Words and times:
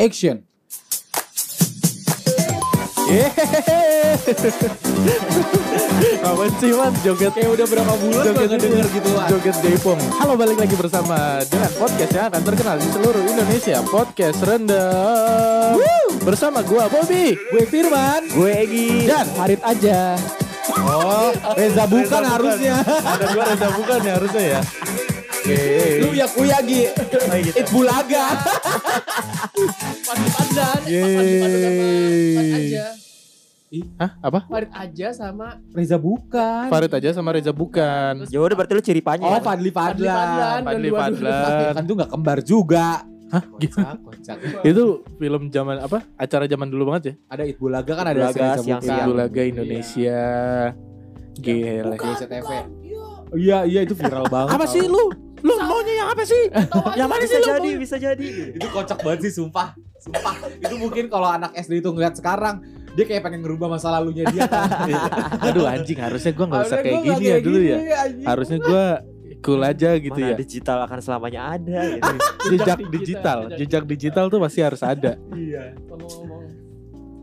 action. 0.00 0.36
Apa 6.20 6.44
sih 6.62 6.70
man 6.70 6.94
joget 7.02 7.34
Kayak 7.34 7.58
udah 7.58 7.66
berapa 7.66 7.90
bulan 7.98 8.22
joget 8.22 8.60
denger 8.62 8.86
gitu 8.86 9.10
lah. 9.18 9.26
Joget 9.26 9.56
Jaipong. 9.60 9.98
Halo 10.22 10.38
balik 10.38 10.62
lagi 10.62 10.78
bersama 10.78 11.42
dengan 11.50 11.70
podcast 11.74 12.12
yang 12.14 12.30
akan 12.30 12.42
terkenal 12.46 12.78
di 12.78 12.86
seluruh 12.94 13.18
Indonesia 13.26 13.82
Podcast 13.90 14.38
Rendang 14.46 15.82
Bersama 16.22 16.62
gua 16.62 16.86
Bobby 16.86 17.34
Gue 17.50 17.66
Firman. 17.66 18.30
Gue 18.30 18.62
Egi. 18.62 19.10
Dan 19.10 19.26
Harit 19.34 19.58
aja. 19.66 20.14
Oh, 20.78 21.34
Reza 21.58 21.84
bukan 21.90 22.22
Reza 22.22 22.30
harusnya. 22.38 22.74
Ada 22.86 23.26
gua 23.34 23.42
Reza 23.50 23.68
bukan 23.74 23.98
ya 24.06 24.12
harusnya 24.22 24.42
ya 24.54 24.62
Oke 25.50 25.98
Lu 25.98 26.08
ya 26.14 26.26
kuyagi. 26.30 26.80
gitu. 27.42 27.58
It 27.58 27.66
bulaga. 27.74 28.24
Padan, 30.06 30.80
Yeay. 30.86 32.46
aja. 32.70 32.86
Hah 34.02 34.10
apa? 34.18 34.40
Farid 34.50 34.70
aja 34.74 35.08
sama 35.14 35.62
Reza 35.70 35.94
bukan. 35.94 36.66
Farid 36.66 36.90
aja 36.90 37.14
sama 37.14 37.30
Reza 37.30 37.54
bukan 37.54 38.26
Ya 38.26 38.42
udah 38.42 38.56
berarti 38.58 38.74
lu 38.74 38.82
ciri 38.82 38.98
panya. 38.98 39.30
Oh? 39.30 39.38
Fadli 39.42 39.70
Fadli 39.70 40.06
Fadlan. 40.10 40.60
Fadli. 40.66 40.88
Fadlan 40.90 41.72
Kan 41.78 41.82
tuh 41.86 41.94
gak 41.98 42.10
kembar 42.10 42.38
juga. 42.42 43.06
Hah? 43.30 43.42
Kocak, 43.46 43.94
kocak. 44.02 44.36
Itu 44.66 45.06
film 45.22 45.54
zaman 45.54 45.78
apa? 45.86 46.02
Acara 46.18 46.50
zaman 46.50 46.66
dulu 46.66 46.90
banget 46.90 47.02
ya? 47.02 47.14
Ada 47.30 47.42
It 47.46 47.62
Bulaga 47.62 47.92
kan 47.94 48.06
ada 48.10 48.18
Bulaga, 48.18 48.34
si 48.34 48.38
Reza 48.42 48.58
siang-siang. 48.58 48.82
bukan. 48.82 49.06
Ibu 49.06 49.12
Laga 49.14 49.42
Indonesia 49.46 50.20
Gila 51.38 51.94
Di 51.94 52.08
SCTV. 52.18 52.42
Bukan, 52.42 52.64
iya. 52.82 53.06
Iya, 53.30 53.58
iya 53.70 53.80
itu 53.86 53.94
viral 53.94 54.26
banget. 54.26 54.58
Apa 54.58 54.66
sih 54.66 54.82
lu? 54.82 55.29
Lu 55.40 55.52
maunya 55.56 55.94
yang 56.04 56.08
apa 56.12 56.22
sih? 56.24 56.42
Yang 56.96 57.08
mana 57.08 57.22
bisa 57.24 57.36
sih 57.36 57.46
jadi, 57.46 57.70
bisa 57.76 57.96
jadi. 57.96 58.26
itu 58.56 58.66
kocak 58.70 58.98
banget 59.00 59.20
sih 59.28 59.32
sumpah 59.40 59.68
sumpah 60.00 60.32
itu 60.56 60.74
mungkin 60.80 61.12
kalau 61.12 61.28
anak 61.28 61.52
SD 61.60 61.84
itu 61.84 61.92
ngeliat 61.92 62.16
sekarang 62.16 62.64
dia 62.96 63.04
kayak 63.06 63.22
pengen 63.22 63.44
ngerubah 63.44 63.76
masa 63.76 63.92
lalunya 63.92 64.24
dia 64.32 64.48
kan. 64.48 64.68
Aduh 65.52 65.68
anjing 65.68 66.00
harusnya 66.00 66.32
gua 66.34 66.46
nggak 66.50 66.62
usah 66.66 66.78
kayak 66.82 66.92
gua 66.92 67.04
gini 67.04 67.12
nggak 67.12 67.20
ya 67.20 67.30
kayak 67.30 67.44
dulu 67.44 67.58
ya. 67.60 67.76
gini, 67.78 67.92
anjing. 67.94 68.26
Harusnya 68.26 68.58
gua 68.58 68.84
cool 69.40 69.62
aja 69.64 69.90
gitu 69.96 70.20
Mana 70.20 70.30
ya. 70.34 70.36
digital 70.36 70.78
akan 70.84 70.98
selamanya 71.00 71.40
ada 71.56 71.78
gitu. 71.96 72.14
Jejak 72.50 72.78
digital, 72.90 72.90
digital, 72.90 73.38
jejak 73.56 73.84
digital 73.86 74.24
tuh 74.28 74.38
pasti 74.42 74.60
harus 74.60 74.82
ada. 74.82 75.12
iya 75.36 75.72
Ngomong-ngomong. 75.86 76.44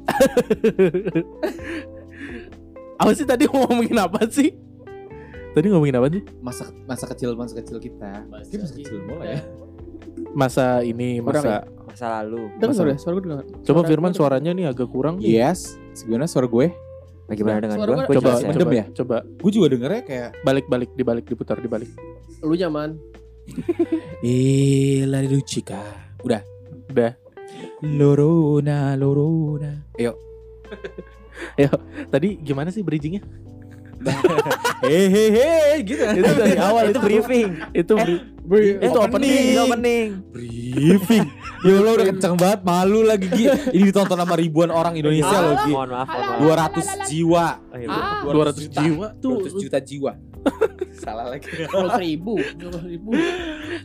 Apa 2.97 3.11
sih 3.13 3.27
tadi 3.29 3.45
mau 3.45 3.69
ngomongin 3.69 3.93
apa 4.01 4.25
sih? 4.25 4.49
Tadi 5.57 5.73
ngomongin 5.73 5.97
apa 5.97 6.07
sih? 6.13 6.21
masa 6.37 6.69
masa 6.85 7.09
kecil 7.09 7.33
masa 7.33 7.57
kecil 7.57 7.81
kita 7.81 8.29
Masa 8.29 8.45
Kayak 8.45 8.61
masa 8.61 8.73
kecil 8.77 8.97
mulai 9.01 9.27
ya 9.27 9.39
Masa 10.37 10.65
ini 10.85 11.17
masa 11.17 11.65
Masa 11.87 12.07
lalu. 12.21 12.53
Dengar 12.61 12.69
Masa- 12.69 12.77
suara, 12.77 12.93
suara 13.01 13.13
gue 13.17 13.23
dengar. 13.25 13.41
Coba 13.65 13.79
Suara 13.81 13.89
Firman 13.89 14.11
suaranya 14.13 14.51
nih 14.53 14.65
agak 14.69 14.85
kurang. 14.87 15.17
yes 15.17 15.81
gimana 15.97 16.29
suara 16.29 16.45
gue 16.45 16.69
Bagaimana 17.25 17.57
dengan 17.57 17.77
gua- 17.81 18.05
Gua 18.05 18.15
Coba 18.21 18.29
ya. 18.29 18.37
mendem 18.45 18.61
coba, 18.61 18.71
ya? 18.71 18.85
coba 18.93 19.15
gue 19.25 19.51
juga 19.51 19.67
dengernya 19.73 20.01
kayak 20.05 20.29
balik-balik 20.45 20.93
dibalik 20.93 21.25
diputar 21.25 21.57
dibalik. 21.57 21.89
Lu 22.39 22.53
nyaman. 22.53 23.01
Ila 24.21 25.25
Lucika 25.25 25.81
udah 26.21 26.45
Udah. 26.87 27.17
Lorona 27.81 28.93
Lorona 28.93 29.73
Tadi 32.13 32.29
gimana 32.39 32.69
sih 32.69 32.85
bridgingnya? 32.85 33.25
hehehe 34.83 35.51
gitu 35.83 36.03
itu 36.17 36.31
dari 36.33 36.57
awal 36.57 36.83
Itu 36.87 36.99
briefing. 36.99 37.47
itu 37.73 37.93
bri- 38.43 38.79
itu 38.79 38.97
opening. 38.97 39.43
Itu 39.51 39.61
opening. 39.65 40.07
briefing 40.31 41.25
ya 41.59 41.73
Allah 41.75 41.91
udah 41.91 42.05
kenceng 42.07 42.35
banget 42.35 42.59
malu 42.61 43.01
lagi 43.01 43.27
Gi. 43.27 43.45
ini 43.73 43.83
ditonton 43.85 44.15
sama 44.15 44.33
ribuan 44.33 44.69
orang 44.69 44.93
Indonesia 44.93 45.35
loh 45.35 45.55
Gi 45.59 45.71
Mohon 45.71 45.89
maaf, 45.91 46.07
mohon 46.07 46.27
maaf. 46.53 46.71
200 46.77 47.09
jiwa 47.09 47.45
iya, 47.73 47.87
Ah. 47.89 48.21
200 48.23 48.69
jiwa 48.69 49.07
tuh. 49.17 49.41
200 49.41 49.57
juta 49.59 49.79
jiwa 49.79 50.11
salah 50.97 51.27
lagi 51.27 51.49
Dua 51.67 51.99
ribu, 51.99 52.39
dua 52.55 52.79
ribu. 52.79 53.11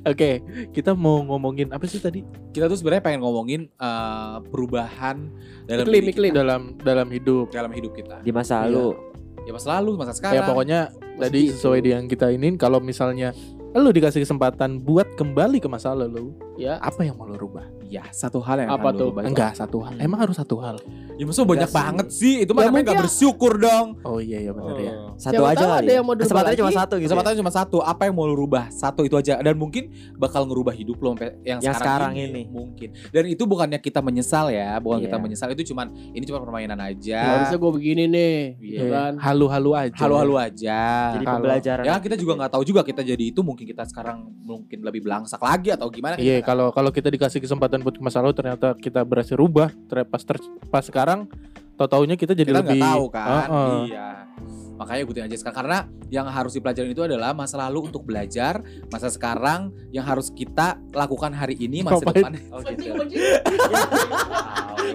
Oke, 0.04 0.38
kita 0.70 0.94
mau 0.94 1.18
ngomongin 1.20 1.74
apa 1.74 1.82
sih 1.84 1.98
tadi? 1.98 2.22
kita 2.52 2.70
tuh 2.70 2.78
sebenarnya 2.78 3.02
pengen 3.02 3.20
ngomongin 3.20 3.60
eh, 3.68 4.36
perubahan 4.46 5.26
dalam 5.64 5.84
Iklim, 5.88 6.30
Dalam 6.30 6.60
dalam 6.78 7.08
hidup. 7.08 7.50
dalam 7.50 7.72
hidup 7.72 7.92
kita 7.92 8.20
Di 8.20 8.30
masa 8.30 8.62
lalu. 8.62 8.94
Ya 9.42 9.52
masa 9.52 9.78
lalu 9.78 9.98
masa 9.98 10.12
sekarang 10.14 10.38
Ya 10.38 10.42
pokoknya 10.46 10.80
tadi 11.18 11.50
gitu. 11.50 11.58
sesuai 11.58 11.80
dengan 11.82 12.04
kita 12.06 12.30
ini 12.30 12.54
kalau 12.54 12.78
misalnya 12.78 13.34
lu 13.72 13.88
dikasih 13.88 14.22
kesempatan 14.22 14.84
buat 14.84 15.16
kembali 15.16 15.56
ke 15.56 15.64
masa 15.66 15.96
lalu, 15.96 16.36
Ya. 16.54 16.76
apa 16.78 17.02
yang 17.02 17.16
mau 17.16 17.24
lu 17.24 17.40
rubah? 17.40 17.64
Ya 17.92 18.08
satu 18.08 18.40
hal 18.40 18.56
yang 18.58 18.70
Apa 18.70 18.88
tuh? 18.90 19.12
rubah 19.12 19.22
Enggak 19.22 19.52
satu 19.52 19.78
hal. 19.80 19.92
Emang 19.98 20.16
harus 20.18 20.32
satu 20.34 20.56
hal. 20.58 20.80
ya 21.12 21.22
maksudnya 21.22 21.44
banyak 21.46 21.68
sih. 21.68 21.76
banget 21.76 22.06
sih 22.10 22.34
itu 22.40 22.50
mah 22.50 22.62
Ya 22.62 22.66
namanya 22.66 22.84
nggak 22.84 22.96
ya. 22.96 23.02
bersyukur 23.04 23.52
dong 23.56 23.86
Oh 24.02 24.16
iya 24.16 24.40
iya 24.40 24.50
benar 24.50 24.74
ya. 24.74 24.92
Satu 25.14 25.38
Siapa 25.38 25.52
aja 25.52 25.64
kali. 25.68 25.76
ada 25.78 25.84
ya. 25.84 25.94
yang 25.94 26.04
mau 26.04 26.14
Kesempatannya 26.16 26.48
lagi. 26.48 26.58
cuma 26.58 26.72
satu 26.72 26.88
gitu. 26.88 26.96
ya. 26.96 27.04
kesempatannya 27.04 27.38
cuma 27.38 27.52
satu 27.52 27.76
apa 27.78 28.02
yang 28.02 28.14
mau 28.14 28.24
lu 28.24 28.34
rubah 28.34 28.64
satu 28.72 29.00
itu 29.02 29.14
aja 29.14 29.34
dan 29.36 29.54
mungkin 29.54 29.82
bakal 30.16 30.42
ngerubah 30.42 30.72
hidup 30.72 30.96
lo 30.98 31.12
sampai 31.12 31.36
yang, 31.42 31.60
Yang 31.60 31.74
sekarang, 31.76 32.10
sekarang 32.10 32.12
ini, 32.16 32.24
ini. 32.24 32.42
mungkin 32.48 32.88
dan 33.06 33.24
itu 33.26 33.42
bukannya 33.44 33.78
kita 33.78 34.00
menyesal 34.00 34.48
ya 34.48 34.72
bukan 34.78 34.98
Iya. 34.98 35.04
kita 35.04 35.16
menyesal 35.18 35.48
itu 35.50 35.62
cuman 35.68 35.86
ini 36.10 36.24
cuma 36.24 36.40
permainan 36.40 36.78
aja 36.78 37.20
Harusnya 37.36 37.58
gue 37.58 37.70
begini 37.72 38.02
nih, 38.06 38.36
Iya. 38.56 38.70
gitu 38.72 38.84
kan. 38.88 39.12
Halu-halu 39.20 39.70
aja. 39.74 39.98
halu-halu 40.00 40.34
aja 40.38 40.80
Jadi 41.12 41.22
Kalau- 41.22 41.36
pembelajaran. 41.38 41.84
ya 41.84 41.94
kita 41.98 42.16
juga 42.16 42.32
nggak 42.36 42.50
tahu 42.50 42.62
juga 42.64 42.80
kita 42.80 43.02
jadi 43.02 43.24
itu 43.26 43.40
mungkin 43.40 43.64
kita 43.64 43.84
sekarang 43.84 44.24
mungkin 44.40 44.80
lebih 44.80 45.02
belangsak 45.02 45.38
lagi 45.38 45.68
atau 45.70 45.86
gimana 45.86 46.16
Iya, 46.16 46.40
kalau 46.40 46.70
kalau 46.70 46.88
kita 46.88 47.06
dikasih 47.08 47.38
kesempatan 47.38 47.81
buat 47.82 47.98
ke 47.98 48.02
masa 48.02 48.22
lalu 48.22 48.34
ternyata 48.38 48.72
kita 48.78 49.02
berhasil 49.02 49.34
rubah, 49.34 49.74
ternyata 49.90 50.08
pas 50.08 50.22
ter- 50.22 50.46
pas 50.70 50.84
sekarang 50.86 51.26
tau 51.74 51.88
taunya 51.88 52.14
kita 52.14 52.32
jadi 52.36 52.52
kita 52.52 52.60
lebih 52.62 52.80
tahu 52.84 53.04
kan 53.10 53.48
Heeh. 53.48 53.80
iya 53.90 54.08
makanya 54.76 55.00
ikutin 55.02 55.24
aja 55.30 55.36
sekarang 55.38 55.56
karena 55.62 55.78
yang 56.10 56.26
harus 56.28 56.52
dipelajarin 56.54 56.90
itu 56.90 57.02
adalah 57.06 57.30
masa 57.32 57.58
lalu 57.58 57.86
untuk 57.90 58.02
belajar 58.02 58.60
masa 58.90 59.08
sekarang 59.08 59.70
yang 59.90 60.02
harus 60.02 60.30
kita 60.30 60.78
lakukan 60.92 61.30
hari 61.32 61.54
ini 61.58 61.82
masa 61.82 62.02
Ngapain? 62.02 62.22
depan 62.22 62.32
Oh 62.50 62.60
gitu. 62.66 62.92
kencing. 62.92 63.22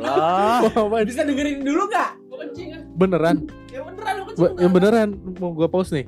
Allah. 0.03 1.03
bisa 1.09 1.21
dengerin 1.23 1.63
dulu 1.63 1.83
nggak 1.87 2.09
kan. 2.37 2.81
beneran. 2.93 3.37
Ya 3.73 3.81
beneran, 3.81 4.15
yang 4.61 4.71
beneran 4.73 5.09
mau 5.41 5.49
gua 5.57 5.65
pause 5.71 5.89
nih. 5.93 6.05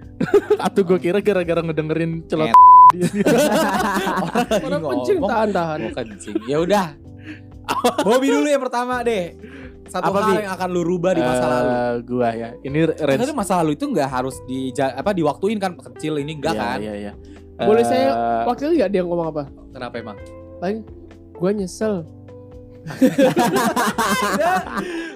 Atau 0.66 0.82
gua 0.82 0.98
kira 0.98 1.22
gara-gara 1.22 1.60
ngedengerin 1.62 2.26
celot. 2.26 2.50
Dia. 2.92 3.08
orang 4.66 4.80
kencing 4.84 5.18
ngomong. 5.18 5.30
tahan-tahan. 5.30 5.78
mau 5.80 5.90
kencing 5.94 6.36
ya 6.44 6.56
udah 6.58 6.86
Bobby 7.98 8.28
dulu 8.28 8.46
yang 8.46 8.60
pertama 8.60 9.00
deh 9.00 9.32
satu 9.84 10.08
Apa, 10.08 10.18
hal 10.20 10.30
Bi? 10.30 10.40
yang 10.40 10.54
akan 10.54 10.68
lu 10.70 10.82
rubah 10.82 11.12
di 11.12 11.20
masa 11.20 11.42
Eh, 11.42 11.50
lalu 11.50 11.72
gua 12.06 12.28
ya. 12.30 12.48
Ini 12.58 12.78
range 12.96 13.20
Tapi 13.20 13.34
masa 13.34 13.52
lalu 13.58 13.72
itu 13.74 13.84
nggak 13.86 14.08
harus 14.08 14.40
di 14.42 14.58
apa 14.74 15.10
diwaktuin 15.10 15.56
kan 15.56 15.76
kecil 15.76 16.16
ini 16.16 16.32
enggak 16.34 16.54
Iya, 16.54 16.62
kan 16.62 16.78
Iya, 16.80 16.94
iya. 16.98 17.12
Boleh 17.58 17.80
Eh, 17.80 17.86
saya 17.86 18.06
Waktu 18.44 18.62
itu 18.64 18.80
gak 18.80 18.90
dia 18.90 19.02
ngomong 19.02 19.28
apa? 19.28 19.42
kenapa 19.68 19.94
emang 19.96 20.16
Gue 21.34 21.50
nyesel. 21.52 22.06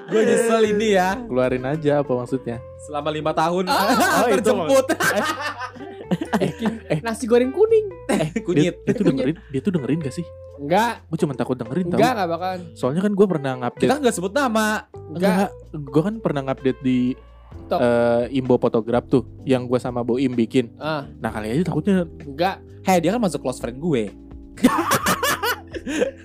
gue 0.07 0.23
nyesel 0.23 0.63
ini 0.69 0.89
ya 0.93 1.19
keluarin 1.21 1.65
aja 1.65 1.99
apa 2.01 2.13
maksudnya? 2.15 2.63
selama 2.79 3.11
lima 3.11 3.33
tahun 3.33 3.67
Oh, 4.23 4.29
itu 4.31 4.51
terjemput 6.37 7.01
Nasi 7.01 7.25
goreng 7.25 7.51
kuning. 7.51 7.87
Dia, 8.07 8.41
kunyit 8.41 8.75
dia 8.81 8.93
tuh 8.93 9.05
dengerin, 9.05 9.37
dia 9.49 9.61
tuh 9.61 9.73
dengerin 9.73 9.99
gak 10.01 10.15
sih? 10.15 10.27
Enggak, 10.57 11.05
Gue 11.05 11.19
cuma 11.19 11.33
takut 11.33 11.55
dengerin 11.55 11.87
tau. 11.87 11.97
enggak, 11.97 12.13
enggak 12.13 12.29
bakalan. 12.31 12.61
Soalnya 12.73 13.01
kan 13.01 13.13
gue 13.13 13.27
pernah 13.27 13.53
ngupdate 13.57 13.83
kita 13.83 13.97
nggak 13.99 14.15
sebut 14.15 14.33
nama 14.33 14.89
Enggak. 15.07 15.51
Gue 15.71 16.03
kan 16.03 16.15
pernah 16.17 16.43
ngupdate 16.43 16.81
di 16.81 16.99
Tok. 17.67 17.79
eh, 17.79 18.25
Imbo 18.33 18.57
Fotograf 18.57 19.05
tuh 19.05 19.25
Yang 19.43 19.63
gue 19.67 19.79
sama 19.79 20.01
Boim 20.01 20.31
bikin 20.31 20.77
Ah, 20.77 21.05
Nah 21.15 21.31
kali 21.31 21.51
aja 21.51 21.63
takutnya 21.65 22.05
enggak. 22.19 22.57
heh 22.83 22.97
dia 22.99 23.11
kan 23.11 23.19
masuk 23.19 23.39
close 23.39 23.59
friend 23.59 23.77
gue 23.77 24.13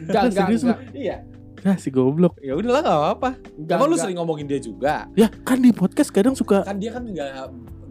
Enggak, 0.02 0.22
enggak, 0.26 0.46
Serius 0.48 0.62
lu? 0.62 0.68
enggak. 0.70 0.80
iya 0.94 1.18
Nah 1.62 1.76
si 1.76 1.90
goblok 1.90 2.40
ya 2.40 2.54
udahlah 2.54 2.82
nggak 2.82 2.98
apa-apa 3.00 3.30
Enggak, 3.54 3.76
emang 3.76 3.86
lu 3.86 3.92
enggak. 3.92 4.04
sering 4.04 4.18
ngomongin 4.18 4.46
dia 4.46 4.60
juga 4.60 5.06
Ya 5.14 5.28
kan 5.42 5.58
di 5.58 5.70
podcast 5.72 6.10
kadang 6.10 6.34
suka 6.34 6.64
kan 6.64 6.78
dia 6.78 6.90
kan 6.90 7.04
nggak 7.04 7.30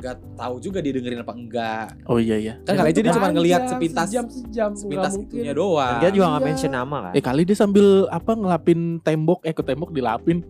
nggak 0.01 0.17
tahu 0.35 0.55
juga 0.59 0.79
dia 0.79 0.93
dengerin 0.93 1.21
apa 1.21 1.33
enggak 1.33 1.87
Oh 2.05 2.17
iya 2.17 2.35
iya 2.35 2.55
kan 2.61 2.75
kali 2.75 2.89
aja 2.89 3.01
dia 3.01 3.13
cuma 3.13 3.29
ngelihat 3.29 3.63
sepintas 3.67 4.07
sejam, 4.07 4.25
sejam. 4.27 4.71
sepintas 4.73 5.13
itunya 5.15 5.53
doang 5.53 5.95
Dan 5.95 6.01
dia 6.01 6.11
juga 6.11 6.27
nggak 6.27 6.41
Iya. 6.41 6.49
mention 6.49 6.73
nama 6.73 6.97
kan. 7.03 7.13
Eh 7.13 7.23
kali 7.23 7.43
dia 7.43 7.55
sambil 7.55 7.87
apa 8.09 8.33
ngelapin 8.33 8.81
tembok 8.99 9.41
Eh 9.43 9.53
ke 9.53 9.61
tembok 9.61 9.91
dilapin 9.91 10.41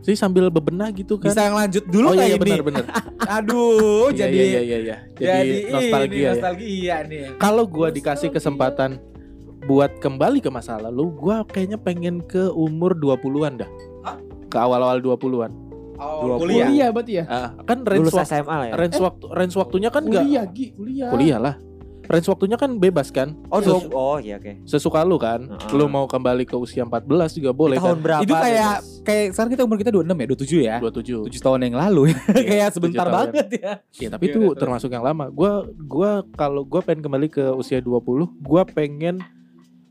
Sih 0.00 0.14
sambil 0.14 0.48
bebenah 0.48 0.88
gitu 0.90 1.16
kan 1.16 1.28
bisa 1.28 1.42
yang 1.42 1.52
lanjut 1.54 1.84
dulu 1.84 2.06
Oh 2.06 2.12
nggak 2.12 2.24
iya, 2.24 2.30
iya 2.30 2.38
ini 2.38 2.44
benar 2.46 2.62
benar. 2.62 2.84
aduh 3.36 4.08
Iya, 4.08 4.16
jadi 4.18 4.32
iya, 4.34 4.44
iya, 4.44 4.60
iya, 4.60 4.78
iya. 4.78 4.96
Jadi, 5.12 5.28
jadi 5.28 5.56
nostalgia 5.68 6.06
ini 6.06 6.16
ya. 6.18 6.30
nostalgia 6.30 6.96
nih 7.04 7.22
Kalau 7.36 7.64
gua 7.64 7.88
dikasih 7.88 8.04
Nostalgia. 8.26 8.36
kesempatan 8.36 8.90
buat 9.62 9.92
kembali 9.98 10.38
ke 10.38 10.48
masa 10.48 10.76
lalu, 10.78 11.12
gua 11.12 11.44
kayaknya 11.44 11.76
pengen 11.76 12.20
ke 12.22 12.48
umur 12.48 12.92
20-an 12.92 13.60
dah. 13.60 13.70
Hah? 14.02 14.16
Ke 14.46 14.56
awal-awal 14.56 14.98
20-an. 14.98 15.52
Oh, 16.00 16.38
Kuliah. 16.38 16.66
kuliah 16.66 16.88
berarti 16.90 17.12
ya? 17.14 17.24
Ah, 17.24 17.48
kan 17.62 17.78
range 17.82 18.08
Lulus 18.08 18.14
waktu 18.14 18.32
SMA 18.34 18.54
lah 18.54 18.66
ya. 18.66 18.74
range 18.74 18.98
waktu 18.98 19.24
range 19.28 19.54
waktunya 19.54 19.88
kan 19.88 20.02
enggak 20.02 20.24
Kuliah, 20.24 20.44
Gi, 20.46 20.66
kuliah. 20.72 21.10
kuliah 21.10 21.38
lah. 21.38 21.56
range 22.02 22.26
waktunya 22.26 22.56
kan 22.56 22.74
bebas 22.76 23.08
kan? 23.08 23.38
Oh, 23.46 23.60
Ses- 23.60 23.70
dua- 23.86 23.94
oh 23.94 24.18
iya 24.18 24.34
oke. 24.34 24.66
sesuka 24.66 24.98
lu 25.00 25.14
kan. 25.14 25.46
Heeh. 25.46 25.70
Lu 25.72 25.86
mau 25.86 26.04
kembali 26.04 26.42
ke 26.42 26.52
usia 26.54 26.82
14 26.82 27.06
juga 27.32 27.54
boleh 27.54 27.78
Tahun 27.78 27.86
kan? 27.88 28.02
berapa? 28.02 28.20
itu 28.20 28.34
kayak 28.34 28.74
bebas? 28.76 28.98
kayak 29.00 29.24
sekarang 29.30 29.50
kita 29.52 29.62
umur 29.62 29.76
kita 29.78 29.90
26 29.92 30.18
ya, 30.18 30.26
27 30.26 30.58
ya. 30.60 30.76
27. 30.82 31.30
7 31.30 31.38
tahun 31.40 31.58
yang 31.62 31.76
lalu 31.78 32.02
ya. 32.08 32.18
kayak 32.50 32.68
sebentar 32.72 33.04
tahun. 33.04 33.14
banget 33.30 33.46
ya. 33.54 33.72
Ya, 33.96 34.08
tapi 34.10 34.22
Iya, 34.24 34.32
itu 34.32 34.40
terus. 34.42 34.58
termasuk 34.58 34.90
yang 34.90 35.04
lama. 35.04 35.30
Gua 35.30 35.52
gua 35.78 36.10
kalau 36.34 36.62
gua 36.64 36.82
pengen 36.82 36.98
kembali 37.00 37.30
ke 37.30 37.46
usia 37.52 37.78
20, 37.78 38.02
gua 38.40 38.62
pengen 38.64 39.22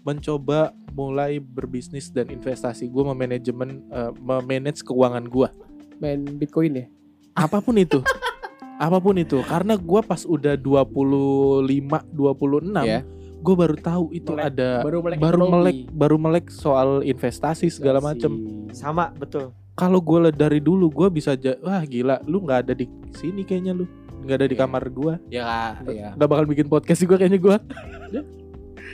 mencoba 0.01 0.59
mulai 0.91 1.38
berbisnis 1.38 2.09
dan 2.09 2.27
investasi. 2.27 2.83
Gua 2.85 3.07
memanajemen 3.07 3.79
eh, 3.88 4.11
memanage 4.17 4.81
keuangan 4.81 5.23
gua. 5.23 5.56
Main 6.00 6.24
Bitcoin 6.34 6.74
ya. 6.74 6.86
Apa 7.34 7.60
pun 7.60 7.75
itu. 7.75 8.00
Apa 8.80 8.98
pun 8.98 9.16
itu. 9.16 9.44
Karena 9.44 9.75
gua 9.75 10.00
pas 10.00 10.24
udah 10.24 10.56
25, 10.56 11.68
26, 12.10 12.72
Iya. 12.81 13.04
gua 13.38 13.56
baru 13.57 13.75
tahu 13.75 14.06
itu 14.12 14.31
Melek. 14.31 14.46
ada 14.50 14.69
Baru 14.81 15.00
melek 15.00 15.18
baru 15.18 15.36
ekonomi. 15.38 15.51
melek 15.54 15.78
baru 15.90 16.16
melek 16.18 16.46
soal 16.50 16.90
investasi 17.01 17.68
segala 17.69 18.00
macem 18.00 18.31
sama 18.72 19.12
betul. 19.13 19.56
kalau 19.74 19.96
gue 19.98 20.28
dari 20.30 20.60
dulu 20.60 20.88
gue 20.90 21.07
bisa 21.10 21.31
wah 21.60 21.80
gila 21.81 22.19
lu 22.24 22.40
nggak 22.42 22.60
ada 22.62 22.74
di 22.74 22.84
sini 23.13 23.44
kayaknya 23.44 23.72
lu 23.74 23.88
nggak 24.19 24.36
ada 24.36 24.45
di 24.45 24.52
Iya. 24.52 24.62
kamar 24.62 24.84
gue 24.90 25.13
Ya 25.31 25.48
ya. 25.81 26.12
nggak 26.13 26.28
bakal 26.28 26.45
bikin 26.45 26.68
podcast 26.68 27.00
juga 27.00 27.16
kayaknya 27.16 27.40
gue 27.40 27.56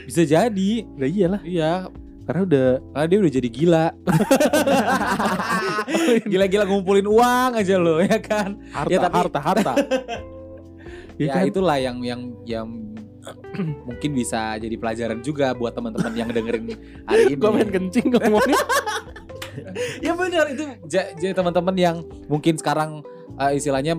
Bisa 0.06 0.22
jadi. 0.22 0.70
nah 0.94 1.06
iyalah 1.06 1.42
Iya, 1.42 1.90
karena 2.26 2.40
udah 2.42 2.66
karena 2.90 3.06
dia 3.06 3.18
udah 3.18 3.32
jadi 3.32 3.48
gila. 3.48 3.86
Gila-gila 6.26 6.64
ngumpulin 6.64 7.06
uang 7.06 7.50
aja 7.54 7.74
lo 7.76 7.98
ya 7.98 8.18
kan. 8.18 8.58
harta 8.68 8.90
Ya, 8.90 8.98
tapi- 9.00 9.16
harta 9.16 9.38
harta 9.40 9.72
Ya, 11.16 11.32
ya, 11.32 11.32
kan? 11.32 11.48
itulah 11.48 11.76
yang 11.76 11.96
yang 12.02 12.20
yang 12.44 12.68
mungkin 13.88 14.10
bisa 14.12 14.54
jadi 14.54 14.76
pelajaran 14.76 15.18
juga 15.18 15.50
buat 15.50 15.72
teman-teman 15.72 16.12
yang 16.12 16.28
dengerin 16.28 16.76
hari 17.04 17.22
ini. 17.26 17.34
gue 17.34 17.50
main 17.50 17.70
kencing 17.70 18.12
ngomongnya 18.12 18.60
ya 20.04 20.12
benar 20.12 20.44
itu 20.46 20.62
ja- 20.84 21.10
jadi 21.14 21.32
teman-teman 21.32 21.72
yang 21.74 21.96
mungkin 22.26 22.54
sekarang 22.54 23.00
eh, 23.34 23.56
istilahnya 23.56 23.96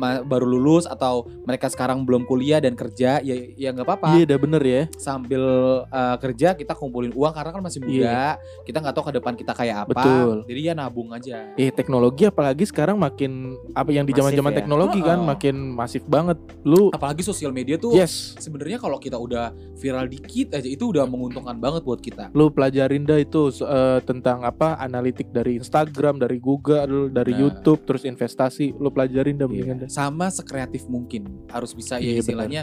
baru 0.00 0.46
lulus 0.46 0.84
atau 0.86 1.26
mereka 1.44 1.66
sekarang 1.72 2.04
belum 2.04 2.28
kuliah 2.28 2.60
dan 2.60 2.76
kerja 2.76 3.18
ya 3.24 3.34
ya 3.56 3.72
nggak 3.72 3.86
apa-apa. 3.86 4.16
Iya 4.16 4.22
udah 4.32 4.38
bener 4.38 4.62
ya. 4.62 4.82
Sambil 4.96 5.42
eh, 5.88 6.16
kerja 6.20 6.52
kita 6.54 6.72
kumpulin 6.76 7.12
uang 7.16 7.32
karena 7.32 7.50
kan 7.52 7.62
masih 7.62 7.80
muda. 7.82 8.36
Kita 8.64 8.78
nggak 8.80 8.94
tahu 8.94 9.04
ke 9.10 9.14
depan 9.18 9.32
kita 9.34 9.52
kayak 9.56 9.88
apa. 9.88 9.92
Iya. 9.92 10.04
Betul. 10.06 10.36
jadi 10.48 10.60
ya 10.60 10.72
nabung 10.76 11.08
aja. 11.12 11.36
Eh 11.58 11.70
teknologi 11.72 12.28
apalagi 12.28 12.64
sekarang 12.68 12.96
makin 12.96 13.56
apa 13.72 13.90
yang 13.90 14.04
di 14.04 14.12
zaman 14.14 14.32
zaman 14.34 14.52
ya? 14.52 14.56
teknologi 14.62 15.00
kan 15.02 15.18
Heeh. 15.22 15.28
makin 15.28 15.56
masif 15.74 16.02
banget. 16.06 16.38
Lu 16.62 16.90
apalagi 16.92 17.22
sosial 17.22 17.50
media 17.50 17.76
tuh 17.76 17.94
yes. 17.96 18.36
sebenarnya 18.38 18.78
kalau 18.80 19.00
kita 19.00 19.16
udah 19.16 19.52
viral 19.78 20.06
dikit 20.10 20.56
aja 20.56 20.68
itu 20.68 20.90
udah 20.92 21.04
menguntungkan 21.08 21.56
banget 21.58 21.82
buat 21.86 22.00
kita. 22.00 22.30
Lu 22.32 22.52
pelajarin 22.52 23.04
dah 23.06 23.18
itu 23.20 23.52
eh, 23.62 24.00
tentang 24.04 24.42
apa 24.44 24.76
analitik 24.80 25.30
dari 25.30 25.58
Instagram 25.60 26.20
dari 26.20 26.38
Google 26.40 27.08
dari 27.10 27.32
Benar. 27.32 27.42
YouTube 27.42 27.80
terus 27.86 28.02
investasi. 28.04 28.76
Lu 28.76 28.92
pelajarin 28.92 29.38
dah 29.38 29.46
mendingan 29.48 29.85
dah 29.86 29.94
sama 29.94 30.26
sekreatif 30.28 30.84
mungkin 30.84 31.46
harus 31.46 31.70
bisa 31.70 31.96
Iya, 31.96 32.12
ya 32.12 32.20
istilahnya 32.20 32.62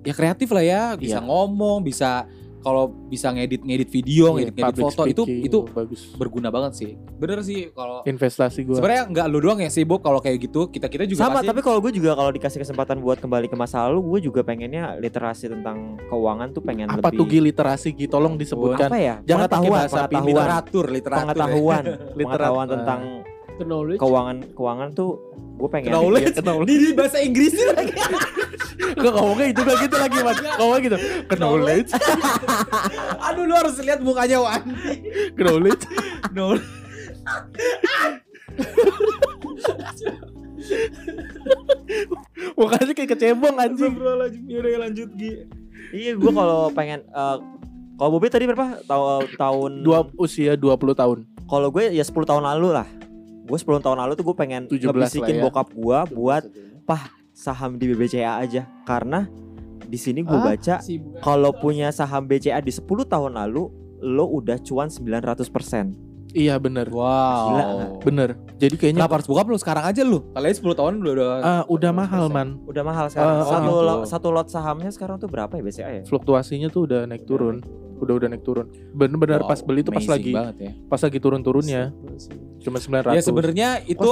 ya 0.00 0.12
kreatif 0.12 0.48
lah 0.48 0.62
ya 0.62 0.82
bisa 0.94 1.18
Iya. 1.18 1.24
ngomong 1.24 1.82
bisa 1.82 2.24
kalau 2.60 2.88
bisa 2.88 3.28
ngedit 3.28 3.60
ngedit 3.60 3.92
video 3.92 4.32
Iya, 4.32 4.48
ngedit 4.48 4.56
ngedit 4.56 4.80
foto 4.80 5.02
itu 5.04 5.22
speaking, 5.22 5.44
itu 5.44 5.58
bagus. 5.68 6.00
berguna 6.16 6.48
banget 6.48 6.72
sih. 6.74 6.90
Bener 7.14 7.44
sih 7.44 7.68
kalau 7.70 8.00
investasi 8.02 8.64
gua. 8.64 8.80
Sebenarnya 8.80 9.04
nggak 9.04 9.26
lu 9.28 9.38
doang 9.38 9.60
ya 9.60 9.68
sibuk 9.68 10.00
kalau 10.00 10.16
kayak 10.16 10.40
gitu 10.40 10.72
kita 10.72 10.88
kita 10.88 11.04
juga 11.04 11.28
sama 11.28 11.44
pasti 11.44 11.52
tapi 11.52 11.60
kalau 11.60 11.76
gue 11.78 11.92
juga 11.92 12.16
kalau 12.16 12.32
dikasih 12.32 12.64
kesempatan 12.64 13.04
buat 13.04 13.20
kembali 13.20 13.46
ke 13.46 13.56
masa 13.58 13.84
lalu 13.84 14.16
gue 14.16 14.32
juga 14.32 14.40
pengennya 14.40 14.96
literasi 14.96 15.52
tentang 15.52 16.00
keuangan 16.08 16.56
tuh 16.56 16.64
pengen 16.64 16.88
apa 16.88 17.04
lebih 17.04 17.20
tuh 17.20 17.44
literasi 17.44 17.88
Gi? 17.92 18.08
Tolong 18.08 18.32
disebutkan. 18.34 18.88
Apa 18.88 18.96
ya? 18.96 19.14
Jangan 19.20 19.44
pakai 19.44 19.52
pengetahuan 19.60 19.76
bahasa 19.76 20.00
pengetahuan 20.00 20.24
literatur 20.24 20.84
literatur 20.88 21.20
pengetahuan. 21.20 21.82
Literat- 21.84 22.16
pengetahuan 22.16 22.66
tentang 22.66 23.00
Knowledge. 23.62 24.02
keuangan 24.02 24.42
keuangan 24.58 24.88
tuh 24.98 25.22
gue 25.54 25.70
pengen 25.70 25.94
knowledge? 25.94 26.34
Knowledge. 26.42 26.66
di, 26.66 26.90
bahasa 26.90 27.22
Inggris 27.22 27.54
lagi. 27.54 27.94
Kok 28.74 29.12
ngomongnya 29.14 29.54
itu 29.54 29.62
gak 29.62 29.78
gitu 29.86 29.94
lagi 29.94 30.18
mas 30.26 30.42
Ngomongnya 30.42 30.82
gitu. 30.82 30.98
Knowledge? 31.38 31.94
Aduh 33.30 33.46
lu 33.46 33.54
harus 33.54 33.78
lihat 33.78 34.02
mukanya 34.02 34.42
Wandi 34.42 34.74
Knowledge? 35.38 35.86
Knowledge. 36.34 36.66
Mukanya 42.58 42.92
kayak 42.96 43.10
kecebong 43.14 43.56
anjing. 43.58 43.94
Astagfirullahaladzim. 43.94 44.42
Yaudah 44.48 44.70
ya 44.70 44.78
lanjut 44.80 45.08
Gi. 45.14 45.32
Iya 45.94 46.12
gue 46.18 46.32
kalau 46.34 46.74
pengen 46.74 47.06
eh, 47.06 47.36
kalau 47.94 48.10
Bobi 48.18 48.26
tadi 48.26 48.50
berapa? 48.50 48.82
Tahu 48.82 49.30
tahun 49.38 49.86
Dua, 49.86 50.02
Usia 50.18 50.58
20 50.58 50.98
tahun. 50.98 51.18
Kalau 51.46 51.70
gue 51.70 51.94
ya 51.94 52.02
10 52.02 52.10
tahun 52.26 52.42
lalu 52.42 52.74
lah 52.74 52.88
gue 53.44 53.58
10 53.58 53.84
tahun 53.84 53.98
lalu 53.98 54.12
tuh 54.14 54.24
gue 54.24 54.36
pengen 54.36 54.62
17 54.66 54.80
ngebisikin 54.82 55.36
ya. 55.38 55.42
bokap 55.42 55.68
gue 55.70 55.98
buat 56.12 56.42
saham 57.30 57.76
di 57.76 57.84
BBCA 57.86 58.40
aja. 58.40 58.62
Karena 58.82 59.26
di 59.84 59.96
sini 59.96 60.22
gue 60.22 60.32
Ah, 60.32 60.50
baca 60.50 60.80
sibuk. 60.80 61.20
kalau 61.20 61.52
punya 61.52 61.90
saham 61.90 62.24
BCA 62.24 62.58
di 62.58 62.70
10 62.70 62.82
tahun 63.04 63.36
lalu 63.36 63.68
lo 64.00 64.24
udah 64.26 64.56
cuan 64.58 64.88
900% 64.88 65.92
Iya 66.30 66.58
bener. 66.58 66.90
Wow. 66.90 67.46
Gila? 67.46 67.64
Bener. 68.02 68.28
Jadi 68.58 68.74
kayaknya 68.74 69.06
Kenapa 69.06 69.22
harus 69.22 69.28
buka 69.30 69.46
lu 69.46 69.54
sekarang 69.54 69.86
aja 69.86 70.02
lu? 70.02 70.18
Kalian 70.34 70.50
10 70.52 70.74
tahun 70.74 70.92
udah 70.98 71.12
udah 71.14 71.26
ah, 71.38 71.62
Udah 71.68 71.90
mahal 71.94 72.26
man. 72.26 72.58
Udah 72.66 72.82
mahal 72.82 73.06
sekarang. 73.06 73.38
Ah, 73.38 73.46
satu 73.46 73.70
oh 73.70 73.80
lo- 73.80 74.02
satu 74.02 74.28
lot 74.30 74.48
sahamnya 74.50 74.90
sekarang 74.90 75.22
tuh 75.22 75.30
berapa 75.30 75.52
ya 75.52 75.62
BCA 75.62 75.90
ya? 75.92 76.02
Fluktuasinya 76.02 76.66
tuh 76.68 76.90
udah 76.90 77.06
naik 77.06 77.22
turun. 77.22 77.62
Udah 78.02 78.18
udah 78.18 78.28
naik 78.28 78.42
turun. 78.42 78.66
Bener-bener 78.90 79.40
Wow, 79.40 79.54
pas 79.54 79.62
beli 79.62 79.86
tuh 79.86 79.94
pas 79.94 80.02
lagi 80.02 80.34
banget 80.34 80.56
ya. 80.58 80.70
Pas 80.90 80.98
lagi 80.98 81.18
turun-turunnya 81.22 81.94
Cuma 82.64 82.80
900 82.80 83.12
Ya 83.12 83.22
sebenarnya 83.22 83.68
itu 83.84 84.10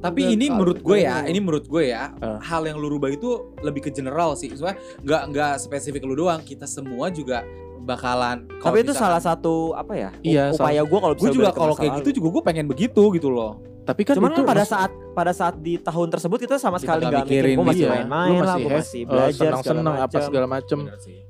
tapi 0.00 0.20
Udah 0.20 0.32
ini 0.32 0.46
tahu, 0.48 0.54
menurut 0.56 0.78
gue 0.80 0.98
ya, 1.00 1.16
ini 1.24 1.38
menurut 1.40 1.66
gue 1.68 1.84
ya, 1.92 2.12
Ah. 2.16 2.40
hal 2.40 2.64
yang 2.64 2.80
lu 2.80 2.88
rubah 2.88 3.12
itu 3.12 3.52
lebih 3.60 3.84
ke 3.84 3.90
general 3.92 4.32
sih. 4.32 4.48
Soalnya 4.52 4.80
nggak 5.00 5.22
nggak 5.28 5.52
spesifik 5.60 6.04
lu 6.04 6.16
doang, 6.16 6.40
kita 6.40 6.64
semua 6.64 7.08
juga 7.08 7.44
bakalan 7.84 8.48
tapi 8.64 8.80
itu 8.80 8.96
salah 8.96 9.20
satu 9.20 9.76
apa 9.76 9.92
ya 9.92 10.10
Iya, 10.24 10.44
upaya 10.56 10.80
gue 10.80 10.98
kalau 10.98 11.14
gue 11.14 11.20
bisa 11.20 11.36
juga 11.36 11.52
kalau 11.52 11.76
kayak 11.76 12.00
gitu 12.00 12.16
juga 12.16 12.40
gue 12.40 12.42
pengen 12.48 12.66
begitu 12.66 13.12
gitu 13.12 13.28
loh. 13.28 13.60
Tapi 13.84 14.00
kan 14.00 14.16
Cuman 14.16 14.32
itu 14.32 14.40
kan 14.40 14.48
pada 14.48 14.64
mas- 14.64 14.72
saat 14.72 14.90
pada 15.12 15.32
saat 15.36 15.54
di 15.60 15.76
tahun 15.76 16.08
tersebut 16.08 16.38
kita 16.40 16.56
sama 16.56 16.80
Kita 16.80 16.96
sekali 16.96 17.04
nggak 17.04 17.24
mikirin 17.28 17.54
gue 17.54 17.66
masih 17.68 17.84
iya, 17.84 17.92
main-main 17.92 18.30
lu 18.32 18.40
lah, 18.40 18.56
masih 18.56 18.64
gue 18.64 18.72
masih 18.72 19.00
eh, 19.00 19.04
belajar 19.04 19.28
segala 19.28 19.60
senang-senang 19.60 19.96
apa 20.00 20.18
segala 20.24 20.46
macem. 20.48 20.78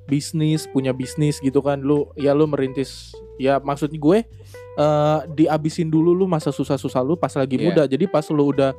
Bisnis 0.07 0.63
punya 0.71 0.93
bisnis 0.95 1.43
gitu 1.43 1.59
kan 1.59 1.83
lu 1.83 2.07
ya 2.15 2.31
lu 2.31 2.47
merintis 2.47 3.11
ya 3.35 3.59
maksudnya 3.59 3.99
gue 3.99 4.19
eh 4.75 5.19
diabisin 5.31 5.87
dulu 5.87 6.11
lu 6.11 6.27
masa 6.27 6.51
susah-susah 6.51 7.01
lu 7.01 7.15
pas 7.15 7.31
lagi 7.31 7.55
Iya. 7.55 7.65
muda 7.65 7.83
jadi 7.87 8.05
pas 8.07 8.27
lu 8.29 8.51
udah 8.51 8.75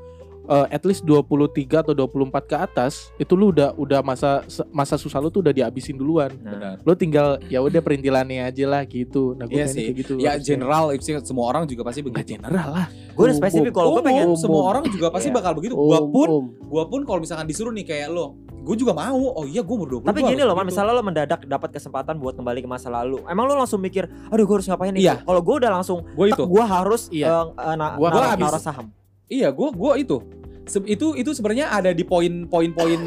eh, 0.46 0.68
at 0.70 0.82
least 0.82 1.04
23 1.04 1.42
atau 1.82 1.94
24 1.94 2.08
ke 2.44 2.56
atas 2.56 2.94
itu 3.16 3.34
lu 3.34 3.50
udah 3.50 3.74
udah 3.74 4.00
masa 4.00 4.42
masa 4.70 4.96
susah 4.96 5.18
lu 5.18 5.28
tuh 5.28 5.40
udah 5.40 5.52
dihabisin 5.52 5.94
duluan 5.94 6.30
Nah, 6.38 6.52
Benar. 6.52 6.75
lu 6.82 6.94
tinggal 6.94 7.28
ya 7.46 7.60
udah 7.60 7.80
perintilannya 7.80 8.44
aja 8.44 8.66
lah 8.66 8.82
gitu 8.84 9.34
nah 9.34 9.46
gue 9.46 9.56
Iya 9.56 9.68
sih. 9.68 9.86
kayak 9.86 9.96
gitu 9.98 10.14
Ya 10.18 10.34
harusnya. 10.34 10.46
general 10.48 10.86
itu 10.92 11.04
sih 11.04 11.14
semua 11.22 11.46
orang 11.48 11.64
juga 11.64 11.82
pasti 11.82 12.00
Nggak 12.00 12.14
begitu. 12.16 12.32
general 12.36 12.70
lah 12.72 12.86
gue 12.88 13.24
udah 13.24 13.36
spesifik 13.36 13.72
kalau 13.72 13.90
gue 13.90 13.96
Umum, 13.98 14.08
pengen 14.08 14.28
semua 14.36 14.64
orang 14.66 14.84
juga 14.86 15.08
pasti 15.08 15.28
Iya. 15.28 15.36
bakal 15.36 15.52
begitu. 15.54 15.74
Gua 15.74 16.00
pun 16.04 16.28
om. 16.28 16.46
gua 16.64 16.84
pun 16.86 17.02
kalau 17.02 17.18
misalkan 17.18 17.46
disuruh 17.46 17.72
nih 17.72 17.86
kayak 17.86 18.10
lo, 18.10 18.36
gue 18.62 18.75
juga 18.75 18.92
mau. 18.92 19.16
Oh 19.34 19.44
iya 19.44 19.60
gue 19.60 19.72
umur 19.72 19.88
20 20.00 20.06
Tapi 20.06 20.20
gini 20.25 20.42
loh, 20.42 20.52
man, 20.52 20.64
misalnya 20.64 20.92
lo 20.92 21.02
mendadak 21.02 21.42
dapat 21.42 21.70
kesempatan 21.72 22.16
buat 22.16 22.34
kembali 22.34 22.60
ke 22.60 22.68
masa 22.68 22.90
lalu. 22.90 23.24
Emang 23.25 23.46
lo 23.46 23.56
langsung 23.56 23.80
mikir, 23.80 24.04
aduh 24.28 24.44
gue 24.44 24.56
harus 24.56 24.68
ngapain 24.68 24.92
nih? 24.92 25.02
Iya. 25.02 25.14
Kalau 25.22 25.40
gue 25.40 25.56
udah 25.58 25.72
langsung, 25.72 26.04
gue 26.04 26.25
itu. 26.28 26.44
gue 26.46 26.64
harus 26.64 27.02
Iya. 27.08 27.28
eh, 27.48 27.75
na- 27.75 27.96
Gua 27.96 28.10
naruh- 28.10 28.36
naruh 28.38 28.60
saham. 28.60 28.92
Iya, 29.27 29.50
gue 29.50 29.70
gua 29.72 29.96
itu. 29.96 30.22
Se- 30.65 30.82
itu 30.84 31.13
itu 31.13 31.29
sebenarnya 31.32 31.70
ada 31.70 31.89
di 31.89 32.01
poin-poin-poin 32.01 33.01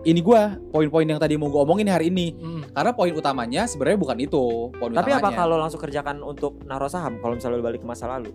ini 0.00 0.20
gua, 0.20 0.54
poin-poin 0.70 1.02
yang 1.04 1.18
tadi 1.18 1.34
mau 1.34 1.46
gue 1.46 1.58
omongin 1.58 1.86
hari 1.86 2.08
ini. 2.08 2.38
Karena 2.70 2.90
poin 2.92 3.10
utamanya 3.12 3.66
sebenarnya 3.66 3.98
bukan 3.98 4.18
itu, 4.18 4.44
poin 4.72 4.90
Tapi 4.90 5.10
apa 5.10 5.18
utamanya. 5.20 5.36
kalau 5.36 5.56
langsung 5.56 5.80
kerjakan 5.80 6.22
untuk 6.22 6.62
naruh 6.62 6.86
saham? 6.86 7.18
Kalau 7.18 7.34
misalnya 7.34 7.58
lo 7.58 7.64
balik 7.64 7.82
ke 7.82 7.88
masa 7.88 8.06
lalu, 8.08 8.30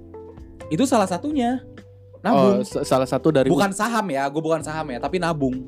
itu 0.67 0.83
salah 0.83 1.07
satunya. 1.07 1.63
oh, 1.63 2.19
Nabung. 2.21 2.63
s- 2.63 2.83
salah 2.83 3.03
satu 3.03 3.31
dari 3.31 3.47
bukan 3.47 3.71
saham 3.71 4.07
ya, 4.07 4.23
gue 4.25 4.39
bukan 4.39 4.59
saham 4.59 4.87
ya, 4.87 4.97
tapi 4.97 5.19
nabung. 5.19 5.59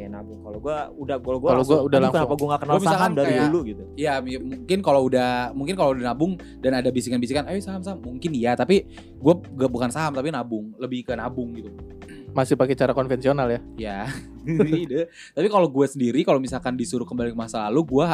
Oke 0.00 0.08
nabung. 0.08 0.40
Kalau 0.40 0.58
gue 0.58 0.76
udah, 0.96 1.16
kalau 1.20 1.38
gue 1.38 1.48
Kalau 1.50 1.62
gua 1.62 1.78
udah 1.78 1.98
"Aduh, 2.00 2.04
langsung." 2.08 2.20
Kenapa 2.24 2.34
gue 2.34 2.48
gak 2.48 2.60
kenal 2.64 2.74
Gua 2.74 2.88
saham 2.88 3.10
dari 3.12 3.28
kayak- 3.28 3.44
dulu 3.44 3.58
gitu? 3.68 3.82
Ya 3.94 4.12
mungkin 4.24 4.78
kalau 4.80 5.00
udah 5.04 5.30
mungkin 5.52 5.74
kalau 5.76 5.90
udah 5.92 6.04
nabung 6.06 6.32
dan 6.58 6.72
ada 6.72 6.88
bisikan-bisikan, 6.88 7.44
ayo 7.44 7.60
saham-saham, 7.60 8.00
mungkin 8.00 8.32
iya, 8.32 8.56
tapi 8.56 8.88
gue 9.12 9.34
bukan 9.68 9.92
saham 9.92 10.16
tapi 10.16 10.32
nabung, 10.32 10.72
lebih 10.76 11.04
ke 11.04 11.12
nabung 11.12 11.52
gitu. 11.52 11.68
masih 12.30 12.54
pakai 12.54 12.72
cara 12.72 12.94
konvensional 12.94 13.50
ya 13.50 13.58
Ya. 13.90 14.06
Tapi 15.34 15.46
kalau 15.50 15.66
gue 15.66 15.82
sendiri 15.84 16.22
kalau 16.22 16.38
misalkan 16.38 16.78
disuruh 16.78 17.02
kembali 17.02 17.34
ke 17.34 17.38
masa 17.38 17.66
lalu, 17.66 17.98
gue 17.98 18.06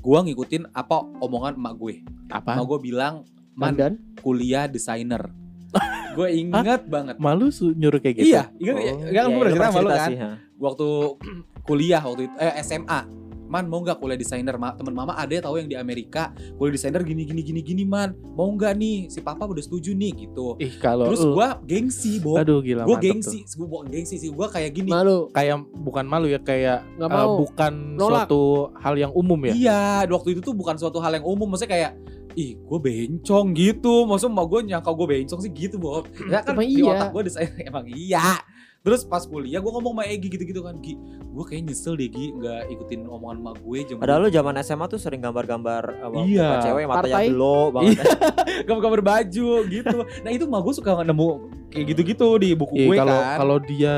gua 0.00 0.18
ngikutin 0.20 0.72
apa 0.72 1.04
omongan 1.20 1.52
emak 1.54 1.74
gue. 1.76 1.94
apa 2.26 2.56
Emak 2.56 2.66
gue 2.66 2.78
bilang, 2.82 3.14
"Man, 3.52 3.76
Mandan. 3.76 3.92
kuliah 4.18 4.64
desainer." 4.64 5.28
gue 6.16 6.28
inget 6.30 6.82
banget. 6.86 7.16
Malu 7.16 7.48
su- 7.48 7.72
nyuruh 7.72 7.98
kayak 7.98 8.16
gitu. 8.16 8.30
Iya, 8.30 8.42
ingat 8.56 8.74
Oh, 8.74 8.80
ya, 8.80 8.92
iya, 9.04 9.20
gue 9.22 9.32
pernah 9.32 9.44
cerita 9.44 9.54
pernah 9.54 9.68
sama 9.68 9.78
lu 9.78 9.82
cerita 9.84 9.98
kan. 9.98 10.08
sih, 10.08 10.16
ha. 10.16 10.30
Waktu 10.56 10.88
kuliah 11.64 12.00
waktu 12.00 12.22
itu 12.24 12.34
eh 12.36 12.54
SMA. 12.60 13.00
Man 13.44 13.68
mau 13.68 13.78
nggak 13.78 14.00
kuliah 14.00 14.16
desainer? 14.16 14.56
Ma, 14.56 14.72
temen 14.72 14.90
mama 14.90 15.14
ada 15.14 15.30
tahu 15.38 15.60
yang 15.60 15.68
di 15.68 15.76
Amerika 15.76 16.32
kuliah 16.56 16.74
desainer 16.74 16.98
gini 17.00 17.22
gini 17.22 17.38
gini 17.38 17.60
gini 17.60 17.84
man. 17.84 18.10
Mau 18.32 18.50
nggak 18.50 18.72
nih? 18.72 19.06
Si 19.06 19.20
papa 19.20 19.44
udah 19.44 19.60
setuju 19.60 19.92
nih 19.92 20.26
gitu. 20.26 20.56
Ih 20.56 20.74
kalau 20.76 21.06
Terus 21.06 21.22
gua 21.24 21.60
gengsi, 21.60 22.18
Bo. 22.18 22.34
aduh 22.34 22.58
gila 22.58 22.82
Gue 22.82 22.98
gengsi, 22.98 23.44
gue 23.44 23.62
bukan 23.62 23.86
gengsi 23.86 24.16
sih. 24.16 24.32
Gue 24.32 24.48
kayak 24.48 24.70
gini. 24.72 24.88
Malu. 24.88 25.28
kayak 25.30 25.60
bukan 25.76 26.04
malu 26.04 26.26
ya 26.26 26.40
kayak 26.40 26.82
Nggak 26.96 27.06
eh, 27.06 27.14
mau. 27.20 27.32
bukan 27.38 27.72
Nolak. 27.94 28.26
suatu 28.26 28.42
hal 28.74 28.94
yang 28.96 29.12
umum 29.12 29.38
ya. 29.44 29.52
Iya, 29.52 29.82
waktu 30.08 30.28
itu 30.30 30.40
tuh 30.42 30.54
bukan 30.54 30.74
suatu 30.74 30.98
hal 30.98 31.12
yang 31.12 31.22
umum. 31.24 31.46
Maksudnya 31.46 31.70
kayak, 31.70 31.90
ih 32.34 32.54
gue 32.56 32.78
bencong 32.78 33.46
gitu. 33.52 34.04
Maksudnya 34.04 34.32
mau 34.32 34.44
gue 34.44 34.60
nyangka 34.64 34.90
gue 34.90 35.06
bencong 35.08 35.40
sih 35.40 35.50
gitu, 35.50 35.76
Bob. 35.76 36.04
Ya 36.24 36.40
kan 36.40 36.54
Emang 36.54 36.66
di 36.66 36.78
iya. 36.78 36.92
otak 36.92 37.08
gue 37.10 37.22
desain 37.24 37.50
emang 37.64 37.86
iya. 37.86 38.38
Terus 38.80 39.00
pas 39.02 39.24
kuliah 39.24 39.58
gue 39.58 39.70
ngomong 39.70 39.96
sama 39.96 40.04
Egi 40.04 40.28
gitu-gitu 40.28 40.60
kan, 40.60 40.76
Gi, 40.78 40.92
gue 41.24 41.44
kayak 41.46 41.64
nyesel 41.64 41.96
deh 41.96 42.04
Gi 42.04 42.36
nggak 42.36 42.68
ikutin 42.68 43.08
omongan 43.08 43.40
emak 43.40 43.56
gue 43.58 43.78
jam 43.82 43.96
Padahal 43.96 44.20
lu 44.20 44.28
zaman 44.28 44.60
SMA 44.60 44.86
tuh 44.86 45.00
sering 45.00 45.18
gambar-gambar 45.18 46.04
apa, 46.04 46.16
Iya. 46.20 46.60
cewek 46.60 46.84
matanya 46.84 47.16
Partai. 47.16 47.24
belo 47.26 47.72
banget. 47.72 47.96
gambar-gambar 48.68 49.00
baju 49.02 49.48
gitu. 49.64 49.96
Nah 50.20 50.30
itu 50.30 50.44
emak 50.44 50.60
gue 50.60 50.74
suka 50.74 51.00
nemu 51.00 51.28
kayak 51.70 51.84
gitu-gitu 51.88 52.28
di 52.36 52.48
buku 52.52 52.76
Iya, 52.76 52.84
gue 52.84 52.96
kalau 52.98 53.18
kan. 53.18 53.36
kalau 53.40 53.56
dia 53.58 53.96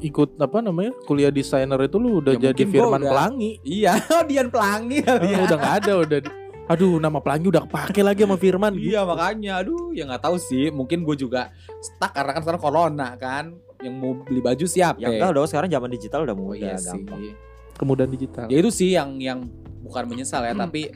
ikut 0.00 0.28
apa 0.36 0.58
namanya 0.58 0.92
kuliah 1.02 1.28
desainer 1.28 1.76
itu 1.78 1.96
lu 1.96 2.20
udah 2.20 2.32
Ya, 2.34 2.48
jadi 2.50 2.62
Firman 2.64 3.00
udah- 3.00 3.12
Pelangi. 3.12 3.50
Iya, 3.60 3.92
Dian 4.28 4.48
Pelangi 4.48 5.04
ya. 5.04 5.14
Ah, 5.14 5.40
udah 5.42 5.56
nggak 5.58 5.74
ada 5.80 5.92
udah 6.00 6.18
aduh 6.64 6.96
nama 6.96 7.20
Pelangi 7.20 7.46
udah 7.48 7.62
kepake 7.62 8.00
lagi 8.00 8.24
sama 8.24 8.36
Firman 8.36 8.72
Iya 8.72 9.04
gitu. 9.04 9.10
makanya, 9.10 9.52
aduh 9.60 9.92
ya 9.92 10.04
nggak 10.04 10.22
tahu 10.22 10.36
sih. 10.36 10.68
Mungkin 10.68 11.04
gue 11.04 11.16
juga 11.18 11.52
stuck 11.78 12.10
karena 12.10 12.32
kan 12.32 12.40
sekarang 12.40 12.62
corona 12.62 13.08
kan. 13.14 13.44
Yang 13.78 13.94
mau 13.94 14.12
beli 14.16 14.40
baju 14.40 14.64
siapa? 14.64 14.96
Ya 14.96 15.12
enggak 15.12 15.30
dong 15.30 15.44
sekarang 15.44 15.68
zaman 15.68 15.90
digital 15.90 16.24
udah 16.24 16.32
Oh 16.32 16.40
mudah 16.46 16.56
iya 16.56 16.80
sih. 16.80 17.04
gampang. 17.04 17.20
kemudahan 17.74 18.06
digital. 18.08 18.46
Ya 18.46 18.56
itu 18.56 18.70
sih 18.70 18.94
yang 18.94 19.18
yang 19.18 19.44
bukan 19.82 20.06
menyesal 20.06 20.40
ya, 20.40 20.54
tapi 20.54 20.94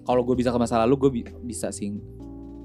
kalau 0.00 0.22
gue 0.22 0.32
bisa 0.32 0.48
ke 0.48 0.56
masa 0.56 0.78
lalu 0.78 0.94
gue 0.96 1.10
bi- 1.12 1.28
bisa 1.42 1.68
sih 1.68 1.90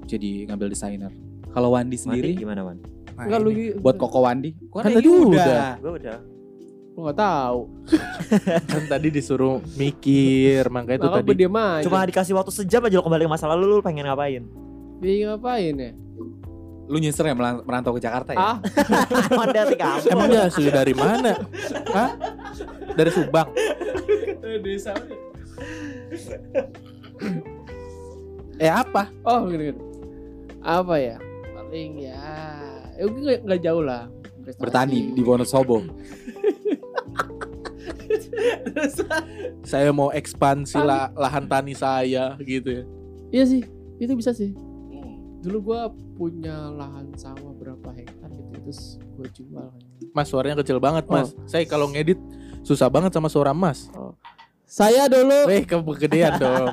jadi 0.04 0.46
ngambil 0.46 0.70
desainer. 0.70 1.10
Kalau 1.50 1.74
Wandi 1.74 1.98
sendiri 1.98 2.32
gimana 2.32 2.62
man? 2.62 2.78
Nah, 3.12 3.26
Enggak 3.26 3.40
lu 3.42 3.50
buat 3.80 3.96
Koko 3.96 4.22
Wandi, 4.22 4.54
Gua 4.68 4.80
Kan 4.80 4.92
tadi 4.92 5.08
udah. 5.08 5.76
Gue 5.76 5.92
udah. 5.98 6.16
Lu 6.96 7.04
nggak 7.04 7.18
tahu. 7.20 7.60
kan 8.72 8.82
tadi 8.88 9.12
disuruh 9.12 9.60
mikir 9.76 10.64
makanya 10.72 10.96
itu 10.96 11.08
Maka 11.12 11.16
tadi 11.20 11.28
gue. 11.36 11.84
Cuma 11.84 12.00
dikasih 12.08 12.32
waktu 12.32 12.52
sejam 12.56 12.80
aja 12.88 12.96
lo 12.96 13.04
kembali 13.04 13.28
ke 13.28 13.30
masa 13.30 13.52
lalu 13.52 13.68
lu 13.68 13.84
pengen 13.84 14.08
ngapain? 14.08 14.48
Dia 15.04 15.36
ngapain 15.36 15.76
ya? 15.76 15.92
Lu 16.88 16.96
nyesel 16.96 17.28
ya 17.28 17.34
merantau 17.36 17.92
ke 17.92 18.00
Jakarta 18.00 18.32
ya? 18.32 18.40
Ah, 18.40 18.56
kamu. 19.76 20.06
emangnya 20.08 20.40
asli 20.48 20.72
dari 20.72 20.94
mana? 20.96 21.34
Hah? 21.92 22.10
Dari 22.96 23.10
Subang. 23.12 23.50
desa. 24.64 24.96
Eh 28.56 28.72
apa? 28.72 29.10
Oh, 29.26 29.50
gini, 29.50 29.74
gini. 29.74 29.80
Apa 30.64 30.96
ya? 30.96 31.20
Paling 31.52 31.92
ya, 32.00 32.22
ya 32.96 33.04
nggak- 33.04 33.60
jauh 33.60 33.84
lah. 33.84 34.08
Bertani 34.56 35.10
di 35.12 35.20
Wonosobo. 35.26 35.82
Saya 39.62 39.90
mau 39.90 40.10
ekspansi 40.10 40.78
la- 40.78 41.12
lahan 41.12 41.44
tani 41.46 41.72
saya 41.72 42.36
gitu 42.40 42.68
ya. 42.70 42.84
Iya 43.32 43.44
sih, 43.46 43.62
itu 43.96 44.12
bisa 44.14 44.30
sih. 44.30 44.54
Dulu 45.42 45.72
gua 45.72 45.88
punya 46.14 46.70
lahan 46.70 47.12
sawah 47.14 47.52
berapa 47.52 47.88
hektar 47.92 48.30
gitu, 48.30 48.52
terus 48.60 48.80
gua 49.14 49.28
jual. 49.30 49.68
Mas 50.10 50.26
suaranya 50.26 50.56
kecil 50.60 50.78
banget 50.78 51.04
mas. 51.06 51.36
Saya 51.44 51.64
kalau 51.64 51.90
ngedit 51.90 52.18
susah 52.62 52.88
banget 52.88 53.12
sama 53.12 53.28
suara 53.28 53.52
mas. 53.52 53.90
Saya 54.66 55.06
dulu, 55.06 55.46
Weh 55.46 55.62
kegedean 55.62 56.34
dong. 56.42 56.72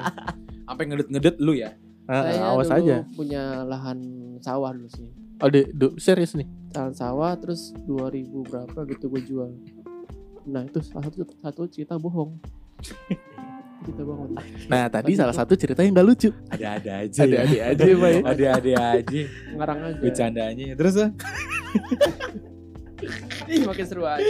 Sampai 0.66 0.84
ngedet-ngedet 0.90 1.38
lu 1.38 1.54
ya. 1.54 1.78
Ah, 2.04 2.24
saya 2.26 2.40
awas 2.52 2.68
dulu 2.68 2.78
aja. 2.84 2.98
punya 3.16 3.44
lahan 3.64 4.00
sawah 4.42 4.74
dulu 4.74 4.90
sih. 4.90 5.08
Oh, 5.40 5.48
di, 5.48 5.64
serius 6.00 6.34
nih. 6.34 6.48
Lahan 6.74 6.92
sawah 6.92 7.36
terus 7.38 7.76
2000 7.86 8.50
berapa 8.50 8.80
gitu 8.90 9.06
gue 9.08 9.22
jual. 9.24 9.52
Nah 10.46 10.62
itu 10.62 10.80
salah 10.82 11.04
satu 11.06 11.24
satu 11.34 11.62
cerita 11.66 11.96
bohong. 11.96 12.36
cerita 13.82 14.02
bohong. 14.02 14.36
Nah 14.68 14.88
tadi 14.88 15.12
Tadi 15.12 15.14
salah 15.16 15.30
gua- 15.30 15.42
satu 15.42 15.54
cerita 15.56 15.80
yang 15.80 15.94
gak 15.94 16.06
lucu. 16.06 16.30
Ada-ada 16.50 16.92
aja. 17.02 17.20
Ada-ada 17.22 17.60
aja, 17.66 17.84
Pak, 17.94 18.10
ya. 18.10 18.22
Ada-ada 18.26 18.74
aja. 18.94 19.22
Ngarang 19.54 19.80
aja. 19.82 20.00
Bercandanya. 20.00 20.68
Terus 20.74 20.94
ah, 20.98 21.10
Ih, 23.46 23.62
makin 23.62 23.86
seru 23.86 24.04
aja. 24.06 24.24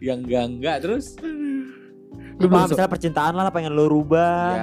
yang 0.00 0.18
enggak-enggak 0.20 0.76
terus. 0.80 1.14
Lu 2.38 2.46
belum 2.46 2.66
misalnya 2.66 2.86
percintaan 2.88 3.34
lah 3.34 3.50
pengen 3.50 3.70
lo 3.72 3.86
rubah. 3.86 4.54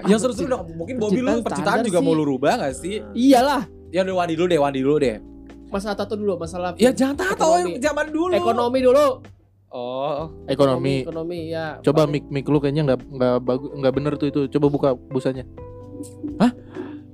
Ya, 0.00 0.12
yang 0.12 0.20
seru-seru 0.20 0.48
dong. 0.50 0.68
Mungkin 0.74 0.96
Bobby 0.96 1.20
lu 1.20 1.40
Percintaan 1.40 1.80
juga 1.82 2.00
mau 2.00 2.12
sih. 2.12 2.18
lu 2.18 2.24
rubah 2.26 2.52
gak 2.58 2.74
sih? 2.74 3.00
Iyalah, 3.12 3.64
Ya 3.88 4.00
udah 4.02 4.16
Wandi 4.18 4.34
dulu 4.34 4.48
deh, 4.48 4.56
Wandi 4.58 4.80
dulu 4.80 4.96
deh. 4.98 5.16
masalah 5.68 5.96
tato 5.96 6.12
dulu, 6.14 6.36
masalah 6.36 6.76
Ya 6.76 6.92
jangan 6.92 7.16
tato 7.18 7.32
Ekonomi. 7.56 7.76
zaman 7.78 8.06
dulu. 8.08 8.32
ekonomi 8.34 8.78
dulu. 8.80 9.08
Oh, 9.72 10.28
Ekonomi. 10.46 11.00
ekonomi 11.00 11.48
ya. 11.48 11.80
Coba 11.80 12.04
Paling- 12.04 12.28
mic 12.28 12.44
mic 12.44 12.46
lu 12.46 12.60
kayaknya 12.60 12.82
nggak 12.86 13.00
nggak 13.08 13.36
bagus 13.40 13.70
nggak 13.72 13.92
bener 13.92 14.12
tuh 14.14 14.28
itu. 14.28 14.40
Coba 14.50 14.66
buka 14.68 14.88
busanya. 15.08 15.48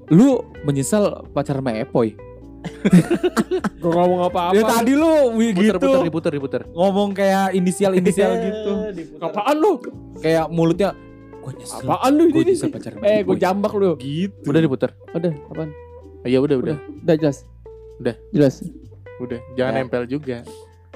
lu 0.09 0.41
menyesal 0.65 1.05
pacaran 1.31 1.61
sama 1.61 1.77
Epoy? 1.77 2.17
Gua 3.79 3.93
ngomong 3.95 4.21
apa-apa. 4.27 4.57
Ya 4.57 4.65
tadi 4.65 4.93
lu 4.93 5.37
wih, 5.37 5.53
Puter 5.53 5.77
gitu 5.77 5.79
puter 5.79 6.03
diputer 6.03 6.31
diputer. 6.33 6.61
ngomong 6.69 7.13
kayak 7.13 7.53
inisial-inisial 7.53 8.31
gitu. 8.49 8.73
Apaan 9.21 9.57
lu? 9.57 9.79
Kayak 10.19 10.49
mulutnya 10.49 10.97
gue 11.39 11.53
nyesel. 11.55 11.85
Apaan 11.85 12.11
lu 12.11 12.25
Gue 12.27 12.43
ini? 12.43 12.57
nyesel 12.57 12.69
pacaran 12.69 12.97
sama 12.97 13.07
Eh, 13.07 13.21
Epoy." 13.21 13.27
gue 13.29 13.37
jambak 13.39 13.73
lu. 13.73 13.91
gitu. 13.97 14.47
Udah 14.49 14.61
diputer. 14.61 14.91
Udah, 15.13 15.33
apaan? 15.47 15.71
Iya 16.25 16.39
udah 16.41 16.57
udah. 16.57 16.75
Udah, 16.75 16.79
udah 17.05 17.15
jelas. 17.15 17.37
Udah. 17.99 18.15
Jelas. 18.33 18.55
Udah. 19.19 19.39
Jangan 19.55 19.73
Ya. 19.73 19.79
nempel 19.79 20.03
juga. 20.05 20.37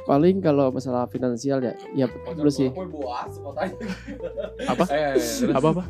Paling 0.02 0.42
kalau 0.42 0.74
masalah 0.74 1.06
finansial 1.06 1.62
ya, 1.62 1.72
ya 1.94 2.10
sih. 2.50 2.68
Apa? 4.66 4.84
Eh, 4.90 5.14
terus. 5.14 5.54
Apa 5.54 5.68
apa? 5.78 5.84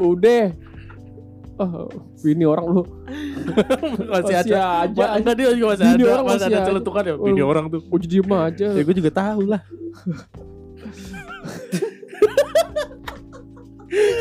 Udah. 0.00 0.52
Oh, 1.58 1.90
ini 2.22 2.46
orang 2.46 2.70
lu. 2.70 2.82
masih 4.06 4.36
ada. 4.46 4.86
aja. 4.86 4.94
Ma- 4.94 5.18
Enggak 5.18 5.34
dia 5.36 5.50
juga 5.58 5.74
masih 5.74 5.84
Bini 5.90 6.04
ada. 6.06 6.12
orang 6.14 6.24
Masih 6.24 6.38
masih 6.38 6.54
ada 6.54 6.66
celetukan 6.70 7.02
ya. 7.02 7.14
Oh. 7.18 7.26
Bini 7.26 7.42
orang 7.42 7.64
tuh. 7.66 7.80
Gue 7.82 7.98
jadi 8.06 8.22
aja. 8.46 8.66
Ya 8.72 8.82
gue 8.86 8.94
juga 8.94 9.10
tahu 9.10 9.42
lah. 9.50 9.60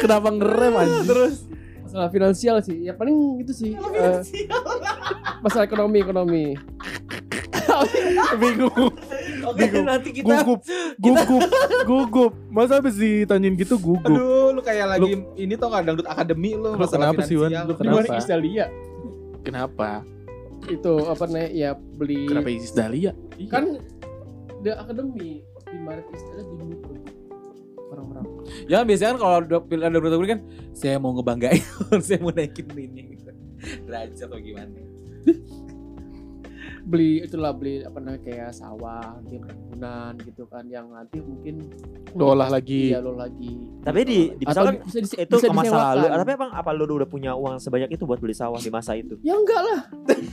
Kenapa 0.02 0.28
ngerem 0.32 0.74
aja? 0.80 1.00
Terus 1.06 1.36
Masalah 1.88 2.10
finansial 2.12 2.60
sih. 2.60 2.84
Ya 2.84 2.94
paling 2.94 3.16
itu 3.40 3.56
sih. 3.56 3.72
eh, 3.96 4.20
masalah 5.40 5.64
ekonomi, 5.64 6.04
ekonomi. 6.04 6.44
bingung. 8.42 8.92
Oke, 9.48 9.64
nanti 9.80 10.10
kita 10.12 10.44
Gugup, 10.44 10.60
gugup, 11.00 11.44
gugup. 11.88 12.32
Masa 12.52 12.84
habis 12.84 13.00
ditanyain 13.00 13.56
gitu 13.56 13.80
gugup? 13.80 14.04
Aduh, 14.04 14.52
lu 14.52 14.60
kayak 14.60 14.98
lagi 14.98 15.24
ini 15.40 15.56
tau 15.56 15.72
gak 15.72 15.88
dangdut 15.88 16.08
akademi 16.10 16.58
lu 16.58 16.76
Lu 16.76 16.80
masalah 16.80 17.16
kenapa 17.16 17.22
sih, 17.24 17.40
Wan? 17.40 17.50
Lu 17.54 17.72
Di 17.72 17.80
Kenapa? 17.80 18.18
Isdalia? 18.20 18.66
Kenapa? 19.48 19.90
Itu 20.68 21.08
apa 21.08 21.24
nih? 21.32 21.48
Ya 21.56 21.70
beli 21.78 22.28
Kenapa 22.28 22.52
Isis 22.52 22.76
Dahlia? 22.76 23.16
kan 23.48 23.80
the 24.66 24.76
akademi 24.76 25.46
di 25.72 25.78
Maret 25.80 26.08
Isdalia 26.12 26.44
di 26.44 26.54
orang-orang. 26.60 27.17
Ya 28.68 28.84
biasanya 28.84 29.16
kan 29.16 29.20
kalau 29.20 29.36
ada 29.44 30.00
berita 30.00 30.18
kan 30.38 30.42
saya 30.72 30.96
mau 30.98 31.12
ngebanggain, 31.16 31.64
saya 32.06 32.20
mau 32.24 32.32
naikin 32.32 32.68
ini 32.74 33.18
gitu. 33.18 33.32
Atau 33.92 34.38
gimana. 34.40 34.80
Beli 36.88 37.20
itulah 37.20 37.52
beli 37.52 37.84
apa 37.84 38.00
namanya 38.00 38.22
kayak 38.22 38.50
sawah 38.50 39.20
nanti 39.20 39.36
perkebunan 39.38 40.12
gitu 40.24 40.44
kan 40.48 40.64
yang 40.66 40.88
nanti 40.88 41.20
mungkin 41.20 41.68
Lu 42.12 42.32
olah 42.32 42.48
lagi. 42.48 42.90
iya 42.90 42.98
lo 42.98 43.12
lagi 43.14 43.60
Tapi 43.84 44.00
di, 44.02 44.20
di 44.32 44.44
misalkan 44.44 44.80
bisa, 44.82 44.98
di- 44.98 45.20
itu 45.20 45.34
bisa 45.34 45.46
ke 45.46 45.52
masa 45.52 45.68
disewakan. 45.68 45.96
lalu. 46.00 46.06
Tapi 46.18 46.32
emang 46.34 46.52
apa 46.52 46.70
lu 46.72 46.84
udah 46.90 47.06
punya 47.06 47.32
uang 47.34 47.56
sebanyak 47.58 47.90
itu 47.92 48.04
buat 48.04 48.18
beli 48.18 48.32
sawah 48.32 48.58
di 48.58 48.68
masa 48.68 48.96
itu? 48.96 49.20
ya 49.20 49.36
enggak 49.36 49.62
lah 49.62 49.82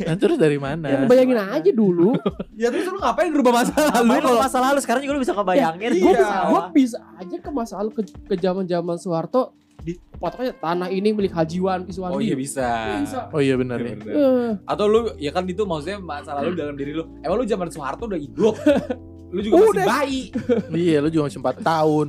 Nah, 0.00 0.16
terus 0.16 0.37
dari 0.37 0.56
mana? 0.56 0.87
ya 0.87 0.96
bayangin 1.04 1.37
aja 1.37 1.70
dulu 1.70 2.14
Ya 2.54 2.70
terus 2.70 2.87
lu 2.87 2.96
ngapain 2.96 3.28
berubah 3.28 3.52
masa 3.56 3.75
lalu 3.75 4.14
kalau 4.16 4.38
masa 4.38 4.58
lalu 4.61 4.78
sekarang 4.78 5.02
juga 5.02 5.12
lu 5.12 5.23
bisa 5.23 5.34
kebayangin 5.34 5.90
Ya, 5.90 6.00
gue 6.00 6.12
iya. 6.14 6.38
gue 6.46 6.62
bisa 6.73 6.99
aja 7.14 7.37
ke 7.37 7.50
masa 7.50 7.73
lalu 7.76 7.90
ke 7.92 8.02
ke 8.25 8.34
zaman 8.37 8.62
zaman 8.64 8.94
Soeharto 8.94 9.58
di 9.85 10.00
potoknya 10.17 10.57
tanah 10.57 10.88
ini 10.88 11.12
milik 11.12 11.37
Hajiwan 11.37 11.85
Kiswandi 11.85 12.17
Oh 12.17 12.21
iya 12.25 12.33
bisa. 12.33 12.97
Bisa. 13.05 13.29
Oh 13.29 13.41
iya 13.45 13.55
benar 13.61 13.76
ya. 13.85 13.93
Bener. 13.93 14.14
Eh, 14.17 14.50
Atau 14.64 14.88
lu 14.88 15.12
ya 15.21 15.29
kan 15.29 15.45
itu 15.45 15.69
maksudnya 15.69 16.00
masa 16.00 16.33
lalu 16.41 16.57
dalam 16.57 16.73
diri 16.73 16.97
lu. 16.97 17.05
Emang 17.21 17.37
lu 17.37 17.45
zaman 17.45 17.69
Soeharto 17.69 18.09
udah 18.09 18.17
hidup. 18.17 18.57
lu 19.35 19.41
juga 19.45 19.55
masih 19.61 19.73
Udah. 19.76 19.87
bayi. 19.87 20.23
Iya, 20.88 20.97
lu 21.05 21.09
juga 21.12 21.29
masih 21.29 21.38
4 21.45 21.61
tahun. 21.61 22.09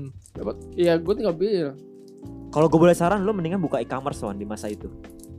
Iya 0.76 0.94
gue 1.00 1.14
tinggal 1.16 1.36
bilang 1.36 1.76
Kalau 2.52 2.68
gue 2.72 2.80
boleh 2.80 2.96
saran 2.96 3.24
lu 3.28 3.32
mendingan 3.36 3.60
buka 3.60 3.84
e-commerce 3.84 4.24
Wan 4.24 4.40
di 4.40 4.48
masa 4.48 4.72
itu. 4.72 4.88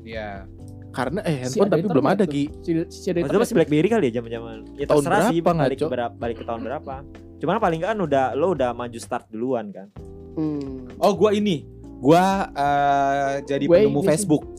Iya. 0.05 0.45
Karena 0.93 1.21
eh 1.25 1.45
Si 1.49 1.57
handphone 1.57 1.69
ada 1.69 1.75
tapi 1.81 1.87
belum 1.88 2.07
ada. 2.09 2.25
Gi. 2.28 2.45
Si, 2.61 2.71
si 2.93 3.07
ada 3.09 3.25
Maksudnya 3.25 3.43
masih 3.49 3.55
BlackBerry 3.57 3.88
kali 3.88 4.05
ya 4.09 4.12
zaman-zaman. 4.21 4.57
Ya 4.76 4.85
Tahun 4.85 5.02
terserah 5.05 5.28
sih 5.33 5.40
berapa, 5.40 5.64
balik 5.64 5.78
berapa 5.81 6.14
balik 6.21 6.37
ke 6.40 6.45
tahun 6.45 6.61
berapa. 6.64 6.95
Cuman 7.40 7.57
paling 7.61 7.81
kan 7.81 7.97
udah 7.97 8.37
lo 8.37 8.52
udah 8.52 8.76
maju 8.76 8.99
start 9.00 9.25
duluan 9.33 9.73
kan. 9.73 9.88
Hmm. 10.37 10.85
Oh, 11.00 11.16
gua 11.16 11.33
ini. 11.33 11.64
Gua 11.97 12.25
eh, 12.49 13.35
jadi 13.45 13.65
Way 13.65 13.87
penemu. 13.87 14.00
Facebook. 14.03 14.45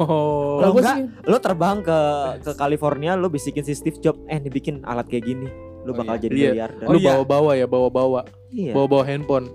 Oh. 0.00 0.64
Lo 0.64 0.72
gua 0.72 0.80
enggak, 0.80 0.96
sih 0.96 1.04
lo 1.28 1.36
terbang 1.36 1.84
ke 1.84 1.98
ke 2.40 2.52
California 2.56 3.20
lo 3.20 3.28
bisikin 3.28 3.60
si 3.60 3.76
Steve 3.76 4.00
Jobs 4.00 4.24
eh 4.26 4.40
dibikin 4.40 4.80
alat 4.80 5.04
kayak 5.04 5.28
gini. 5.28 5.44
Lo 5.84 5.92
Oh, 5.92 5.94
bakal 5.94 6.16
iya. 6.16 6.22
jadi 6.24 6.32
Iya. 6.32 6.48
miliarder. 6.56 6.86
Oh, 6.88 6.92
Lu 6.96 6.98
iya. 6.98 7.08
bawa-bawa 7.12 7.50
ya, 7.52 7.66
bawa-bawa. 7.68 8.20
Iya. 8.48 8.72
Bawa-bawa 8.72 9.04
handphone. 9.04 9.52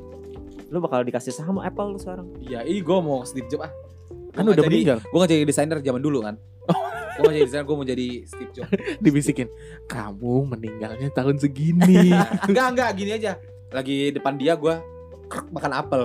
Lo 0.70 0.78
bakal 0.78 1.02
dikasih 1.02 1.34
saham 1.34 1.58
Apple 1.58 1.90
lo 1.90 1.98
sekarang. 1.98 2.30
Iya, 2.38 2.62
ih 2.62 2.86
gua 2.86 3.02
mau 3.02 3.26
Steve 3.26 3.50
Jobs 3.50 3.66
ah. 3.66 3.74
Kan 4.38 4.46
Gua 4.46 4.54
udah 4.54 4.62
jadi, 4.62 4.70
meninggal. 4.70 4.98
Gua 5.02 5.18
nggak 5.18 5.32
jadi 5.34 5.44
desainer 5.50 5.78
zaman 5.82 6.02
dulu 6.04 6.20
kan. 6.22 6.36
gua 7.18 7.22
nggak 7.24 7.34
jadi 7.34 7.46
desainer, 7.50 7.66
gua 7.66 7.76
mau 7.76 7.88
jadi 7.88 8.08
Steve 8.30 8.52
Jobs. 8.54 8.70
Dibisikin. 9.04 9.48
Kamu 9.90 10.34
meninggalnya 10.46 11.10
tahun 11.10 11.42
segini. 11.42 12.14
enggak, 12.50 12.68
enggak, 12.70 12.90
gini 12.94 13.12
aja. 13.18 13.34
Lagi 13.74 14.14
depan 14.14 14.38
dia 14.38 14.54
gua 14.54 14.78
krek, 15.26 15.50
makan 15.50 15.74
apel. 15.74 16.04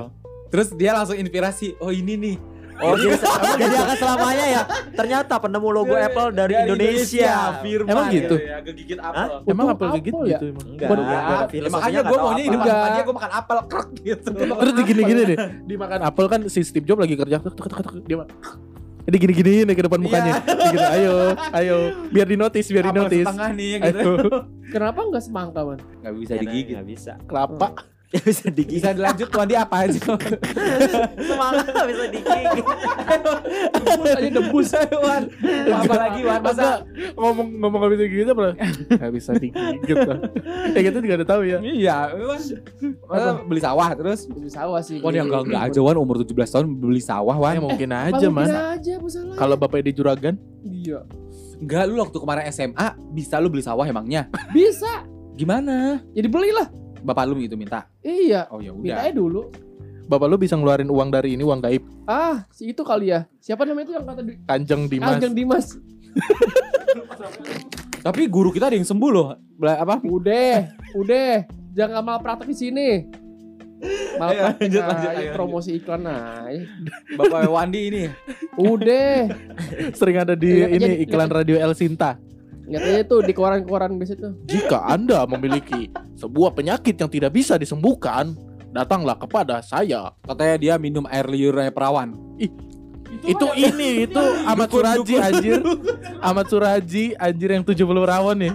Terus 0.51 0.69
dia 0.75 0.91
langsung 0.93 1.15
inspirasi. 1.15 1.79
Oh, 1.79 1.89
ini 1.89 2.15
nih. 2.15 2.37
Oh, 2.81 2.97
jadi, 2.97 3.13
jadi 3.61 3.77
akan 3.77 3.97
selamanya 4.01 4.47
ya. 4.49 4.63
Ternyata 4.91 5.37
penemu 5.37 5.69
logo 5.69 5.93
Dari- 5.93 6.07
Apple 6.07 6.29
dari, 6.33 6.55
Indonesia. 6.57 7.61
Firman 7.61 7.93
Emang 7.93 8.07
gitu? 8.09 8.37
Ya, 8.41 8.57
kegigit 8.65 8.99
Hah? 8.99 9.13
apel. 9.13 9.29
emang 9.47 9.67
apel 9.69 9.89
gigit 10.01 10.15
ya? 10.17 10.25
gitu 10.33 10.45
emang. 10.49 10.65
Enggak, 10.67 10.89
Waduh, 10.89 11.05
enggak, 11.05 11.21
Ya, 11.53 11.69
makanya 11.69 12.01
gue 12.01 12.19
maunya 12.19 12.43
ini 12.43 12.57
Enggak. 12.57 12.87
dia 12.89 13.03
gue 13.05 13.15
makan 13.15 13.33
apel 13.37 13.59
krek 13.69 13.89
gitu. 14.01 14.29
Terus 14.33 14.73
digini-gini 14.75 15.21
deh. 15.29 15.39
Dimakan 15.69 16.01
apel 16.03 16.27
kan 16.27 16.41
si 16.49 16.61
Steve 16.65 16.87
Jobs 16.89 17.05
lagi 17.05 17.15
kerja. 17.15 17.37
Tuk, 17.39 17.53
tuk, 17.53 17.69
tuk, 17.69 17.79
tuk, 17.85 17.95
Dia 18.03 18.25
Jadi 19.01 19.17
gini-gini 19.19 19.53
nih 19.65 19.75
ke 19.75 19.85
depan 19.85 20.01
mukanya. 20.01 20.41
Dia 20.41 20.71
gitu, 20.71 20.87
ayo, 20.87 21.15
ayo, 21.53 21.77
biar 22.09 22.27
di 22.29 22.37
notice, 22.37 22.69
biar 22.69 22.85
di 22.85 22.93
Apel 22.93 23.03
notice. 23.03 23.27
setengah 23.27 23.51
nih 23.53 23.73
gitu. 23.83 24.09
Ayo, 24.09 24.13
Kenapa 24.73 24.99
enggak 25.03 25.23
semangka, 25.25 25.61
Man? 25.67 25.79
Gak 26.01 26.15
bisa 26.15 26.33
Ya, 26.33 26.41
digigit. 26.41 26.75
nggak 26.79 26.87
bisa. 26.87 27.13
kelapa. 27.27 27.69
Ya 28.11 28.21
bisa 28.27 28.51
digigit. 28.51 28.83
Bisa 28.83 28.91
dilanjut 28.91 29.29
tuan 29.31 29.47
dia 29.47 29.63
apa 29.63 29.87
aja. 29.87 30.03
Semangat 31.23 31.71
bisa 31.71 32.05
digigit. 32.11 32.65
Debus 33.87 34.11
aja 34.11 34.31
debus. 34.35 34.69
Wan. 34.99 35.23
Apa 35.71 35.95
lagi 35.95 36.21
Wan 36.27 36.41
masa 36.43 36.83
ngomong 37.15 37.47
ngomong 37.63 37.79
gak 37.87 37.91
bisa 37.95 38.05
gitu 38.11 38.31
apa? 38.35 38.47
Gak 38.99 39.13
bisa 39.15 39.31
digigit 39.39 39.99
lah. 40.03 40.19
Ya 40.75 40.81
gitu 40.87 40.99
juga 41.03 41.15
udah 41.23 41.29
tahu 41.29 41.43
ya. 41.47 41.59
Iya, 41.63 41.97
Wan. 42.19 42.41
Masa 43.07 43.31
beli 43.47 43.61
sawah 43.63 43.89
terus. 43.95 44.27
Beli 44.27 44.51
sawah 44.51 44.81
sih. 44.83 44.99
Wan 44.99 45.15
yang 45.15 45.31
enggak 45.31 45.43
enggak 45.47 45.63
aja 45.71 45.79
Wan 45.79 45.97
umur 46.03 46.19
17 46.19 46.35
tahun 46.35 46.67
beli 46.67 47.03
sawah 47.03 47.37
Ya 47.39 47.43
Wan. 47.47 47.55
mungkin 47.63 47.89
Aja, 47.95 48.27
masalah. 48.27 48.75
Kalau 49.39 49.55
bapaknya 49.55 49.91
di 49.91 49.95
juragan, 49.95 50.35
iya. 50.67 51.07
Enggak 51.63 51.87
lu 51.87 52.03
waktu 52.03 52.19
kemarin 52.19 52.45
SMA 52.51 52.87
bisa 53.15 53.39
lu 53.39 53.47
beli 53.47 53.63
sawah 53.63 53.87
emangnya. 53.87 54.27
Bisa. 54.51 55.07
Gimana? 55.39 56.03
Jadi 56.11 56.27
belilah. 56.27 56.81
Bapak 57.01 57.25
lu 57.27 57.41
gitu 57.41 57.57
minta. 57.57 57.89
Iya. 58.01 58.47
Oh 58.49 58.61
ya 58.61 58.73
Minta 58.73 59.01
udah. 59.01 59.09
aja 59.09 59.15
dulu. 59.15 59.43
bapak 60.05 60.27
lu 60.27 60.37
bisa 60.37 60.59
ngeluarin 60.59 60.91
uang 60.91 61.07
dari 61.09 61.39
ini 61.39 61.47
uang 61.47 61.63
gaib. 61.63 61.87
Ah, 62.03 62.43
si 62.51 62.67
itu 62.67 62.83
kali 62.83 63.15
ya. 63.15 63.31
Siapa 63.39 63.63
namanya 63.63 63.87
itu 63.87 63.93
yang 63.95 64.03
kata 64.03 64.23
di 64.27 64.35
Kanjeng 64.43 64.83
Dimas. 64.91 65.07
Kanjeng 65.07 65.35
Dimas. 65.39 65.67
Tapi 68.07 68.23
guru 68.27 68.51
kita 68.51 68.67
ada 68.67 68.77
yang 68.77 68.89
sembuh 68.89 69.11
loh. 69.13 69.39
Apa? 69.61 70.01
Udah, 70.03 70.73
udah. 70.97 71.47
Jangan 71.71 72.03
malah 72.03 72.19
praktek 72.19 72.51
di 72.51 72.57
sini. 72.57 72.89
Malah 74.19 74.33
Ayo, 74.33 74.41
praktek 74.43 74.61
lanjut, 74.67 74.83
lanjut, 74.83 75.11
ayo, 75.15 75.31
promosi 75.31 75.71
iklan 75.79 76.03
aja. 76.05 76.59
Bapak 77.15 77.47
Wandi 77.47 77.81
ini. 77.87 78.03
Udah. 78.57 79.31
Sering 79.99 80.17
ada 80.19 80.35
di 80.35 80.51
Iya, 80.51 80.67
ini 80.75 80.89
iklan 81.05 81.31
radio 81.31 81.55
El 81.55 81.77
Sinta. 81.77 82.19
Aja 82.71 83.03
tuh 83.03 83.21
di 83.21 83.35
koran-koran 83.35 83.99
biasa 83.99 84.15
tuh. 84.15 84.33
Jika 84.47 84.87
Anda 84.87 85.27
memiliki 85.27 85.91
sebuah 86.15 86.55
penyakit 86.55 86.95
yang 86.95 87.11
tidak 87.11 87.35
bisa 87.35 87.59
disembuhkan, 87.59 88.39
datanglah 88.71 89.19
kepada 89.19 89.59
saya. 89.59 90.15
Katanya 90.23 90.57
dia 90.57 90.75
minum 90.79 91.03
air 91.11 91.27
liurnya 91.27 91.75
perawan. 91.75 92.15
Itu 93.27 93.51
ini 93.53 94.07
itu 94.07 94.23
Ahmad 94.47 94.71
Suraji 94.71 95.15
anjir. 95.19 95.59
Ahmad 96.23 96.47
Suraji 96.47 97.19
anjir 97.19 97.51
yang 97.51 97.67
70 97.67 97.75
rawon 98.07 98.39
ya. 98.39 98.55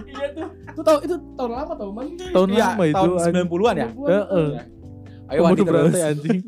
Itu 0.72 0.80
tahu 0.80 0.98
itu 1.04 1.14
tahun 1.36 1.50
lama 1.52 1.72
tau 1.76 1.90
man. 1.92 2.08
Tahun 2.16 2.48
Iya, 2.48 2.66
lama 2.72 2.84
itu. 2.88 2.96
tahun 2.96 3.10
anjir. 3.20 3.44
90-an 3.44 3.76
ya. 3.76 3.88
Heeh. 3.92 4.48
Ayo 5.26 5.40
Wandi 5.42 5.60
Pembunuh 5.60 5.66
terus. 5.66 5.92
berantai 5.92 6.04
anjing. 6.08 6.38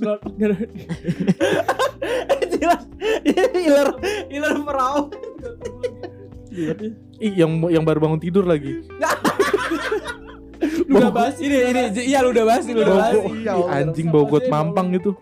Iler, 3.59 3.89
iler 4.33 4.55
perahu. 4.65 5.01
Ih, 7.19 7.35
yang 7.35 7.51
yang 7.67 7.83
baru 7.83 7.99
bangun 7.99 8.23
tidur 8.23 8.47
lagi. 8.47 8.79
Lu 10.89 10.97
udah 10.99 11.13
bahas 11.13 11.37
ini 11.39 11.55
ini 11.71 11.81
iya 12.03 12.25
lu 12.25 12.33
udah 12.33 12.45
bahas 12.49 12.65
lu 12.65 12.81
udah 12.81 12.97
bahas. 12.97 13.15
Iya, 13.15 13.53
anjing 13.69 14.09
bogot 14.09 14.49
mampang 14.49 14.89
itu. 14.91 15.13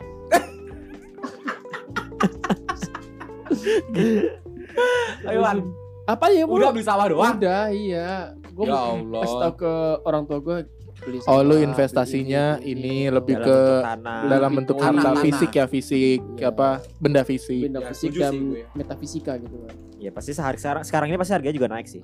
Ayo 5.27 5.41
Wan. 5.43 5.59
Apa 6.07 6.31
ya 6.31 6.47
Udah 6.47 6.71
udah 6.71 6.73
beli 6.73 6.87
sawah 6.87 7.07
doang. 7.11 7.35
Udah 7.37 7.67
iya. 7.75 8.31
Gue 8.55 8.71
Ya 8.71 8.79
Allah. 8.79 9.21
kasih 9.27 9.37
tau 9.43 9.53
ke 9.59 9.73
orang 10.07 10.23
tua 10.25 10.39
gue 10.41 10.59
beli 11.07 11.19
Oh, 11.25 11.41
lu 11.41 11.57
investasinya 11.57 12.45
beli 12.57 12.75
ini 12.75 12.97
lebih 13.09 13.35
Dalam 13.35 13.47
ke 13.47 13.57
bentuk 13.57 13.87
tanah. 13.87 14.19
dalam 14.27 14.35
Lebih 14.45 14.59
bentuk 14.59 14.77
harta 14.77 15.01
tanah. 15.07 15.23
fisik 15.23 15.51
ya, 15.53 15.65
fisik 15.65 16.21
Iya. 16.35 16.51
apa 16.51 16.69
benda 16.99 17.23
fisik. 17.23 17.63
benda 17.65 17.81
Ya, 17.81 17.87
fisik 17.89 18.11
dan 18.13 18.35
gue. 18.35 18.63
metafisika 18.75 19.33
gitu 19.39 19.57
kan. 19.57 19.75
Ya 19.97 20.11
pasti 20.11 20.31
sehari 20.31 20.59
sekarang 20.59 20.83
sekarang 20.83 21.07
ini 21.09 21.17
pasti 21.17 21.33
harganya 21.33 21.55
juga 21.55 21.69
naik 21.69 21.87
sih. 21.87 22.03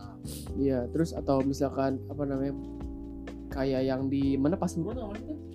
Iya, 0.54 0.86
terus 0.88 1.12
atau 1.12 1.42
misalkan 1.42 2.00
apa 2.06 2.22
namanya 2.22 2.54
kayak 3.48 3.82
yang 3.84 4.06
di 4.06 4.34
mana 4.34 4.56
pas? 4.56 4.72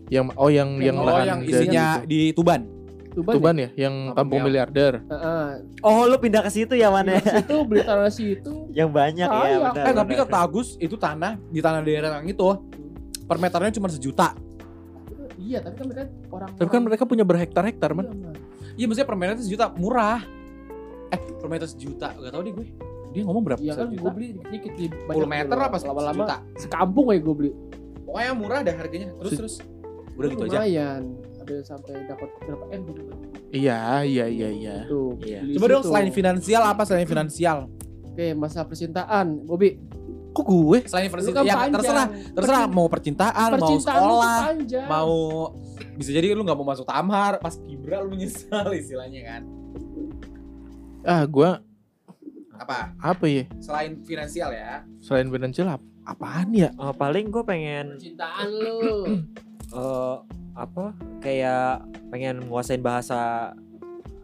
Yang 0.08 0.26
oh 0.36 0.48
yang 0.48 0.70
yang 0.78 0.96
Oh, 0.96 1.02
Oh, 1.02 1.10
lahan 1.10 1.26
yang 1.26 1.42
isinya 1.42 1.86
gitu. 1.98 2.08
di 2.08 2.20
Tuban. 2.32 2.62
Tuban. 3.10 3.34
Tuban 3.34 3.56
ya, 3.58 3.70
yang 3.76 4.14
Kampung 4.14 4.14
kampung 4.14 4.42
Miliar. 4.46 4.70
miliarder. 4.70 4.94
ya? 4.94 5.10
Heeh. 5.10 5.48
Oh, 5.82 6.06
lu 6.06 6.16
pindah 6.16 6.38
ke 6.40 6.52
situ 6.54 6.78
ya 6.78 6.94
mana? 6.94 7.18
Itu 7.18 7.66
beli 7.66 7.82
tanah 7.82 8.14
situ. 8.14 8.54
Yang 8.78 8.90
banyak 8.94 9.26
ya, 9.26 9.42
Sayang. 9.42 9.62
benar. 9.74 9.84
Eh 9.84 9.94
tapi 9.98 10.14
kata 10.16 10.38
Agus 10.38 10.78
itu 10.78 10.94
tanah 10.96 11.34
di 11.44 11.58
tanah 11.58 11.82
daerah 11.82 12.10
yang 12.16 12.30
itu 12.30 12.46
per 13.28 13.38
meternya 13.38 13.72
cuma 13.76 13.92
sejuta. 13.92 14.32
Iya, 15.38 15.62
tapi 15.62 15.76
kan 15.78 15.86
mereka 15.86 16.04
orang 16.34 16.50
Tapi 16.58 16.70
kan 16.72 16.82
mereka 16.82 17.04
punya 17.06 17.22
berhektar-hektar, 17.22 17.94
man. 17.94 18.10
Iya 18.74 18.86
maksudnya 18.90 19.08
per 19.10 19.18
meter 19.18 19.36
sejuta 19.38 19.66
murah. 19.78 20.22
Eh 21.14 21.20
per 21.38 21.48
meter 21.50 21.68
sejuta 21.70 22.14
gak 22.14 22.32
tau 22.34 22.42
deh 22.42 22.54
gue. 22.54 22.68
Dia 23.14 23.22
ngomong 23.24 23.44
berapa 23.46 23.62
Iya 23.62 23.74
kan 23.74 23.90
gue 23.90 24.12
beli 24.12 24.28
dikit 24.52 24.74
di 24.78 24.86
10 24.92 25.08
meter 25.26 25.56
apa 25.56 25.78
lama-lama 25.82 26.26
sejuta? 26.26 26.36
sekampung 26.58 27.06
aja 27.10 27.22
gue 27.22 27.36
beli. 27.36 27.52
Pokoknya 28.06 28.32
murah 28.38 28.60
dah 28.62 28.76
harganya. 28.78 29.08
Terus 29.22 29.32
Se- 29.32 29.40
terus. 29.40 29.56
Udah 30.18 30.28
gitu 30.34 30.44
aja. 30.46 30.58
Lumayan. 30.62 31.02
Ada 31.42 31.56
sampai 31.64 31.94
dapat 32.06 32.30
berapa 32.44 32.66
M 32.74 32.82
gitu. 32.92 33.02
Iya, 33.48 34.04
iya, 34.04 34.26
iya, 34.28 34.50
iya. 34.52 34.76
Tuh. 34.86 35.16
Iya. 35.24 35.40
Coba 35.56 35.66
dong 35.72 35.84
selain 35.88 36.12
finansial 36.12 36.62
apa 36.68 36.84
selain 36.84 37.08
finansial? 37.08 37.72
Oke, 38.04 38.34
masa 38.34 38.66
percintaan, 38.66 39.46
Bobi. 39.48 39.80
Kok 40.38 40.46
gue? 40.46 40.80
Selain 40.86 41.10
finansial 41.10 41.34
kan 41.34 41.44
ya 41.44 41.56
panjang. 41.58 41.74
terserah, 41.74 42.08
terserah 42.38 42.64
mau 42.70 42.86
percintaan, 42.86 43.50
mau 43.50 43.58
percintaan 43.58 43.98
sekolah, 43.98 44.38
mau 44.86 45.12
bisa 45.98 46.14
jadi 46.14 46.38
lu 46.38 46.46
nggak 46.46 46.58
mau 46.58 46.68
masuk 46.70 46.86
tamar, 46.86 47.42
pas 47.42 47.58
kibra 47.58 48.06
lu 48.06 48.14
menyesal 48.14 48.70
istilahnya 48.78 49.22
kan. 49.26 49.42
Ah, 51.02 51.26
gua 51.26 51.66
Apa? 52.54 52.94
apa 52.98 53.26
ya? 53.26 53.46
Selain 53.58 53.98
finansial 54.02 54.50
ya. 54.54 54.86
Selain 54.98 55.26
finansial 55.26 55.74
ap- 55.74 55.86
apaan 56.06 56.54
ya? 56.54 56.70
Oh, 56.78 56.94
paling 56.94 57.30
gue 57.30 57.42
pengen 57.42 57.98
percintaan 57.98 58.46
lu. 58.50 58.78
eh 59.78 60.16
apa 60.58 60.90
kayak 61.22 61.86
pengen 62.10 62.50
nguasain 62.50 62.82
bahasa 62.82 63.54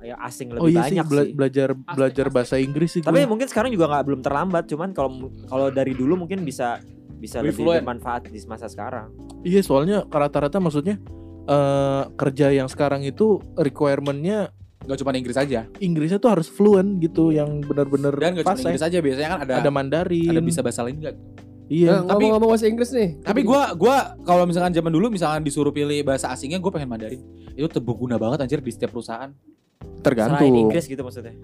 ya 0.04 0.16
asing 0.20 0.52
lebih 0.52 0.60
oh 0.60 0.68
iya 0.68 0.84
sih, 0.84 0.94
banyak 0.94 1.08
bela- 1.08 1.24
sih. 1.24 1.34
belajar 1.34 1.68
belajar 1.74 2.26
asik. 2.28 2.36
bahasa 2.36 2.56
Inggris 2.58 2.89
sih 2.92 3.02
Tapi 3.02 3.20
gua. 3.20 3.30
mungkin 3.30 3.48
sekarang 3.48 3.72
juga 3.72 3.86
nggak 3.88 4.04
belum 4.04 4.22
terlambat, 4.22 4.63
cuman 4.68 4.89
kalau 4.92 5.10
kalau 5.46 5.68
dari 5.70 5.92
dulu 5.92 6.20
mungkin 6.20 6.44
bisa 6.44 6.84
bisa 7.16 7.39
Lebih 7.39 7.48
lebih 7.50 7.58
fluent. 7.58 7.82
bermanfaat 7.82 8.22
di 8.28 8.39
masa 8.44 8.68
sekarang. 8.68 9.16
Iya, 9.42 9.60
soalnya 9.60 10.04
rata-rata 10.06 10.60
maksudnya 10.60 11.00
eh 11.44 12.04
kerja 12.13 12.52
yang 12.52 12.68
sekarang 12.68 13.02
itu 13.02 13.39
requirement-nya 13.58 14.52
Gak 14.84 15.00
cuma 15.00 15.16
Inggris 15.16 15.39
aja. 15.39 15.63
Inggrisnya 15.80 16.20
tuh 16.20 16.28
harus 16.28 16.52
fluent 16.52 17.00
gitu 17.00 17.32
yang 17.32 17.63
bener-bener 17.63 18.12
Dan 18.13 18.36
gak 18.36 18.44
cuma 18.44 18.52
fase. 18.54 18.68
Inggris 18.68 18.84
aja 18.84 19.00
biasanya 19.00 19.30
kan 19.30 19.39
ada 19.42 19.54
ada 19.58 19.72
Mandarin. 19.72 20.28
ada 20.28 20.44
bisa 20.44 20.60
bahasa 20.60 20.84
lain 20.84 21.00
enggak? 21.00 21.16
Iya. 21.66 22.04
Nah, 22.04 22.12
tapi- 22.12 22.28
ngomong-ngomong 22.28 22.50
bahasa 22.52 22.68
Inggris 22.68 22.92
nih. 22.92 23.10
Tapi 23.24 23.42
gua 23.42 23.72
gua 23.74 24.20
kalau 24.20 24.44
misalkan 24.44 24.76
zaman 24.76 24.92
dulu 24.92 25.08
misalkan 25.08 25.39
disuruh 25.39 25.72
pilih 25.72 26.04
bahasa 26.04 26.28
asingnya 26.30 26.60
gue 26.60 26.68
pengen 26.68 26.92
Mandarin. 26.92 27.24
Itu 27.50 27.72
terbeguna 27.72 28.20
banget 28.20 28.44
anjir 28.44 28.60
di 28.60 28.68
setiap 28.70 28.92
perusahaan. 28.92 29.32
Selain 29.84 30.04
tergantung. 30.04 30.56
Inggris 30.67 30.86
gitu 30.88 31.02
maksudnya. 31.04 31.36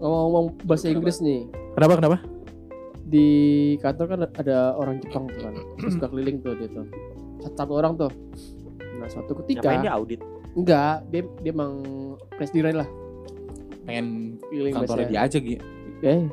ngomong-ngomong 0.00 0.64
bahasa 0.64 0.88
Inggris 0.88 1.20
nih. 1.20 1.44
Kenapa 1.76 2.00
kenapa? 2.00 2.18
Di 3.04 3.28
kantor 3.84 4.06
kan 4.08 4.20
ada 4.24 4.72
orang 4.80 4.96
Jepang 5.04 5.28
tuh 5.28 5.40
kan. 5.44 5.54
Terus 5.76 5.92
suka 6.00 6.08
keliling 6.08 6.40
tuh 6.40 6.56
dia 6.56 6.68
tuh. 6.72 6.88
Satu 7.52 7.72
orang 7.76 8.00
tuh. 8.00 8.08
Nah, 8.96 9.08
suatu 9.12 9.36
ketika 9.44 9.68
Ngapain 9.68 9.84
dia 9.84 9.92
audit? 9.92 10.20
enggak, 10.56 11.04
dia 11.12 11.22
dia 11.44 11.52
emang 11.52 11.74
presiden 12.34 12.80
lah. 12.80 12.88
pengen 13.88 14.36
keliling 14.52 14.74
kantornya 14.76 15.08
dia 15.08 15.20
aja 15.24 15.38
gitu. 15.40 15.64
Eh, 16.04 16.24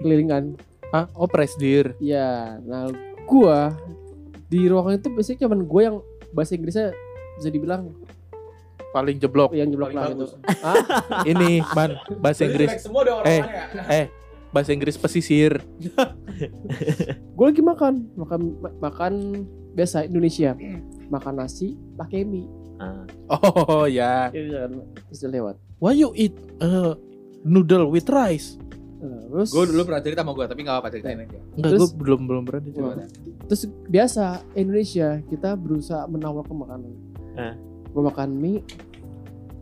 kelilingan. 0.00 0.44
Hah? 0.92 1.08
Oh 1.16 1.24
presdir. 1.24 1.96
Ya, 1.98 2.60
nah 2.68 2.92
gua 3.24 3.72
di 4.52 4.68
ruangan 4.68 5.00
itu 5.00 5.08
biasanya 5.08 5.38
cuman 5.48 5.60
gue 5.64 5.80
yang 5.80 5.96
bahasa 6.36 6.52
Inggrisnya 6.52 6.92
bisa 7.40 7.48
dibilang 7.48 7.96
Paling 8.92 9.16
jeblok. 9.16 9.50
yang 9.52 9.68
jeblok 9.68 9.90
Paling 9.90 9.98
lah 9.98 10.12
bagus. 10.12 10.30
itu. 10.36 10.36
Ah, 10.60 10.76
Ini 11.24 11.50
man 11.72 11.90
bahasa 12.20 12.44
Inggris. 12.44 12.68
semua 12.78 13.02
dong 13.02 13.24
Eh. 13.24 13.40
Eh 13.88 14.06
bahasa 14.52 14.70
Inggris 14.70 14.96
pesisir. 14.96 15.56
gue 17.36 17.46
lagi 17.48 17.64
makan, 17.64 18.12
makan 18.14 18.40
ma- 18.60 18.76
makan 18.82 19.12
biasa 19.72 20.04
Indonesia. 20.04 20.52
Makan 21.08 21.34
nasi 21.36 21.72
pakai 21.96 22.22
mie. 22.22 22.44
Ah. 22.76 23.04
Oh 23.32 23.88
ya. 23.88 24.28
Itu 24.28 24.52
kan 24.52 24.72
bisa 25.08 25.26
lewat. 25.26 25.56
Why 25.80 25.96
you 25.96 26.12
eat 26.12 26.36
uh, 26.60 26.94
noodle 27.42 27.88
with 27.88 28.06
rice? 28.06 28.60
Nah, 29.02 29.18
terus 29.26 29.50
Gue 29.50 29.66
dulu 29.66 29.82
pernah 29.82 29.98
cerita 29.98 30.22
sama 30.22 30.30
gue, 30.30 30.46
tapi 30.46 30.62
gak 30.62 30.78
apa-apa 30.78 30.88
ceritain 30.94 31.18
aja. 31.18 31.40
Enggak, 31.58 31.70
gue 31.74 31.88
belum 31.98 32.20
belum 32.22 32.42
coba. 32.46 33.02
terus 33.50 33.66
biasa 33.90 34.46
Indonesia 34.54 35.18
kita 35.26 35.58
berusaha 35.58 36.06
menawarkan 36.06 36.54
makanan. 36.54 36.92
Eh. 37.34 37.54
Gue 37.92 38.02
makan 38.08 38.28
mie. 38.40 38.60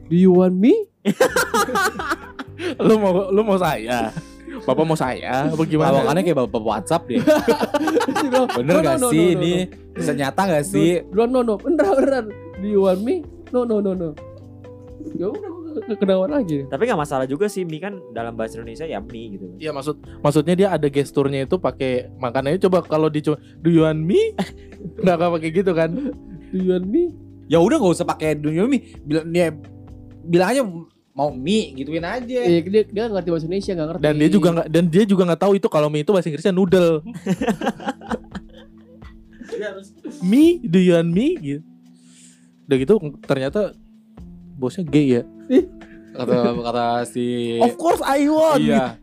Do 0.06 0.14
you 0.14 0.34
want 0.34 0.54
me? 0.54 0.86
Lu 2.78 2.94
mau 2.98 3.30
lu 3.30 3.40
mau 3.42 3.58
saya? 3.58 4.14
Bapak 4.62 4.84
mau 4.86 4.98
saya? 4.98 5.50
Apa 5.50 5.62
gimana? 5.66 5.98
Lawakannya 5.98 6.22
kayak 6.22 6.38
bapak 6.46 6.62
WhatsApp 6.62 7.02
deh. 7.08 7.22
Bener 8.58 8.74
"No, 8.76 8.82
no, 8.82 8.86
gak 8.86 8.98
no, 9.00 9.08
sih 9.10 9.26
no, 9.32 9.38
no, 9.38 9.40
ini? 9.40 9.54
no." 9.66 9.96
Bisa 9.96 10.12
nyata 10.14 10.42
gak 10.46 10.64
sih? 10.66 11.02
No, 11.10 11.24
no, 11.24 11.40
no, 11.42 11.54
beneran, 11.56 11.94
beneran. 11.96 12.26
Do 12.60 12.66
you 12.66 12.84
want 12.84 13.00
me? 13.02 13.24
No, 13.50 13.64
no, 13.64 13.80
no, 13.80 13.96
no. 13.96 14.10
Ya 15.16 15.32
udah, 15.32 15.96
kenawan 15.96 16.30
lagi. 16.30 16.68
Tapi 16.68 16.82
nggak 16.84 17.00
masalah 17.00 17.24
juga 17.24 17.48
sih 17.48 17.64
mie 17.64 17.80
kan 17.80 17.96
dalam 18.12 18.36
bahasa 18.36 18.60
Indonesia 18.60 18.84
ya 18.84 19.00
mie 19.00 19.38
gitu. 19.38 19.46
Iya 19.56 19.70
maksud 19.72 19.96
maksudnya 20.20 20.54
dia 20.58 20.68
ada 20.74 20.86
gesturnya 20.92 21.48
itu 21.48 21.56
pakai 21.56 22.12
makanannya 22.20 22.60
coba 22.60 22.84
kalau 22.84 23.08
di 23.08 23.24
do 23.24 23.68
you 23.70 23.86
want 23.86 24.02
me? 24.02 24.36
Enggak 25.00 25.14
enggak 25.16 25.30
pakai 25.40 25.50
gitu 25.54 25.72
kan. 25.72 25.90
Do 26.50 26.56
you 26.58 26.76
want 26.76 26.86
me? 26.90 27.29
Ya 27.50 27.58
udah 27.58 27.82
gak 27.82 27.98
usah 27.98 28.06
pakai 28.06 28.38
dunia 28.38 28.62
mie. 28.70 28.94
Bilang 29.02 29.26
dia 29.34 29.50
bilang 30.22 30.48
aja 30.54 30.62
mau 31.10 31.34
mie 31.34 31.74
gituin 31.74 32.06
aja. 32.06 32.38
Eh, 32.46 32.62
dia, 32.62 32.86
dia 32.86 33.10
nggak 33.10 33.18
ngerti 33.18 33.30
bahasa 33.34 33.46
Indonesia, 33.50 33.72
nggak 33.74 33.88
ngerti. 33.90 34.02
Dan 34.06 34.14
dia 34.14 34.28
juga 34.30 34.48
nggak 34.54 34.68
dan 34.70 34.84
dia 34.86 35.02
juga 35.02 35.22
nggak 35.26 35.42
tahu 35.42 35.52
itu 35.58 35.66
kalau 35.66 35.90
mie 35.90 36.06
itu 36.06 36.14
bahasa 36.14 36.30
Inggrisnya 36.30 36.54
noodle. 36.54 37.02
me, 40.30 40.62
do 40.62 40.78
you 40.78 40.94
want 40.94 41.10
me? 41.10 41.34
Gitu. 41.36 41.66
Udah 42.70 42.76
gitu 42.78 42.94
ternyata 43.26 43.74
bosnya 44.54 44.86
gay 44.86 45.20
ya. 45.20 45.22
Kata 46.14 46.54
kata 46.54 46.86
si 47.10 47.58
Of 47.58 47.74
course 47.74 47.98
I 48.06 48.30
want. 48.30 48.62
Iya. 48.62 48.94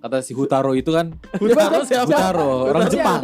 Kata 0.00 0.24
si 0.24 0.32
Hutaro 0.32 0.72
itu 0.72 0.96
kan 0.96 1.12
Hutaro 1.36 1.84
siapa? 1.84 2.08
Hutaro, 2.08 2.50
orang 2.72 2.88
Hutaro 2.88 2.92
Jepang. 2.96 3.20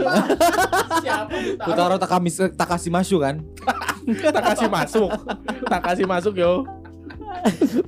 Siapa? 1.00 1.36
Hutaro 1.64 1.94
Takami 1.96 2.28
Takashi 2.52 2.92
Mashu 2.92 3.16
kan. 3.16 3.40
tak 4.36 4.42
kasih 4.52 4.68
masuk. 4.68 5.08
tak 5.64 5.80
kasih 5.80 6.04
masuk 6.04 6.34
yo. 6.36 6.68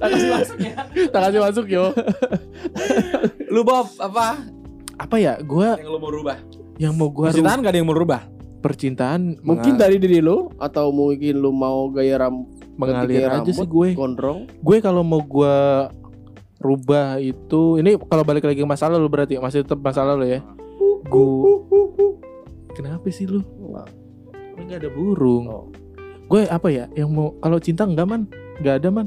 Tak 0.01 0.09
kasih 0.09 0.31
masuk 0.33 0.59
ya. 0.65 0.75
Tak 1.13 1.21
kasih 1.21 1.41
masuk 1.45 1.67
yo. 1.69 1.85
Lu 3.53 3.61
Bob 3.61 3.93
apa? 4.01 4.41
Apa 4.97 5.17
ya? 5.21 5.37
Gua 5.45 5.77
Yang 5.77 5.93
lu 5.93 6.01
mau 6.01 6.11
rubah? 6.11 6.37
yang 6.79 6.95
mau 6.95 7.11
gua 7.11 7.29
Percintaan 7.29 7.59
gak 7.61 7.71
ada 7.75 7.79
yang 7.79 7.89
mau 7.91 7.99
rubah? 7.99 8.23
percintaan 8.59 9.39
Mungkin 9.39 9.79
dari 9.79 10.03
diri 10.03 10.19
lo 10.19 10.51
atau 10.59 10.91
mungkin 10.91 11.39
lu 11.39 11.55
mau 11.55 11.87
gaya 11.95 12.27
ram 12.27 12.43
mengalir 12.75 13.27
aja 13.27 13.51
sih 13.51 13.67
gue. 13.67 13.95
gondrong. 13.95 14.47
gue 14.63 14.77
kalau 14.79 15.03
mau 15.03 15.19
gue 15.19 15.55
rubah 16.59 17.23
itu 17.23 17.79
ini 17.79 17.95
kalau 18.11 18.27
balik 18.27 18.47
lagi 18.47 18.63
ke 18.63 18.69
masalah 18.69 18.99
lu 18.99 19.07
berarti 19.07 19.39
masih 19.39 19.63
tetap 19.63 19.79
masalah 19.79 20.19
lu 20.19 20.27
ya? 20.27 20.43
Gue 21.07 21.63
kenapa 22.75 23.07
sih 23.15 23.31
lu? 23.31 23.43
Nggak 24.59 24.87
ada 24.87 24.91
burung. 24.91 25.47
Oh. 25.49 25.67
gue 26.29 26.45
apa 26.45 26.69
ya 26.69 26.85
yang 26.93 27.09
mau 27.09 27.33
kalau 27.41 27.57
cinta 27.57 27.89
enggak 27.89 28.05
man? 28.05 28.23
Nggak 28.61 28.75
ada 28.85 28.89
man 28.93 29.07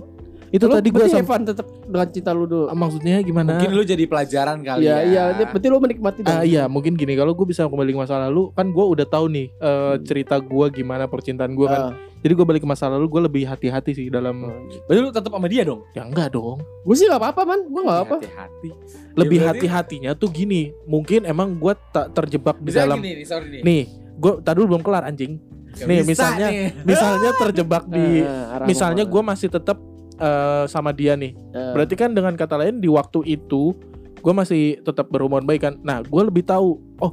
itu 0.51 0.61
Lu 0.61 0.73
tadi 0.73 0.83
gue 0.85 0.99
berarti 0.99 1.13
sam- 1.13 1.23
Evan 1.23 1.41
tetap 1.45 1.63
dengan 1.81 2.07
cinta 2.07 2.31
lu 2.31 2.43
dulu. 2.43 2.67
maksudnya 2.69 3.15
gimana 3.19 3.55
Mungkin 3.55 3.71
lu 3.71 3.83
jadi 3.83 4.03
pelajaran 4.03 4.59
kali 4.59 4.83
Iya, 4.83 4.91
ya. 4.93 4.99
iya, 5.01 5.23
dia- 5.33 5.47
berarti 5.47 5.67
lu 5.67 5.77
menikmati 5.77 6.19
Ah 6.23 6.43
iya 6.43 6.67
mungkin 6.67 6.93
gini 6.93 7.13
kalau 7.13 7.31
gue 7.31 7.45
bisa 7.45 7.63
kembali 7.63 7.87
ke 7.89 7.99
masa 7.99 8.19
lalu 8.21 8.51
kan 8.51 8.67
gue 8.67 8.85
udah 8.85 9.05
tahu 9.05 9.25
nih 9.27 9.47
eh, 9.49 9.95
cerita 10.01 10.37
gue 10.37 10.65
gimana 10.73 11.05
percintaan 11.05 11.51
gue 11.51 11.65
kan 11.65 11.81
Ah, 11.81 11.91
jadi 12.19 12.33
gue 12.33 12.45
balik 12.45 12.61
ke 12.61 12.69
masa 12.69 12.85
lalu 12.85 13.07
gue 13.07 13.21
lebih 13.23 13.43
hati-hati 13.45 13.91
sih 13.93 14.07
dalam 14.07 14.43
Berarti 14.85 14.99
lu 14.99 15.09
tetap 15.09 15.31
sama 15.31 15.47
dia 15.47 15.63
dong? 15.63 15.87
ya 15.89 16.03
enggak 16.03 16.29
dong 16.29 16.59
Gue 16.81 16.95
sih 16.95 17.05
gak 17.05 17.17
apa-apa 17.17 17.41
man, 17.45 17.59
gue 17.63 17.81
gak 17.81 17.99
apa. 18.01 18.15
Hati-hati. 18.17 18.69
lebih 19.13 19.37
berarti- 19.39 19.65
hati-hatinya 19.65 20.11
tuh 20.13 20.29
gini 20.29 20.75
mungkin 20.83 21.23
emang 21.23 21.55
gue 21.55 21.73
tak 21.89 22.11
terjebak 22.11 22.55
di 22.57 22.71
dalam 22.71 22.97
gini 22.97 23.11
nih, 23.13 23.25
sorry 23.25 23.47
nih. 23.49 23.61
nih 23.61 23.83
gue 24.13 24.31
tadi 24.39 24.55
dulu 24.57 24.67
belum 24.69 24.83
kelar 24.83 25.03
anjing 25.05 25.39
Gak 25.71 25.83
nih, 25.85 25.99
bisa 25.99 26.07
misalnya 26.11 26.47
nih. 26.49 26.67
misalnya 26.83 27.31
terjebak 27.33 27.83
di 27.85 28.05
Ah, 28.21 28.53
arah 28.53 28.65
misalnya 28.65 29.03
gue 29.03 29.21
masih 29.21 29.47
tetap 29.47 29.79
eh, 30.21 30.63
sama 30.67 30.91
dia 30.91 31.13
nih 31.13 31.33
Ah. 31.51 31.73
berarti 31.73 31.95
kan 31.95 32.09
dengan 32.09 32.33
kata 32.33 32.55
lain 32.55 32.77
di 32.77 32.87
waktu 32.87 33.25
itu 33.27 33.73
gue 34.15 34.31
masih 34.31 34.77
tetap 34.79 35.09
berhubungan 35.09 35.43
baik 35.43 35.61
kan 35.61 35.73
nah 35.81 35.99
gue 35.99 36.21
lebih 36.21 36.43
tahu 36.43 36.77
oh 36.97 37.11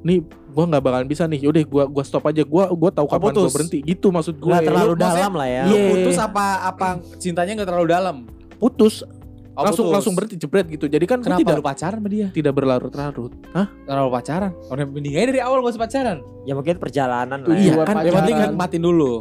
nih 0.00 0.20
gue 0.22 0.64
nggak 0.66 0.78
bakalan 0.78 1.04
bisa 1.04 1.24
nih 1.24 1.40
yaudah 1.40 1.60
gue 1.60 1.82
gua 1.86 2.02
stop 2.02 2.24
aja 2.24 2.40
gue 2.40 2.64
gua 2.70 2.90
tahu 2.90 3.06
kapan 3.06 3.32
gue 3.34 3.48
berhenti 3.50 3.78
gitu 3.82 4.08
maksud 4.08 4.34
gue 4.34 4.48
Nggak 4.48 4.66
terlalu 4.66 4.84
Lu 4.86 4.94
maksudnya- 4.94 5.16
dalam 5.18 5.32
lah 5.34 5.48
ya. 5.48 5.62
Lu 5.62 5.74
Iya. 5.74 5.88
putus 5.90 6.16
apa 6.18 6.44
apa 6.64 6.86
cintanya 7.16 7.52
gak 7.54 7.68
terlalu 7.68 7.88
dalam? 7.88 8.16
putus 8.56 9.04
Oh, 9.50 9.62
langsung 9.62 9.84
putus. 9.84 9.94
langsung 9.94 10.14
berhenti 10.14 10.36
jebret 10.36 10.66
gitu 10.68 10.86
jadi 10.86 11.04
kan 11.04 11.20
Kenapa 11.20 11.36
tidak 11.38 11.54
lu 11.54 11.62
pacaran 11.62 11.98
sama 11.98 12.08
dia? 12.08 12.26
tidak 12.30 12.52
berlarut-larut 12.54 13.32
hah 13.50 13.68
Terlalu 13.84 14.10
pacaran. 14.10 14.52
Orang 14.66 14.88
mending 14.90 15.12
aja 15.12 15.26
dari 15.26 15.40
awal 15.40 15.56
gak 15.60 15.70
usah 15.70 15.82
pacaran. 15.82 16.18
Ya 16.42 16.52
mungkin 16.54 16.76
perjalanan 16.76 17.38
lah. 17.40 17.52
Iya, 17.52 17.72
ya. 17.74 17.84
Kan, 17.84 17.94
Yang 18.00 18.14
penting 18.16 18.36
nikmatin 18.38 18.80
dulu. 18.80 19.12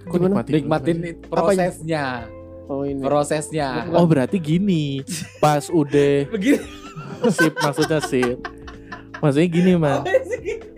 Kok 0.00 0.16
nikmatin 0.16 0.52
Nikmatin 0.54 0.96
prosesnya. 1.26 2.04
Oh 2.70 2.86
ini. 2.86 3.02
Prosesnya. 3.02 3.90
oh 3.90 4.06
berarti 4.06 4.38
gini. 4.38 5.02
Pas 5.42 5.66
udah 5.66 6.22
Begini. 6.34 6.62
sip 7.34 7.58
maksudnya 7.58 7.98
sip. 8.00 8.38
Maksudnya 9.18 9.48
gini 9.50 9.72
man. 9.74 10.06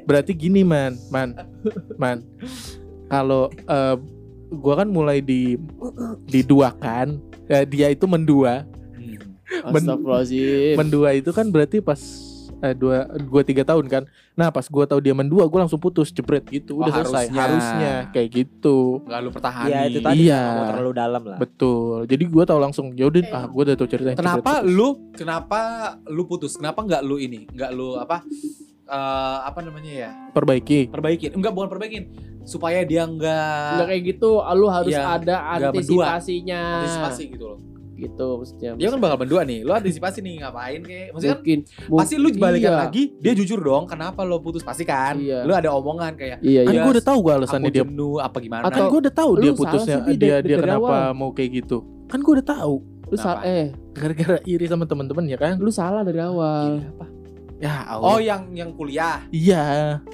Berarti 0.09 0.33
gini 0.33 0.65
man. 0.65 0.97
Man. 1.13 1.37
Man. 2.01 2.25
Kalau 3.07 3.53
eh, 3.53 3.97
gua 4.51 4.75
kan 4.81 4.89
mulai 4.89 5.21
di 5.21 5.61
diduakan 6.27 7.21
eh, 7.47 7.69
dia 7.69 7.93
itu 7.93 8.09
mendua. 8.09 8.65
Men- 9.69 9.85
Astagfirullahaladzim. 9.85 10.75
mendua 10.81 11.13
itu 11.13 11.29
kan 11.29 11.53
berarti 11.53 11.85
pas 11.85 12.01
eh, 12.62 12.72
dua 12.72 12.96
dua 13.20 13.42
tiga 13.42 13.62
tahun 13.62 13.85
kan 13.87 14.03
nah 14.33 14.48
pas 14.48 14.64
gua 14.64 14.87
tahu 14.87 14.98
dia 14.98 15.12
mendua 15.12 15.44
gua 15.44 15.61
langsung 15.61 15.77
putus 15.77 16.09
jebret 16.09 16.46
gitu 16.46 16.75
Oh, 16.75 16.81
udah 16.81 16.94
selesai 16.96 17.27
harusnya. 17.27 17.37
harusnya 17.37 17.92
kayak 18.11 18.29
gitu 18.33 19.03
Gak 19.05 19.18
lu 19.18 19.29
pertahani. 19.29 19.68
Iya 19.68 19.81
itu 19.85 19.98
tadi 20.01 20.18
Iya. 20.25 20.40
nggak 20.40 20.55
mau 20.55 20.66
terlalu 20.70 20.92
dalam 20.94 21.22
lah. 21.25 21.38
betul 21.38 21.96
jadi 22.05 22.25
gua 22.25 22.44
tahu 22.44 22.59
langsung 22.59 22.87
ya 22.92 23.05
udah 23.05 23.22
ah 23.31 23.44
gua 23.44 23.62
udah 23.64 23.75
tahu 23.75 23.88
ceritanya 23.88 24.16
Kenapa 24.16 24.38
jebret, 24.38 24.62
putus. 24.62 24.72
lu 24.72 24.88
kenapa 25.12 25.61
lu 26.07 26.22
putus? 26.25 26.53
Kenapa 26.55 26.81
nggak 26.81 27.03
lu 27.03 27.16
ini? 27.18 27.44
Nggak 27.46 27.70
lu 27.70 27.94
apa? 27.96 28.22
eh 28.85 29.38
apa 29.42 29.61
namanya 29.61 29.92
ya? 29.92 30.11
perbaiki 30.31 30.88
Perbaikin. 30.88 31.31
Enggak 31.33 31.53
bukan 31.53 31.68
perbaikin. 31.68 32.05
Supaya 32.42 32.83
dia 32.83 33.03
Nggak 33.03 33.14
enggak 33.72 33.87
kayak 33.88 34.03
gitu, 34.07 34.31
lu 34.53 34.66
harus 34.66 34.90
Iya, 34.90 35.14
ada 35.14 35.37
nggak 35.38 35.70
antisipasinya. 35.72 36.62
antisipasi 36.77 37.22
gitu 37.31 37.44
loh. 37.46 37.59
Gitu 38.03 38.27
maksudnya. 38.35 38.71
Dia 38.75 38.88
kan 38.88 38.99
bakal 38.99 39.17
berdua 39.23 39.43
nih. 39.43 39.62
Lu 39.62 39.71
antisipasi 39.71 40.19
nih 40.19 40.43
ngapain 40.43 40.81
kayak 40.83 41.07
maksudnya 41.11 41.33
kan 41.33 41.41
mungkin, 41.41 41.59
pasti 41.95 42.15
lu 42.17 42.29
balikan 42.35 42.73
iya. 42.73 42.81
lagi 42.83 43.03
dia 43.17 43.33
jujur 43.33 43.59
dong 43.59 43.85
kenapa 43.87 44.21
lo 44.23 44.38
putus 44.38 44.61
pasti 44.61 44.83
kan 44.83 45.15
Iya. 45.15 45.45
lu 45.45 45.53
ada 45.53 45.71
omongan 45.71 46.12
kayak 46.15 46.43
Iya, 46.43 46.67
kan 46.67 46.73
iya. 46.73 46.83
gua 46.83 46.93
udah 46.93 47.05
tahu 47.05 47.19
gua 47.21 47.33
aku 47.33 47.41
alasannya 47.41 47.71
dia 47.71 47.85
jenuh 47.85 48.17
apa 48.19 48.37
gimana 48.38 48.62
kan 48.65 48.83
gua 48.85 49.01
udah 49.01 49.15
tahu 49.15 49.31
dia 49.35 49.43
salah 49.45 49.57
putusnya 49.57 49.97
sih, 50.03 50.17
dia 50.17 50.37
dia 50.41 50.57
kenapa 50.59 50.83
awal. 50.83 51.15
mau 51.15 51.31
kayak 51.31 51.51
gitu 51.59 51.79
kan 52.07 52.19
gua 52.19 52.33
udah 52.37 52.47
tahu 52.49 52.75
Lu 53.07 53.17
sa- 53.21 53.38
Kenapa? 53.38 53.53
eh, 53.53 53.67
gara-gara 53.93 54.38
iri 54.43 54.65
sama 54.65 54.85
teman-teman 54.88 55.25
ya 55.27 55.37
kan 55.37 55.61
lu 55.61 55.69
salah 55.69 56.01
dari 56.01 56.17
awal. 56.17 56.81
Ya 57.62 57.75
oh 57.94 58.18
Allah 58.18 58.20
yang 58.20 58.42
yang 58.53 58.70
kuliah? 58.75 59.22
Iya. 59.31 59.64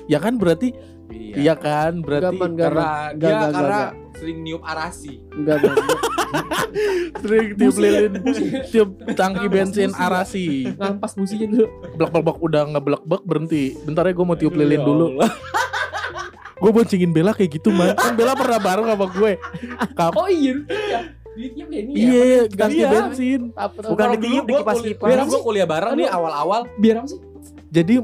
Ya 0.04 0.18
kan 0.20 0.37
berarti 0.37 0.76
iya. 1.11 1.56
kan? 1.56 2.04
Berarti 2.04 2.28
Enggak, 2.28 2.44
Man, 2.44 2.50
enggak, 2.52 2.66
karena 2.68 2.84
Enggak, 2.84 3.08
dia 3.16 3.28
enggak, 3.32 3.50
karena 3.50 3.64
enggak, 3.80 3.90
sering 4.14 4.38
niup 4.44 4.62
arasi. 4.62 5.12
Enggak, 5.32 5.56
Bang. 5.58 5.76
sering 7.22 7.46
tiup 7.56 7.72
Busi. 7.72 7.80
lilin 7.80 8.12
tiup 8.72 8.88
tangki 9.16 9.46
bensin 9.48 9.90
busi, 9.90 9.98
arasi. 9.98 10.46
Ngampas 10.76 11.12
businya 11.16 11.46
dulu. 11.48 11.66
blak 11.96 12.11
blak 12.12 12.24
blak 12.24 12.38
udah 12.38 12.62
ngeblak 12.68 13.02
blak 13.02 13.22
berhenti. 13.24 13.64
Bentar 13.80 14.04
ya 14.04 14.12
gue 14.12 14.26
mau 14.26 14.37
tiup 14.37 14.52
lilin 14.52 14.78
Ya 14.78 14.84
dulu. 14.84 15.06
Gue 16.58 16.74
boncengin 16.74 17.14
Bella 17.14 17.30
kayak 17.30 17.54
gitu 17.54 17.70
man. 17.70 17.94
Kan 17.94 18.18
Bella 18.18 18.34
pernah 18.34 18.58
bareng 18.58 18.90
sama 18.90 19.06
gue. 19.06 19.38
Kap 19.94 20.11
Oh 20.18 20.26
iya, 20.26 20.58
iya. 20.66 21.00
Duitnya 21.38 21.64
ini 21.70 21.92
ya. 21.94 22.02
iya 22.02 22.38
tangki 22.50 22.82
Iya. 22.82 22.88
bensin. 22.90 23.40
Bukan 23.54 24.06
ditiup, 24.18 24.42
dulu 24.42 24.42
gua 24.42 24.42
dikipas 24.42 24.74
kuliah- 24.74 24.90
kipas. 24.90 25.06
biar 25.06 25.20
gua 25.22 25.40
kuliah 25.46 25.66
bareng 25.70 25.92
nih 25.94 26.08
awal-awal. 26.11 26.61
Biar 26.74 26.94
apa 26.98 27.06
sih? 27.06 27.18
Jadi 27.68 27.94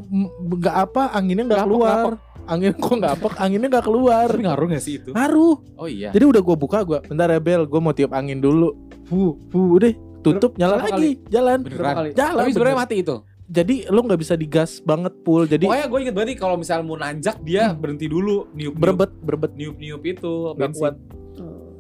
nggak 0.50 0.77
apa 0.83 1.03
anginnya 1.11 1.44
nggak 1.44 1.59
Ngapok, 1.59 1.70
keluar. 1.70 1.96
angin 2.44 2.72
kok 2.83 2.94
nggak 2.94 3.12
apa 3.14 3.29
anginnya 3.38 3.68
nggak 3.70 3.85
keluar. 3.85 4.27
Tapi 4.27 4.42
ngaruh 4.42 4.66
gak 4.70 4.83
sih 4.83 4.94
itu? 4.96 5.11
Ngaruh. 5.11 5.55
Oh 5.74 5.87
iya. 5.87 6.11
Jadi 6.11 6.24
udah 6.27 6.40
gue 6.40 6.57
buka 6.57 6.79
gue 6.83 6.98
bentar 7.03 7.27
ya 7.27 7.38
Bel 7.38 7.64
gue 7.64 7.81
mau 7.81 7.90
tiup 7.90 8.11
angin 8.11 8.38
dulu. 8.38 8.77
Fu 9.05 9.37
fu 9.48 9.77
udah 9.77 9.92
tutup 10.20 10.57
nyala 10.57 10.79
berapa 10.79 10.88
lagi 10.94 11.11
jalan. 11.29 11.59
Beneran? 11.61 11.94
kali? 11.94 12.11
jalan 12.12 12.40
Tapi 12.40 12.53
sebenarnya 12.53 12.79
mati 12.79 12.96
itu. 12.98 13.16
jadi 13.44 13.77
lu 13.87 14.00
nggak 14.00 14.16
bisa 14.18 14.35
digas 14.35 14.81
banget 14.81 15.12
full 15.20 15.44
jadi 15.44 15.61
Pokoknya 15.62 15.87
gue 15.87 15.98
inget 16.00 16.14
banget 16.14 16.29
nih 16.31 16.38
kalau 16.38 16.57
misalnya 16.57 16.81
mau 16.83 16.96
nanjak 16.96 17.37
dia 17.42 17.72
berhenti 17.72 18.07
dulu 18.07 18.48
niup 18.50 18.72
berbet 18.74 19.12
berbet. 19.20 19.53
Niup 19.53 19.77
niup 19.77 20.00
itu 20.03 20.33
Nggak 20.50 20.61
bensin. 20.66 20.81
kuat. 20.81 20.94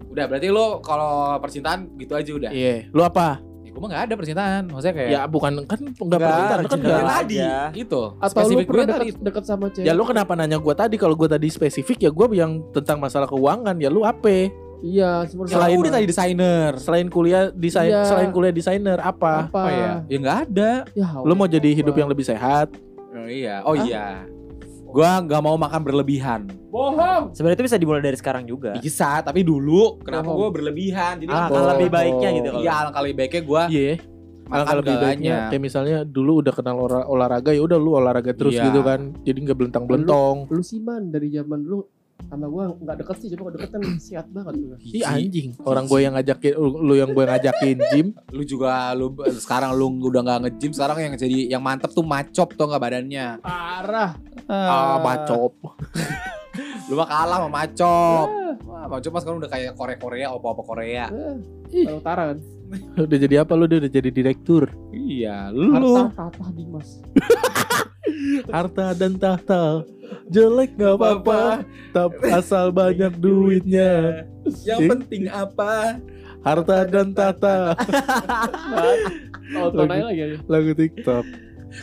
Udah 0.06 0.24
berarti 0.26 0.48
lo 0.48 0.78
kalau 0.78 1.12
percintaan 1.38 1.88
gitu 1.96 2.12
aja 2.12 2.30
udah. 2.30 2.50
iya. 2.50 2.84
Lu 2.88 3.00
apa? 3.00 3.40
Ya, 3.40 3.53
gue 3.74 3.80
mah 3.82 3.90
gak 3.90 4.02
ada 4.06 4.14
percintaan. 4.14 4.62
Maksudnya 4.70 4.94
kayak 4.94 5.10
ya 5.10 5.20
bukan 5.26 5.52
kan 5.66 5.80
nggak 5.82 6.20
percintaan 6.22 6.62
kan 6.62 6.78
aja. 6.78 7.06
tadi 7.18 7.36
itu. 7.74 8.02
Atau 8.16 8.46
lu 8.46 8.58
pernah 8.62 8.84
gue 8.86 8.94
tadi 8.94 9.08
deket, 9.10 9.18
deket 9.20 9.44
sama 9.44 9.66
cewek? 9.68 9.82
ya 9.82 9.92
lu 9.92 10.06
kenapa 10.06 10.32
nanya 10.32 10.56
gua 10.56 10.72
tadi 10.72 10.94
kalau 10.94 11.12
gua 11.12 11.26
tadi 11.26 11.50
spesifik 11.50 11.98
ya 12.00 12.10
gua 12.10 12.30
yang 12.30 12.62
tentang 12.70 13.02
masalah 13.02 13.26
keuangan 13.26 13.74
ya 13.76 13.90
lu 13.90 14.06
apa 14.06 14.54
Iya, 14.78 15.24
Selain 15.48 15.80
udah 15.80 15.96
tadi 15.96 16.04
desainer. 16.04 16.76
selain 16.76 17.08
kuliah 17.08 17.48
desain 17.50 17.88
Iya. 17.88 18.04
selain 18.04 18.28
kuliah 18.30 18.52
desainer 18.52 19.00
apa 19.00 19.48
apa? 19.48 19.58
Oh 19.58 19.66
iya. 19.66 19.92
Ya 20.06 20.16
nggak 20.20 20.38
ada. 20.44 20.70
Ya, 20.92 21.08
lu 21.18 21.32
mau 21.32 21.48
jadi 21.48 21.64
apa? 21.66 21.78
hidup 21.80 21.94
yang 21.96 22.06
lebih 22.06 22.22
sehat 22.22 22.68
Oh 23.10 23.24
iya. 23.24 23.64
Oh 23.64 23.72
Hah? 23.72 23.86
iya. 23.86 24.06
Gua 24.94 25.18
nggak 25.18 25.40
mau 25.40 25.56
makan 25.56 25.80
berlebihan. 25.82 26.40
bohong. 26.70 27.30
Sebenarnya 27.30 27.54
itu 27.56 27.66
bisa 27.66 27.78
dimulai 27.78 27.98
dari 28.00 28.14
sekarang 28.14 28.42
juga. 28.44 28.74
Bisa, 28.76 29.18
tapi 29.20 29.42
dulu 29.42 29.98
kenapa 30.00 30.26
gue 30.28 30.48
berlebihan? 30.52 31.18
Jadi 31.18 31.30
Ah, 31.30 31.46
kan 31.46 31.50
kan 31.52 31.64
lebih 31.74 31.86
baiknya 31.88 32.28
gitu 32.32 32.48
kalau. 32.48 32.62
Iya, 32.62 32.72
alangkah 32.76 33.02
lebih 33.02 33.16
baiknya 33.16 33.42
gue 33.44 33.62
iya 33.70 33.94
alangkah 34.44 34.76
lebih 34.76 34.96
baiknya 34.98 35.34
kayak 35.48 35.62
misalnya 35.62 35.96
dulu 36.04 36.44
udah 36.44 36.52
kenal 36.52 36.76
olah- 36.78 37.08
olahraga 37.08 37.50
ya 37.50 37.62
udah 37.62 37.78
lu 37.80 37.96
olahraga 37.96 38.32
terus 38.32 38.52
Iya. 38.52 38.68
gitu 38.68 38.80
kan 38.82 39.00
jadi 39.22 39.38
nggak 39.40 39.56
belentang 39.56 39.84
belentong 39.88 40.36
Lu 40.46 40.60
sih 40.60 40.78
man 40.78 41.08
dari 41.08 41.32
zaman 41.32 41.64
dulu 41.64 41.88
sama 42.26 42.46
gua 42.46 42.64
nggak 42.74 42.96
deket 42.98 43.16
sih, 43.18 43.28
cuma 43.30 43.40
kalau 43.42 43.54
deket 43.54 43.70
kan 43.70 43.82
sehat 43.96 44.26
banget 44.28 44.54
gua. 44.56 44.76
Ih 44.80 45.02
anjing 45.02 45.48
orang 45.60 45.84
gue 45.84 45.98
yang 45.98 46.12
ngajakin 46.12 46.52
lu 46.56 46.94
yang 46.94 47.10
gue 47.10 47.24
ngajakin 47.24 47.76
gym 47.90 48.06
Lu 48.36 48.42
juga 48.42 48.90
lu 48.92 49.12
sekarang 49.34 49.72
lu 49.72 50.02
udah 50.02 50.20
nggak 50.20 50.38
nge-gym, 50.44 50.70
sekarang 50.70 50.98
yang 51.00 51.12
jadi 51.14 51.38
yang 51.48 51.62
mantep 51.62 51.90
tuh 51.90 52.02
macop 52.02 52.52
tuh 52.52 52.66
nggak 52.66 52.80
badannya. 52.80 53.26
Parah. 53.38 54.18
ah 54.44 54.98
bacop 54.98 55.54
Lu 56.86 56.94
mah 56.94 57.08
kalah 57.08 57.38
sama 57.40 57.50
macop. 57.50 58.28
Wah, 58.62 58.84
macop 58.86 59.10
mas 59.10 59.22
sekarang 59.22 59.40
udah 59.40 59.50
kayak 59.50 59.72
Korea-Korea, 59.74 60.26
opa-opa 60.30 60.62
Korea. 60.62 61.08
Eh, 61.08 61.82
Kalau 61.82 61.98
utara 61.98 62.22
kan. 62.30 62.38
udah 62.96 63.18
jadi 63.18 63.34
apa 63.40 63.52
lu 63.54 63.64
dia 63.64 63.78
udah 63.78 63.88
jadi 63.88 64.10
direktur 64.10 64.66
Iya, 64.90 65.48
Harta 65.48 65.78
lu. 65.78 65.94
tata 66.10 66.46
Dimas. 66.52 67.00
harta 68.48 68.86
dan 68.94 69.12
tahta 69.16 69.82
jelek 70.28 70.76
nggak 70.76 70.94
apa-apa 70.96 71.64
tapi 71.90 72.26
asal 72.30 72.70
banyak 72.70 73.12
duitnya 73.18 74.24
Yang 74.64 74.80
Ih. 74.80 74.88
penting 74.92 75.22
apa? 75.28 75.98
harta 76.44 76.84
dan 76.84 77.08
tahta 77.16 77.72
Oh, 79.54 79.70
Lagi. 79.72 80.02
lagi 80.02 80.24
lagu 80.44 80.72
TikTok 80.72 81.24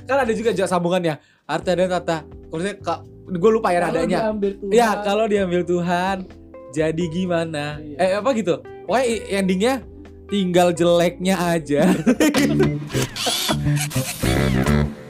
Kan 0.07 0.23
ada 0.23 0.31
juga 0.31 0.55
sambungannya. 0.55 1.19
Harta 1.43 1.75
dan 1.75 1.91
tata. 1.91 2.23
Maksudnya 2.47 2.79
kak, 2.79 3.03
gue 3.27 3.51
lupa 3.51 3.75
ya 3.75 3.83
nadanya. 3.83 4.31
Ya 4.71 5.03
kalau 5.03 5.27
diambil 5.27 5.67
Tuhan 5.67 6.31
jadi 6.71 7.03
gimana? 7.11 7.75
Iya. 7.83 7.95
Eh 7.99 8.11
apa 8.15 8.31
gitu? 8.31 8.63
Pokoknya 8.87 9.43
endingnya 9.43 9.73
tinggal 10.31 10.71
jeleknya 10.71 11.35
aja. 11.35 11.91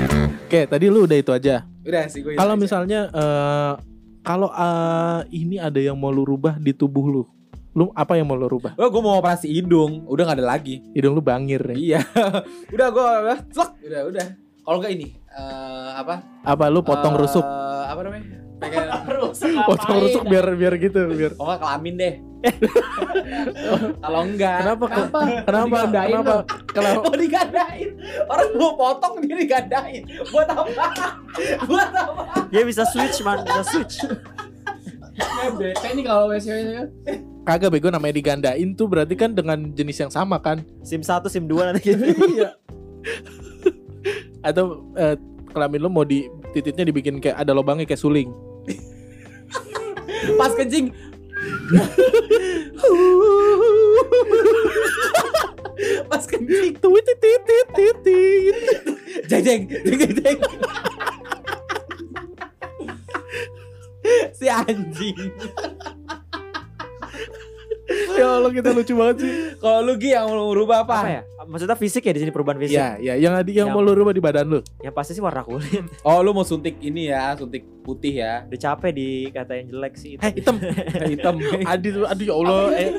oke 0.00 0.60
tadi 0.66 0.86
lu 0.86 1.04
udah 1.04 1.16
itu 1.16 1.30
aja 1.30 1.64
Udah 1.80 2.04
sih 2.06 2.20
gue. 2.20 2.34
kalau 2.34 2.54
misalnya 2.54 3.08
eh, 3.08 3.72
kalau 4.20 4.48
eh, 4.48 5.20
ini 5.32 5.56
ada 5.56 5.78
yang 5.78 5.96
mau 5.96 6.08
lu 6.08 6.22
rubah 6.22 6.56
di 6.56 6.70
tubuh 6.70 7.04
lu 7.04 7.22
lu 7.72 7.88
apa 7.92 8.14
yang 8.14 8.26
mau 8.26 8.34
lu 8.34 8.46
rubah 8.46 8.74
Oh, 8.74 8.88
gue 8.88 8.98
mau 8.98 9.16
operasi 9.16 9.46
hidung, 9.48 10.02
udah 10.04 10.22
gak 10.24 10.38
ada 10.38 10.46
lagi. 10.48 10.82
hidung 10.92 11.14
lu 11.14 11.22
bangir 11.22 11.62
nih 11.64 11.76
Iya, 11.88 12.00
udah 12.74 12.88
gue 12.88 13.04
udah, 13.22 13.38
udah 13.80 14.00
udah. 14.08 14.26
Kalau 14.60 14.78
nggak 14.78 14.92
ini, 14.92 15.08
eh, 15.30 15.90
apa? 15.94 16.20
apa 16.42 16.64
lu 16.68 16.82
potong 16.82 17.14
Eh, 17.14 17.20
rusuk 17.20 17.46
Apa 17.86 18.00
namanya? 18.02 18.37
Pengen 18.58 18.90
rusuk 19.18 19.50
potong 19.66 19.98
rusuk 20.02 20.22
biar 20.26 20.46
biar 20.58 20.74
gitu 20.82 21.06
biar 21.14 21.32
Oh 21.38 21.54
kelamin 21.54 21.94
deh. 21.98 22.14
Kalau 24.02 24.20
enggak, 24.22 24.62
kenapa 24.62 24.84
Kenapa? 24.86 25.20
kenapa 25.42 25.74
Digandain 25.74 26.10
kenapa 26.14 26.34
kenapa 26.70 27.00
mau 27.10 27.16
digandain? 27.18 27.88
Orang 28.30 28.48
mau 28.54 28.72
potong 28.78 29.14
dia 29.26 29.34
digandain. 29.34 30.02
Buat 30.30 30.48
apa? 30.54 30.86
Buat 31.66 31.90
apa? 31.94 32.22
Dia 32.50 32.62
bisa 32.62 32.86
switch 32.86 33.26
man, 33.26 33.42
bisa 33.42 33.62
switch. 33.66 34.06
Bete 35.58 35.88
nih 35.98 36.04
kalau 36.06 36.30
WC 36.30 36.46
nya. 36.46 36.86
kagak 37.42 37.74
bego 37.74 37.88
namanya 37.90 38.14
digandain 38.14 38.76
tuh 38.76 38.86
berarti 38.86 39.16
kan 39.18 39.32
dengan 39.34 39.72
jenis 39.72 39.98
yang 40.04 40.12
sama 40.12 40.36
kan 40.38 40.60
SIM 40.84 41.00
1, 41.00 41.26
SIM 41.32 41.48
2 41.48 41.58
nanti 41.64 41.80
gitu. 41.90 42.04
iya 42.36 42.52
atau 44.44 44.84
eh, 44.94 45.16
kelamin 45.50 45.80
lu 45.80 45.90
mau 45.90 46.04
di 46.04 46.28
titiknya 46.52 46.84
dibikin 46.86 47.18
kayak 47.18 47.40
ada 47.40 47.56
lubangnya 47.56 47.88
kayak 47.88 47.98
suling 47.98 48.30
Pas 50.36 50.52
kencing. 50.52 50.92
Pas 56.10 56.24
kencing. 56.26 56.74
Tuit, 56.82 57.04
tit, 57.06 57.18
tit, 57.22 57.40
tit, 57.46 57.66
tit, 57.76 57.96
tit. 58.04 58.56
Jeng 59.28 59.42
jeng 59.44 59.62
jeng 59.70 59.98
jeng, 59.98 60.12
jeng. 60.18 60.38
si 64.38 64.46
anjing. 64.48 65.18
ya 68.18 68.26
Allah 68.36 68.52
kita 68.52 68.70
lucu 68.76 68.92
banget 68.92 69.16
sih 69.24 69.32
Kalau 69.60 69.80
lu 69.80 69.96
Gi 69.96 70.12
yang 70.12 70.28
mau 70.28 70.52
rubah 70.52 70.84
apa? 70.84 70.96
Apa 71.04 71.10
ya? 71.10 71.22
Maksudnya 71.48 71.74
fisik 71.74 72.02
ya 72.02 72.12
di 72.12 72.20
sini 72.20 72.28
perubahan 72.28 72.56
fisik. 72.56 72.76
ya 72.76 72.94
ya 72.98 73.16
yang 73.16 73.32
ada 73.32 73.42
yang 73.42 73.66
Yang- 73.66 73.72
mau 73.72 73.80
lu 73.80 73.92
rubah 73.94 74.12
di 74.12 74.20
badan 74.20 74.46
lu 74.46 74.60
Yang 74.78 74.92
pasti 74.92 75.12
sih 75.12 75.20
warna 75.20 75.40
kulit. 75.40 75.80
Oh 76.04 76.20
lu 76.20 76.30
mau 76.30 76.42
suntik 76.42 76.76
ini 76.78 77.08
ya, 77.08 77.32
suntik 77.32 77.64
putih 77.80 78.20
ya. 78.20 78.44
Udah 78.44 78.60
capek 78.62 78.90
dikatain 78.92 79.64
jelek 79.66 79.94
sih 79.94 80.10
itu. 80.14 80.20
eh 80.20 80.32
hitam 80.34 80.56
Hitam. 81.12 81.34
aduh 81.64 82.04
aduh 82.04 82.22
ya 82.22 82.34
Allah 82.34 82.60
eh 82.74 82.90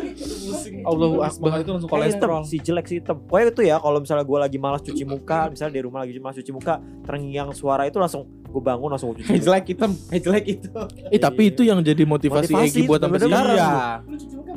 Allahu 0.81 1.21
Akbar. 1.21 1.59
itu 1.59 1.69
langsung 1.69 1.87
Eh, 1.87 1.93
kolesterol. 1.93 2.41
si 2.43 2.57
jelek 2.57 2.85
si 2.85 2.97
hitam. 2.97 3.21
Pokoknya 3.21 3.45
itu 3.49 3.61
ya 3.63 3.75
kalau 3.77 3.99
misalnya 3.99 4.23
gue 4.23 4.39
lagi 4.39 4.57
malas 4.57 4.81
cuci 4.81 5.03
muka, 5.03 5.39
misalnya 5.47 5.73
di 5.75 5.81
rumah 5.81 5.99
lagi 6.01 6.17
malas 6.17 6.35
cuci 6.35 6.51
muka, 6.51 6.73
terngiang 7.03 7.49
suara 7.51 7.85
itu 7.85 7.95
langsung 7.95 8.25
gue 8.25 8.57
bangun 8.59 8.89
langsung 8.89 9.09
gua 9.09 9.17
cuci. 9.19 9.27
Hey 9.27 9.37
muka. 9.37 9.45
jelek 9.45 9.65
hitam, 9.67 9.91
hey 10.09 10.19
jelek 10.19 10.45
itu. 10.49 10.69
eh 11.05 11.19
tapi 11.19 11.41
itu 11.47 11.61
yang 11.61 11.79
jadi 11.79 12.01
motivasi, 12.03 12.49
Motivasi, 12.49 12.65
Egi 12.71 12.81
buat 12.83 12.97
sampai 12.97 13.19
sekarang 13.19 13.55
Iya. 13.55 13.71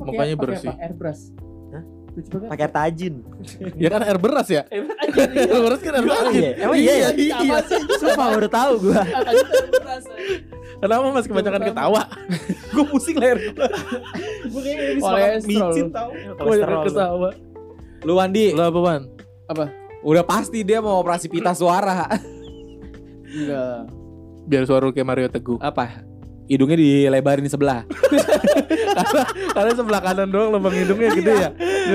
Makanya 0.00 0.34
bersih. 0.34 0.72
Airbrush. 0.74 1.51
Pakai 2.52 2.68
tajin. 2.68 3.24
ya 3.80 3.88
kan 3.88 4.04
air 4.04 4.20
beras 4.20 4.44
ya 4.52 4.68
air 4.68 4.84
beras 5.64 5.80
kan 5.86 5.92
air 5.96 6.04
beras 6.04 6.28
iya? 6.36 6.50
Emang 6.60 6.76
iya 6.76 6.92
ya? 6.92 7.10
iya 7.16 7.58
Sumpah 7.96 8.26
baru 8.36 8.48
tahu 8.52 8.72
gue. 8.84 9.02
Kenapa 10.82 11.04
mas 11.08 11.24
kebanyakan 11.24 11.62
ketawa 11.72 12.02
Gue 12.74 12.84
pusing 12.92 13.16
leher 13.16 13.38
gue. 13.40 13.68
Gue 14.52 14.60
kayaknya 14.60 15.00
kolesterol. 15.00 15.70
micin 15.72 15.86
tau. 15.88 16.10
kebanyakan 16.36 16.78
ketawa 16.84 17.30
Lu 18.02 18.12
Wandi, 18.18 18.50
lu 18.52 18.60
apa 18.60 18.78
Wan 18.82 19.02
udah 20.02 20.26
pasti 20.26 20.66
dia 20.66 20.82
mau 20.82 20.98
operasi 20.98 21.30
pita 21.30 21.54
suara. 21.54 22.10
Enggak. 23.32 23.86
biar 24.42 24.66
suara 24.66 24.82
lu 24.84 24.92
kayak 24.92 25.06
Mario 25.06 25.28
Teguh 25.30 25.62
Apa? 25.62 26.02
Hidungnya 26.50 26.76
dilebarin 26.76 27.46
sebelah. 27.48 27.86
karena 29.56 29.72
sebelah 29.72 30.00
kanan 30.00 30.28
doang 30.28 30.50
lubang 30.50 30.72
hidungnya 30.72 31.10
gede 31.12 31.34
ya 31.34 31.50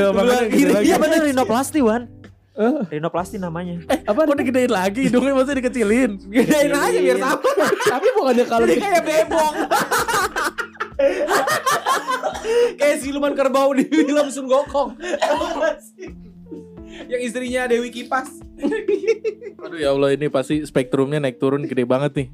lubangnya 0.08 0.12
Sebelah 0.12 0.40
gede 0.44 0.56
kiri, 0.58 0.72
lagi 0.74 0.86
Iya 0.86 0.96
bener 0.98 1.20
rinoplasti 1.24 1.80
Wan. 1.82 2.04
Eh? 2.58 2.74
Rinoplasti 2.90 3.38
namanya. 3.38 3.86
Apa? 3.86 4.26
kok 4.26 4.34
digedein 4.36 4.74
lagi 4.74 5.06
hidungnya 5.06 5.38
masih 5.38 5.62
dikecilin 5.62 6.18
Gedein 6.34 6.74
aja 6.74 6.98
biar 6.98 7.18
sama. 7.18 7.50
Tapi 7.94 8.08
bukannya 8.12 8.46
kalau 8.46 8.66
Jadi 8.66 8.74
di- 8.74 8.82
kayak 8.82 9.04
bebong. 9.06 9.54
kayak 12.76 12.98
siluman 13.00 13.34
kerbau 13.34 13.70
di 13.74 13.86
film 13.86 14.28
Sun 14.30 14.50
Gokong. 14.50 14.98
Yang 17.06 17.22
istrinya 17.30 17.70
Dewi 17.70 17.94
Kipas. 17.94 18.42
Aduh 19.62 19.78
ya 19.78 19.94
Allah 19.94 20.18
ini 20.18 20.26
pasti 20.26 20.66
spektrumnya 20.66 21.22
naik 21.22 21.38
turun 21.38 21.62
gede 21.62 21.86
banget 21.86 22.12
nih. 22.16 22.28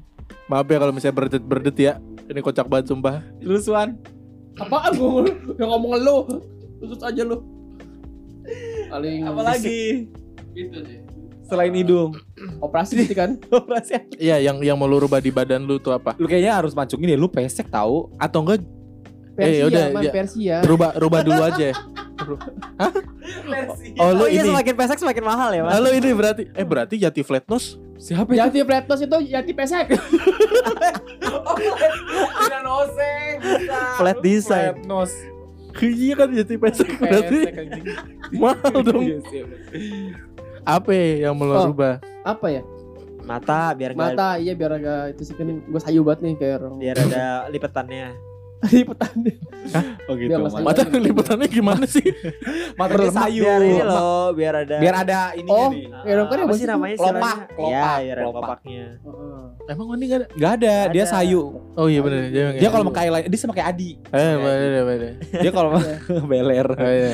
Maaf 0.48 0.64
ya 0.64 0.80
kalau 0.80 0.92
misalnya 0.92 1.16
berdet-berdet 1.16 1.76
ya. 1.76 1.92
Ini 2.24 2.40
kocak 2.40 2.64
banget 2.64 2.88
sumpah. 2.88 3.20
Terus 3.36 3.68
Wan, 3.68 4.00
apaan 4.58 4.92
gue 4.94 5.32
yang 5.58 5.70
ngomong 5.74 5.92
lu. 6.02 6.18
Terus 6.82 7.00
aja 7.02 7.22
lu. 7.24 7.38
Paling 8.92 9.24
apalagi 9.24 10.06
gitu 10.54 10.78
sih. 10.86 10.98
selain 11.44 11.74
hidung? 11.74 12.14
Operasi 12.60 13.04
gitu 13.04 13.14
kan? 13.16 13.36
Operasi. 13.52 14.00
Iya 14.20 14.40
yang 14.40 14.60
yang 14.62 14.76
mau 14.78 14.88
lu 14.88 15.00
rubah 15.02 15.18
di 15.18 15.34
badan 15.34 15.64
lu 15.64 15.80
tuh 15.80 15.96
apa? 15.96 16.14
Lu 16.16 16.28
kayaknya 16.28 16.56
harus 16.56 16.72
mancungin 16.72 17.12
ya, 17.12 17.18
lu 17.18 17.28
pesek 17.28 17.68
tahu. 17.68 18.12
Atau 18.20 18.44
enggak 18.46 18.62
Persia, 19.34 19.66
udah, 19.66 19.84
man, 19.90 20.02
ya. 20.06 20.12
Persia. 20.14 20.56
rubah 20.62 20.94
rubah 20.94 21.20
dulu 21.26 21.42
aja. 21.42 21.74
Oh 23.94 24.10
lu 24.10 24.22
Oh 24.22 24.26
iya 24.26 24.40
ini. 24.40 24.50
semakin 24.50 24.74
pesek 24.74 24.98
semakin 24.98 25.22
mahal 25.22 25.50
ya 25.50 25.62
mas. 25.62 25.72
Halo 25.74 25.88
ini 25.90 26.10
berarti 26.10 26.42
eh 26.48 26.64
berarti 26.64 26.94
Yati 26.96 27.20
flat 27.20 27.44
nose. 27.46 27.76
Siapa 27.94 28.30
Yati 28.30 28.60
Flatnose 28.60 29.06
itu 29.06 29.18
Yati 29.30 29.52
pesek. 29.52 29.86
Oh, 31.24 31.56
Tidak 32.38 32.62
noseng. 32.62 33.32
Flat 33.96 34.18
design. 34.20 34.72
Flat 34.74 34.86
nose. 34.86 35.16
Iya 35.76 36.14
kan 36.14 36.28
jadi 36.30 36.54
pesek 36.54 36.88
berarti 36.96 37.38
mahal 38.42 38.74
dong. 38.80 39.02
Iya. 39.02 39.18
Apa 40.64 40.90
ya 40.90 41.28
yang 41.28 41.34
mau 41.34 41.50
Oh. 41.50 41.68
rubah? 41.68 41.98
Apa 42.22 42.46
ya? 42.50 42.62
Mata 43.24 43.72
biar 43.72 43.92
Mata 43.92 44.36
iya 44.36 44.52
biar 44.52 44.72
agak 44.74 45.16
itu 45.16 45.22
sih 45.24 45.34
kan 45.34 45.48
gue 45.58 45.80
sayu 45.80 46.04
banget 46.04 46.20
nih 46.22 46.34
kayak 46.36 46.58
biar 46.76 46.96
ada 46.98 47.24
lipetannya. 47.48 48.12
Lipetan. 48.64 49.12
Oh 50.04 50.14
gitu. 50.14 50.32
Mata 50.60 50.82
lipatannya 50.86 51.48
gimana 51.48 51.84
sih? 51.84 52.04
Matanya 52.74 53.10
Berlemak 53.10 53.24
sayu. 53.26 53.42
biar 53.42 53.60
ini 53.60 53.82
loh, 53.82 54.26
biar 54.32 54.54
ada 54.58 54.76
Biar 54.76 54.94
ada 54.98 55.18
ininya 55.32 55.52
Oh. 55.58 55.70
nih. 55.70 55.84
Ya 56.02 56.12
dong 56.14 56.28
kan 56.28 56.36
ya 56.36 56.44
apa 56.44 56.54
sih 56.54 56.66
namanya 56.66 56.94
kelopak, 56.94 57.36
kelopak, 57.50 57.96
Iya, 57.98 58.14
kelopaknya. 58.18 58.84
Heeh. 58.98 59.42
Emang 59.66 59.86
ini 59.92 60.04
gak 60.06 60.18
ada? 60.18 60.26
Gak 60.34 60.52
ada, 60.54 60.74
dia 60.90 61.04
sayu. 61.04 61.42
Oh 61.72 61.86
iya 61.86 62.00
benar. 62.00 62.20
Dia, 62.28 62.44
Dia 62.56 62.68
kalau 62.68 62.84
pakai 62.88 63.02
eyeliner, 63.04 63.28
dia 63.28 63.38
sama 63.38 63.52
kayak 63.52 63.68
Adi. 63.70 63.90
Eh, 64.06 64.32
bener 64.34 64.82
bener. 64.84 65.12
Dia 65.34 65.50
kalau 65.50 65.70
beler. 66.30 66.68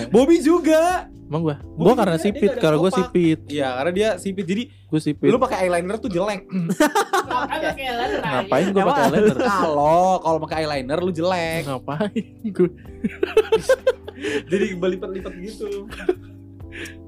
Bobby 0.08 0.38
juga. 0.40 1.06
Emang 1.30 1.46
gua? 1.46 1.56
Gua 1.78 1.94
Gua 1.94 1.94
karena 1.94 2.18
dia 2.18 2.24
sipit, 2.26 2.50
kalau 2.58 2.82
gua 2.82 2.90
sipit. 2.90 3.38
Iya, 3.46 3.70
karena 3.78 3.92
dia 3.94 4.08
sipit. 4.18 4.42
Jadi 4.42 4.62
Gua 4.90 4.98
sipit. 4.98 5.30
lu 5.30 5.38
pakai 5.38 5.62
eyeliner 5.62 5.96
tuh 6.02 6.10
jelek. 6.10 6.42
Ngapain 8.26 8.66
gua 8.74 8.82
pakai 8.90 9.02
eyeliner? 9.06 9.36
Kalau 9.38 10.18
kalau 10.18 10.38
pakai 10.42 10.56
eyeliner 10.66 10.98
lu 10.98 11.14
jelek. 11.14 11.70
Ngapain? 11.70 12.24
Gua 12.58 12.68
Jadi 14.50 14.66
berlipat-lipat 14.74 15.32
gitu. 15.38 15.86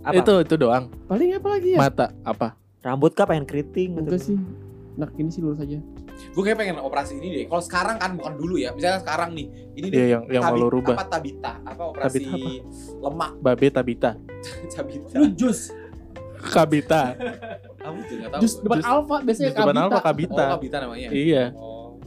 Apa? 0.06 0.14
itu 0.14 0.34
itu 0.46 0.54
doang. 0.54 0.86
Paling 1.10 1.34
apa 1.34 1.48
lagi 1.58 1.68
ya? 1.74 1.78
Mata 1.82 2.14
apa? 2.22 2.54
Rambut 2.78 3.18
kah 3.18 3.26
pengen 3.26 3.42
keriting 3.42 3.98
gitu. 3.98 4.06
Enggak 4.06 4.22
sih. 4.22 4.38
Nah 4.94 5.10
ini 5.18 5.34
sih 5.34 5.42
lurus 5.42 5.58
aja. 5.58 5.82
Gue 6.30 6.42
kayak 6.42 6.56
pengen 6.56 6.76
operasi 6.78 7.12
ini 7.14 7.28
deh. 7.32 7.44
Kalau 7.44 7.60
sekarang 7.60 7.96
kan 7.96 8.14
bukan 8.14 8.34
dulu 8.34 8.54
ya. 8.56 8.70
Misalnya 8.70 9.00
sekarang 9.00 9.30
nih. 9.32 9.46
Ini 9.72 9.86
nih 9.86 9.92
Iya 9.92 10.06
yang 10.08 10.22
yang 10.30 10.42
mau 10.42 10.50
tabi- 10.50 10.60
lo 10.60 10.68
rubah. 10.68 10.94
Apa 10.94 11.04
tabita? 11.08 11.52
Apa 11.60 11.82
operasi 11.88 12.18
Tabita 12.20 12.32
apa? 12.32 12.50
lemak 13.02 13.30
Babe 13.38 13.66
Tabita. 13.68 14.10
tabita? 14.74 15.14
Lu 15.14 15.26
jus. 15.32 15.60
Kabita. 16.34 17.02
Kamu 17.76 17.98
tuh 18.02 18.14
enggak 18.16 18.30
tahu. 18.30 18.40
Jus 18.40 18.52
depan 18.58 18.78
alfa 18.80 19.16
biasanya 19.20 19.46
Di 19.46 19.54
depan 19.54 19.66
kabita. 19.70 19.82
apa 19.84 19.94
Oh, 19.94 20.02
Kabita? 20.02 20.44
kabita 20.52 20.76
namanya. 20.80 21.08
Iya. 21.10 21.44
Oh. 21.54 21.98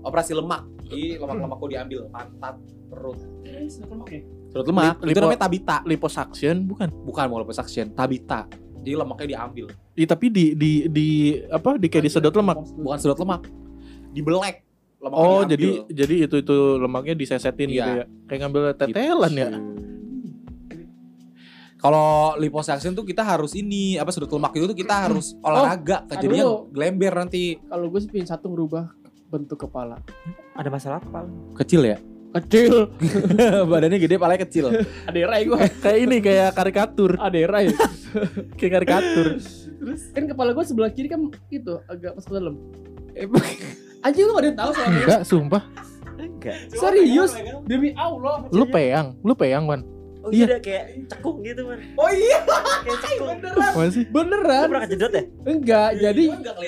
Operasi 0.00 0.32
lemak. 0.32 0.62
Jadi 0.84 1.04
lemak-lemak 1.14 1.56
kok 1.56 1.68
diambil 1.68 2.00
pantat, 2.08 2.54
perut. 2.88 3.18
Perut 4.48 4.66
lemak. 4.66 4.84
Lip- 4.96 4.98
itu 5.04 5.08
lipo- 5.12 5.22
namanya 5.22 5.40
tabita. 5.40 5.76
Liposuction 5.84 6.56
bukan? 6.64 6.88
Bukan 7.04 7.24
mau 7.26 7.38
liposuction, 7.38 7.92
tabita. 7.92 8.48
Jadi 8.88 8.96
lemaknya 8.96 9.26
diambil. 9.28 9.66
Iya 9.92 10.06
tapi 10.08 10.26
di 10.32 10.56
di 10.56 10.70
di 10.88 11.08
apa 11.44 11.76
di 11.76 11.92
kayak 11.92 12.08
disedot 12.08 12.32
lemak. 12.32 12.56
Bukan 12.72 12.96
sedot 12.96 13.20
lemak. 13.20 13.44
Dibelek. 14.16 14.64
Lemaknya 14.96 15.20
Oh 15.20 15.44
diambil. 15.44 15.52
jadi 15.52 15.68
jadi 15.92 16.14
itu 16.24 16.36
itu 16.40 16.56
lemaknya 16.80 17.14
disesetin 17.14 17.68
gitu 17.68 17.84
Iya. 17.84 18.00
ya. 18.00 18.04
Kayak 18.24 18.38
ngambil 18.42 18.60
tetelan 18.72 19.32
ya. 19.36 19.48
Gitu. 19.52 19.60
Kalau 21.78 22.34
liposuction 22.34 22.90
tuh 22.90 23.06
kita 23.06 23.22
harus 23.22 23.54
ini 23.54 23.94
apa 23.94 24.10
sudut 24.10 24.32
lemak 24.32 24.50
itu 24.56 24.66
tuh 24.66 24.74
kita 24.74 25.06
harus 25.06 25.38
olahraga, 25.38 26.02
aduh. 26.08 26.18
jadinya 26.18 26.46
glember 26.74 27.12
nanti. 27.14 27.54
Kalau 27.54 27.86
gue 27.86 28.00
sih 28.02 28.10
pengen 28.10 28.26
satu 28.26 28.50
ngerubah 28.50 28.90
bentuk 29.30 29.62
kepala. 29.62 30.02
Ada 30.58 30.72
masalah 30.74 30.98
apa? 30.98 31.22
Pal? 31.22 31.26
Kecil 31.54 31.86
ya? 31.86 31.98
Kecil. 32.30 32.92
Badannya 33.70 33.98
gede, 33.98 34.16
palanya 34.16 34.44
kecil. 34.44 34.68
Ada 35.04 35.18
rai 35.24 35.42
gue. 35.42 35.58
Kayak 35.80 35.98
ini 35.98 36.16
kayak 36.18 36.48
karikatur. 36.52 37.16
Ada 37.16 37.38
rai. 37.46 37.66
Kayak 38.58 38.72
karikatur. 38.78 39.26
Terus 39.78 40.02
kan 40.10 40.24
kepala 40.26 40.50
gue 40.52 40.64
sebelah 40.64 40.90
kiri 40.90 41.06
kan 41.06 41.20
itu 41.48 41.74
agak 41.86 42.12
masuk 42.14 42.28
ke 42.28 42.36
dalam. 42.36 42.54
Emang 43.12 43.44
Anjing 43.98 44.24
lu 44.24 44.32
gak 44.32 44.38
ada 44.38 44.48
yang 44.48 44.58
tahu 44.58 44.70
soalnya. 44.70 44.98
Enggak, 45.00 45.20
sumpah. 45.24 45.62
Enggak. 46.16 46.56
Serius? 46.70 47.32
Demi 47.64 47.90
Allah. 47.92 48.46
Lu 48.48 48.64
peyang, 48.64 49.18
lu 49.20 49.34
peyang, 49.34 49.64
Wan. 49.64 49.82
Oh 50.18 50.30
Iya. 50.30 50.34
iya 50.34 50.44
udah 50.46 50.60
kayak 50.60 50.84
cekung 51.08 51.36
gitu 51.40 51.62
man. 51.64 51.78
Oh 51.94 52.08
iya. 52.08 52.38
Kayak 52.82 52.98
cekung. 53.00 53.28
Beneran. 53.38 53.88
Sih? 53.88 54.04
Lu 54.04 54.12
Beneran. 54.12 54.66
pernah 54.68 54.82
kejedot 54.84 55.12
ya? 55.12 55.22
Enggak, 55.44 55.90
jadi 55.96 56.24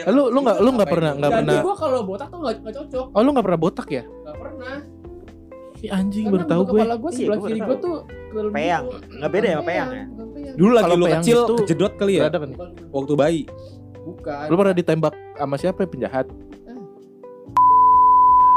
Lu 0.08 0.22
lu 0.26 0.38
enggak 0.40 0.58
lu 0.58 0.70
enggak 0.72 0.88
pernah 0.88 1.10
enggak 1.12 1.30
jadi 1.30 1.38
pernah. 1.44 1.60
gue 1.62 1.74
kalau 1.76 1.98
botak 2.02 2.28
tuh 2.28 2.38
gak, 2.40 2.54
gak 2.60 2.74
cocok. 2.78 3.06
Oh, 3.10 3.20
lu 3.20 3.28
enggak 3.30 3.46
pernah 3.46 3.60
botak 3.60 3.88
ya? 3.88 4.02
Gak 4.06 4.36
pernah. 4.38 4.76
Ih, 5.80 5.88
anjing 5.88 6.28
Karena 6.28 6.36
baru 6.36 6.44
tahu 6.44 6.62
gue. 6.62 6.80
Kepala 6.80 6.96
gue 6.96 7.10
Iya, 7.10 7.16
sebelah 7.16 7.38
kiri 7.40 7.60
gue 7.60 7.76
tuh 7.78 7.96
Peyang. 8.52 8.84
gitu. 8.86 9.16
Nggak 9.16 9.30
beda 9.30 9.46
ya 9.46 9.56
sama 9.56 9.64
peyang 9.64 9.88
ya? 9.90 10.04
Dulu 10.50 10.70
lagi 10.70 10.92
lu 10.92 11.06
kecil 11.08 11.38
itu- 11.40 11.58
kejedot 11.64 11.92
kali 11.96 12.12
ya? 12.16 12.22
Kan? 12.28 12.50
Waktu 12.90 13.12
bayi. 13.16 13.42
bukan. 14.00 14.46
Lu 14.48 14.54
pernah 14.56 14.72
ditembak 14.72 15.14
sama 15.36 15.56
siapa 15.56 15.78
ya? 15.84 15.88
penjahat? 15.88 16.26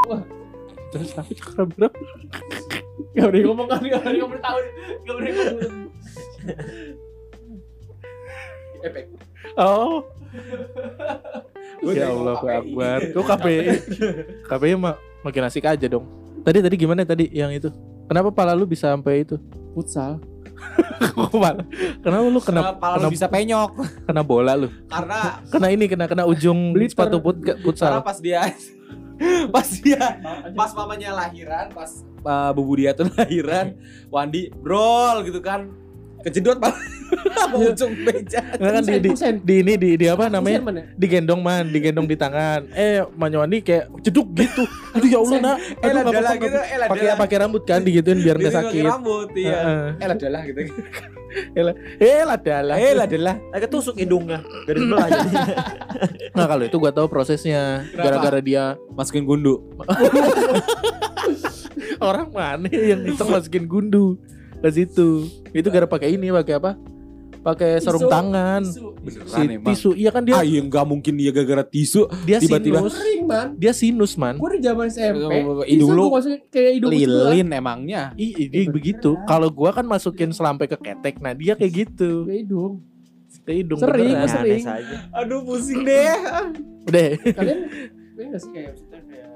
Wah. 0.08 0.24
Terus 0.92 1.12
tapi 1.12 1.32
cakra 1.34 1.64
berapa? 1.66 1.96
Gak 3.14 3.26
boleh 3.28 3.44
ngomong 3.44 3.68
kan, 3.68 3.82
gak 3.82 4.02
boleh 4.02 4.20
ngomong 4.20 4.42
tahu. 4.42 4.58
Gak 5.04 5.14
boleh 5.14 5.32
ngomong. 5.32 5.60
Efek. 8.82 9.06
Oh, 9.54 10.02
ya 11.86 12.10
Allah 12.10 12.40
KPI. 12.40 12.58
Akbar. 12.58 13.00
Kok 13.12 13.26
KPI? 13.28 13.60
KPI 14.50 14.74
mah 14.74 14.96
makin 15.22 15.44
asik 15.46 15.68
aja 15.68 15.86
dong. 15.86 16.08
Tadi 16.43 16.60
tadi 16.60 16.75
gimana 16.75 17.08
tadi 17.08 17.32
yang 17.32 17.56
itu? 17.56 17.71
Kenapa 18.12 18.27
pala 18.36 18.51
lu 18.51 18.67
bisa 18.67 18.91
sampai 18.91 19.23
itu? 19.23 19.39
Futsal. 19.71 20.19
Pala? 21.34 21.63
Kenapa 21.99 22.23
lu 22.23 22.39
kena 22.39 22.62
Kepala 22.75 22.95
kena, 22.95 23.03
lu 23.03 23.12
bisa 23.12 23.27
penyok 23.27 23.71
kena 24.08 24.21
bola 24.23 24.56
lu? 24.56 24.71
karena 24.88 25.43
Kena 25.51 25.67
ini 25.71 25.86
kena 25.91 26.06
kena 26.08 26.23
ujung 26.23 26.71
Bliter. 26.71 26.95
sepatu 26.95 27.19
put, 27.19 27.36
karena 27.43 27.60
futsal. 27.60 27.99
pas 27.99 28.17
dia 28.23 28.47
pas 29.56 29.67
dia 29.67 30.19
pas 30.56 30.71
mamanya 30.71 31.12
lahiran, 31.15 31.67
pas 31.75 31.91
uh, 32.23 32.51
bubu 32.56 32.79
dia 32.79 32.95
tuh 32.95 33.12
lahiran, 33.19 33.75
Wandi 34.08 34.51
brol 34.56 35.27
gitu 35.27 35.43
kan. 35.43 35.67
Kejedot 36.24 36.58
pak 36.58 36.72
sama 37.38 37.56
ujung 37.60 37.94
beja. 38.02 38.40
Nggak 38.56 38.72
kan 38.72 38.84
di, 38.84 38.96
di, 38.98 39.10
di 39.44 39.56
ini 39.60 39.74
di, 39.76 39.90
di 40.00 40.06
apa 40.08 40.28
namanya? 40.28 40.64
Digendong 40.96 41.44
man, 41.44 41.68
digendong 41.68 42.08
di 42.08 42.16
tangan. 42.16 42.64
Eh, 42.72 43.04
Manyoni 43.14 43.60
kayak 43.60 43.92
jeduk 44.02 44.32
gitu. 44.34 44.64
Aduh 44.96 45.08
ya 45.08 45.20
Allah 45.20 45.38
nak. 45.40 45.58
Eh 45.60 45.72
Aduh 45.84 45.92
lah 45.92 46.02
nggak 46.02 46.14
apa-apa. 46.16 46.34
gitu, 46.40 46.60
eh 46.60 46.78
lah 46.78 46.88
Pakai 46.88 47.08
pakai 47.20 47.38
rambut 47.38 47.62
kan 47.64 47.80
digituin 47.82 48.20
biar 48.20 48.36
nggak 48.38 48.56
sakit. 48.56 48.84
rambut 48.88 49.30
iya. 49.36 49.60
Eh 50.00 50.08
lah 50.08 50.18
dalah 50.18 50.42
gitu. 50.48 50.60
Eh 51.98 52.22
lah 52.22 52.38
dalah. 52.38 52.78
Eh 52.78 52.94
lah 52.94 53.10
dalah. 53.10 53.36
Agak 53.50 53.68
tusuk 53.68 53.98
hidungnya. 53.98 54.46
Dari 54.64 54.80
sebelah. 54.80 55.08
Nah 56.38 56.46
kalau 56.46 56.64
itu 56.64 56.78
gua 56.78 56.90
tahu 56.90 57.10
prosesnya. 57.10 57.86
Kenapa? 57.90 58.06
Gara-gara 58.06 58.40
dia 58.40 58.64
Masukin 58.94 59.26
gundu. 59.26 59.62
orang 62.00 62.30
mana 62.30 62.68
yang 62.70 63.02
itu 63.04 63.24
masukin 63.24 63.66
gundu 63.66 64.20
ke 64.63 64.69
situ. 64.71 65.28
Itu 65.52 65.67
gara 65.67 65.84
pakai 65.84 66.15
ini 66.15 66.32
pakai 66.32 66.56
apa? 66.56 66.71
Pakai 67.43 67.76
sarung 67.78 68.08
Tisu. 68.08 68.10
tangan. 68.10 68.62
Tisu. 68.63 68.88
Beneran 68.95 69.28
Si 69.28 69.41
emang. 69.43 69.65
tisu. 69.67 69.89
Iya 69.93 70.10
kan 70.10 70.23
dia 70.23 70.34
Ah 70.34 70.47
iya 70.47 70.63
nggak 70.63 70.86
mungkin 70.88 71.13
dia 71.13 71.28
gara-gara 71.30 71.60
tisu 71.62 72.08
dia 72.23 72.39
tiba-tiba. 72.39 72.80
sinus. 72.80 72.93
Sering 72.95 73.23
man. 73.28 73.47
Dia 73.54 73.71
sinus 73.76 74.13
man. 74.15 74.36
Gue 74.39 74.49
di 74.56 74.62
zaman 74.63 74.88
SMP. 74.88 75.34
Hidung 75.67 75.67
tisu 75.67 75.91
lu 75.91 76.02
gua 76.02 76.12
masukin 76.15 76.39
kayak 76.47 76.71
hidung 76.73 76.91
lilin 76.93 77.47
emangnya. 77.52 78.04
Ih, 78.15 78.47
dia 78.47 78.63
begitu. 78.65 79.19
Kalau 79.26 79.52
gua 79.52 79.69
kan 79.71 79.84
masukin 79.84 80.32
selampe 80.32 80.65
ke 80.65 80.78
ketek. 80.78 81.19
Nah, 81.19 81.36
dia 81.36 81.54
kayak 81.54 81.73
gitu. 81.84 82.23
Kayak 82.23 82.47
hidung. 82.47 82.73
Ke 83.43 83.52
hidung 83.54 83.76
Sering, 83.76 84.08
beneran. 84.15 84.30
sering. 84.32 84.63
Aduh 85.12 85.39
pusing 85.43 85.84
deh. 85.84 86.15
Udah. 86.86 87.08
Kalian 87.28 87.60
kalian 88.13 88.28
gak 88.30 88.39
sih 88.39 88.52
kayak 88.52 88.71
kayak 89.04 89.28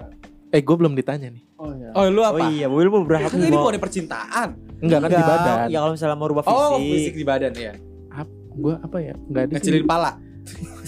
Eh, 0.48 0.62
gua 0.64 0.76
belum 0.78 0.96
ditanya 0.96 1.28
nih. 1.28 1.44
Oh 1.58 1.72
ya. 1.74 1.90
Oh 1.92 2.04
lu 2.06 2.20
Oh 2.20 2.30
apa? 2.32 2.48
iya, 2.48 2.66
mobil 2.66 2.88
mau 2.88 3.02
berapa 3.02 3.28
Kan 3.28 3.38
ini 3.38 3.50
mau? 3.50 3.66
bukan 3.66 3.78
percintaan. 3.78 4.50
Enggak 4.78 5.00
kan 5.00 5.10
di 5.10 5.24
badan. 5.24 5.58
Ya 5.68 5.78
kalau 5.80 5.94
misalnya 5.94 6.16
mau 6.16 6.28
rubah 6.28 6.44
fisik. 6.44 6.56
Oh 6.56 6.78
fisik 6.78 7.14
di 7.14 7.26
badan 7.26 7.54
ya. 7.54 7.74
Gua 8.52 8.78
apa 8.80 8.98
ya? 8.98 9.14
Enggak 9.14 9.44
ada 9.44 9.54
Ngecilin 9.54 9.82
sih. 9.82 9.86
pala. 9.86 10.12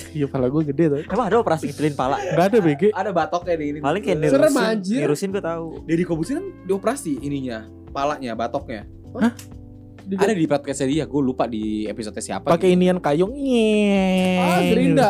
Iya, 0.09 0.25
pala 0.25 0.45
gua 0.47 0.63
gede 0.63 0.83
tuh. 0.87 0.99
Emang 1.05 1.25
ada 1.27 1.37
operasi 1.37 1.69
ngecilin 1.69 1.93
pala? 1.93 2.17
Enggak 2.17 2.45
ada 2.47 2.57
BG. 2.59 2.83
Ada 2.89 3.11
batoknya 3.11 3.53
di 3.53 3.65
ini. 3.67 3.77
Paling 3.77 4.01
kayak 4.01 4.17
Serem, 4.23 4.41
nirusin. 4.47 4.63
anjir. 4.63 4.99
Nirusin 5.03 5.29
gue 5.29 5.43
tahu. 5.43 5.67
Deddy 5.83 6.03
Kobusin 6.03 6.35
kan 6.35 6.45
dioperasi 6.65 7.19
ininya, 7.19 7.59
palanya, 7.89 8.33
batoknya. 8.33 8.89
Di- 10.09 10.17
Ada 10.17 10.33
di 10.33 10.41
podcastnya 10.43 10.87
dia, 10.89 11.03
gue 11.05 11.21
lupa 11.21 11.45
di 11.45 11.85
episode 11.85 12.17
siapa. 12.17 12.49
Pakai 12.49 12.73
inian 12.73 12.97
kayung. 12.97 13.29
Ah, 13.29 13.37
Nyeng. 14.57 14.65
Gerinda. 14.65 15.09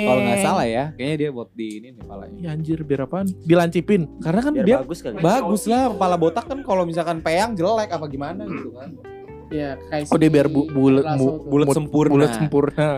Kalau 0.00 0.20
nggak 0.22 0.40
salah 0.40 0.64
ya, 0.64 0.84
kayaknya 0.94 1.16
dia 1.18 1.30
buat 1.30 1.52
di 1.52 1.68
ini 1.76 1.88
nih 1.92 2.02
palanya. 2.02 2.38
Ih, 2.38 2.48
anjir 2.48 2.80
biar 2.80 3.04
apaan? 3.04 3.28
Dilancipin. 3.44 4.08
Karena 4.18 4.40
kan 4.40 4.52
Biar 4.54 4.64
dia 4.64 4.76
bagus 4.78 4.98
kali. 4.98 5.20
bagus 5.20 5.62
lah, 5.66 5.92
kepala 5.92 6.16
botak 6.16 6.48
kan 6.48 6.58
kalau 6.62 6.82
misalkan 6.82 7.20
peyang 7.20 7.52
jelek 7.52 7.92
apa 7.92 8.06
gimana 8.06 8.42
gitu 8.42 8.72
kan. 8.72 8.88
Ya 9.48 9.76
kayak 9.86 10.08
Oh, 10.08 10.16
dia 10.16 10.30
biar 10.30 10.48
bu- 10.48 10.64
bulet 10.66 11.04
bu-. 11.04 11.44
Bulat 11.44 11.66
Mut- 11.68 11.76
sempurna. 11.76 12.12
Bulat 12.14 12.30
sempurna. 12.34 12.88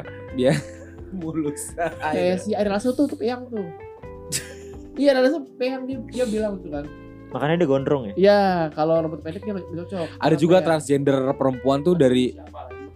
Mulus. 1.11 1.75
kayak 2.07 2.37
si 2.39 2.55
Ari 2.55 2.71
Lasso 2.71 2.91
tuh 2.93 3.05
tuh 3.05 3.19
peyang 3.19 3.43
tuh. 3.45 3.67
Iya, 4.95 5.15
Ari 5.15 5.21
Lasso 5.21 5.43
peyang 5.57 5.83
dia, 5.83 5.99
dia 6.07 6.25
bilang 6.25 6.63
tuh 6.63 6.71
kan. 6.71 6.87
Makanya 7.31 7.55
dia 7.57 7.69
gondrong 7.69 8.03
ya. 8.05 8.15
Iya, 8.17 8.41
kalau 8.71 8.99
rambut 8.99 9.21
pendek 9.21 9.43
dia 9.43 9.55
cocok. 9.55 10.07
Ada 10.19 10.35
juga 10.35 10.59
Peyang. 10.59 10.67
transgender 10.67 11.17
perempuan 11.35 11.79
tuh 11.81 11.95
dari 11.95 12.35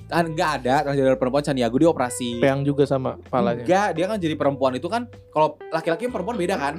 kan 0.04 0.28
nggak 0.28 0.50
ada 0.60 0.74
transgender 0.84 1.16
perempuan 1.16 1.42
Caniago 1.42 1.76
dia 1.76 1.88
operasi. 1.88 2.38
Peyang 2.38 2.62
juga 2.62 2.84
sama 2.84 3.16
palanya. 3.24 3.62
Enggak, 3.62 3.88
dia 3.94 4.04
kan 4.04 4.18
jadi 4.18 4.34
perempuan 4.34 4.72
itu 4.74 4.86
kan 4.86 5.02
kalau 5.30 5.56
laki-laki 5.68 6.06
sama 6.06 6.14
perempuan 6.14 6.36
beda 6.36 6.54
kan? 6.54 6.74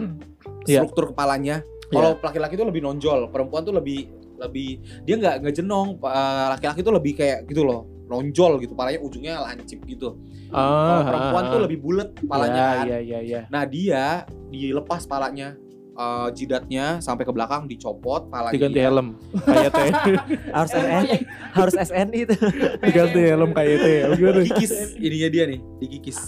Iya. 0.63 0.83
Struktur 0.83 1.11
kepalanya. 1.11 1.63
Kalau 1.85 2.17
laki-laki 2.17 2.53
tuh 2.53 2.65
lebih 2.65 2.81
nonjol, 2.81 3.29
perempuan 3.29 3.61
tuh 3.61 3.71
lebih 3.71 4.09
lebih 4.35 4.69
dia 5.03 5.15
nggak 5.15 5.35
nggak 5.41 5.55
jenong. 5.55 5.95
Eh, 5.97 6.45
Laki-laki 6.51 6.81
tuh 6.81 6.91
lebih 6.91 7.15
kayak 7.15 7.45
gitu 7.45 7.63
loh, 7.63 7.87
nonjol 8.05 8.59
gitu, 8.59 8.73
palanya 8.73 8.99
ujungnya 8.99 9.39
lancip 9.39 9.79
gitu. 9.85 10.17
Kalau 10.45 10.99
Ah, 10.99 11.03
perempuan 11.03 11.43
ah, 11.45 11.51
tuh 11.51 11.59
ah. 11.59 11.63
lebih 11.63 11.77
bulat 11.79 12.09
palanya 12.21 12.57
Ya, 12.57 12.69
kan. 12.73 12.85
Iya 12.85 12.97
iya 12.99 13.19
iya. 13.21 13.41
Nah 13.47 13.63
dia 13.63 14.03
dilepas 14.47 15.05
palanya, 15.05 15.53
eh, 15.95 16.27
jidatnya 16.31 16.99
sampai 16.99 17.23
ke 17.23 17.31
belakang 17.31 17.65
dicopot 17.65 18.27
palanya. 18.27 18.53
Diganti 18.53 18.75
dia. 18.75 18.85
helm 18.85 19.07
kayak 19.47 19.71
teh. 19.71 19.91
Harus 20.49 20.71
SNI, 20.71 21.17
harus 21.51 21.75
SNI 21.75 22.19
itu. 22.21 22.35
Diganti 22.81 23.19
helm 23.21 23.51
kayak 23.51 23.77
teh. 23.77 23.97
Gimana? 24.17 24.39
Dikikis 24.41 24.71
ininya 24.95 25.29
dia 25.29 25.43
nih, 25.47 25.59
dikikis. 25.79 26.19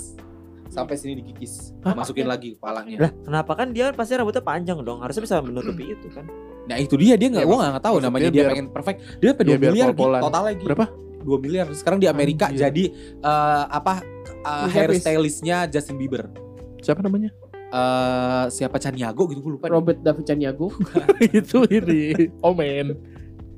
Sampai 0.67 0.93
sini 0.93 1.17
dikikis, 1.17 1.73
masukin 1.81 2.23
lagi 2.23 2.53
kepalanya. 2.53 2.97
Lah, 2.99 3.11
kenapa 3.17 3.51
kan 3.55 3.73
dia 3.73 3.89
pasti 3.91 4.13
rambutnya 4.13 4.39
panjang 4.39 4.77
dong? 4.79 5.01
Harusnya 5.01 5.25
bisa 5.25 5.41
menutupi 5.41 5.89
itu 5.89 6.05
kan. 6.13 6.21
Nah 6.67 6.77
itu 6.77 6.93
dia 6.95 7.17
dia 7.17 7.33
nggak, 7.33 7.41
Ya, 7.41 7.49
gua 7.49 7.57
nggak 7.65 7.81
tahu 7.81 7.97
namanya 7.97 8.29
dia 8.29 8.45
biar- 8.45 8.51
pengen 8.53 8.67
perfect. 8.69 8.97
Dia 9.17 9.33
pengen 9.33 9.57
2 9.57 9.57
biar 9.57 9.71
miliar 9.73 9.87
gitu, 9.89 9.97
pol-polan. 9.97 10.21
total 10.21 10.43
lagi. 10.45 10.63
Berapa? 10.63 10.85
2 11.17 11.33
miliar. 11.41 11.65
Sekarang 11.73 11.97
di 11.97 12.05
Amerika 12.05 12.45
Anjir. 12.47 12.69
jadi 12.69 12.83
eh, 13.19 13.63
apa 13.67 14.05
uh, 14.45 14.67
hairstylistnya 14.69 15.65
Justin 15.65 15.97
Bieber. 15.97 16.29
Siapa 16.77 17.01
namanya? 17.01 17.33
Eh 17.67 18.45
siapa 18.47 18.79
Chaniago 18.79 19.27
gitu 19.27 19.43
gue 19.43 19.53
lupa. 19.59 19.67
nih. 19.67 19.73
Robert 19.75 19.99
David 19.99 20.25
Chaniago. 20.27 20.67
itu 21.39 21.57
ini 21.67 22.31
Omen. 22.39 22.95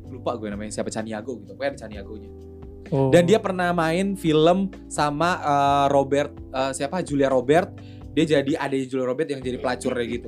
Lupa 0.10 0.34
gue 0.36 0.50
namanya 0.50 0.72
siapa 0.74 0.90
Chaniago 0.90 1.38
gitu. 1.42 1.54
Pokoknya 1.54 1.78
ada 1.78 1.80
Chaniagonya. 1.86 2.30
Oh. 2.90 3.14
Dan 3.14 3.30
dia 3.30 3.38
pernah 3.38 3.70
main 3.70 4.18
film 4.18 4.74
sama 4.90 5.38
eh, 5.38 5.86
Robert 5.94 6.34
eh, 6.34 6.72
siapa 6.74 7.06
Julia 7.06 7.30
Robert. 7.30 7.70
Dia 8.18 8.42
jadi 8.42 8.58
adanya 8.58 8.86
Julia 8.90 9.06
Robert 9.06 9.30
yang 9.30 9.42
jadi 9.46 9.62
pelacurnya 9.62 10.06
gitu. 10.10 10.28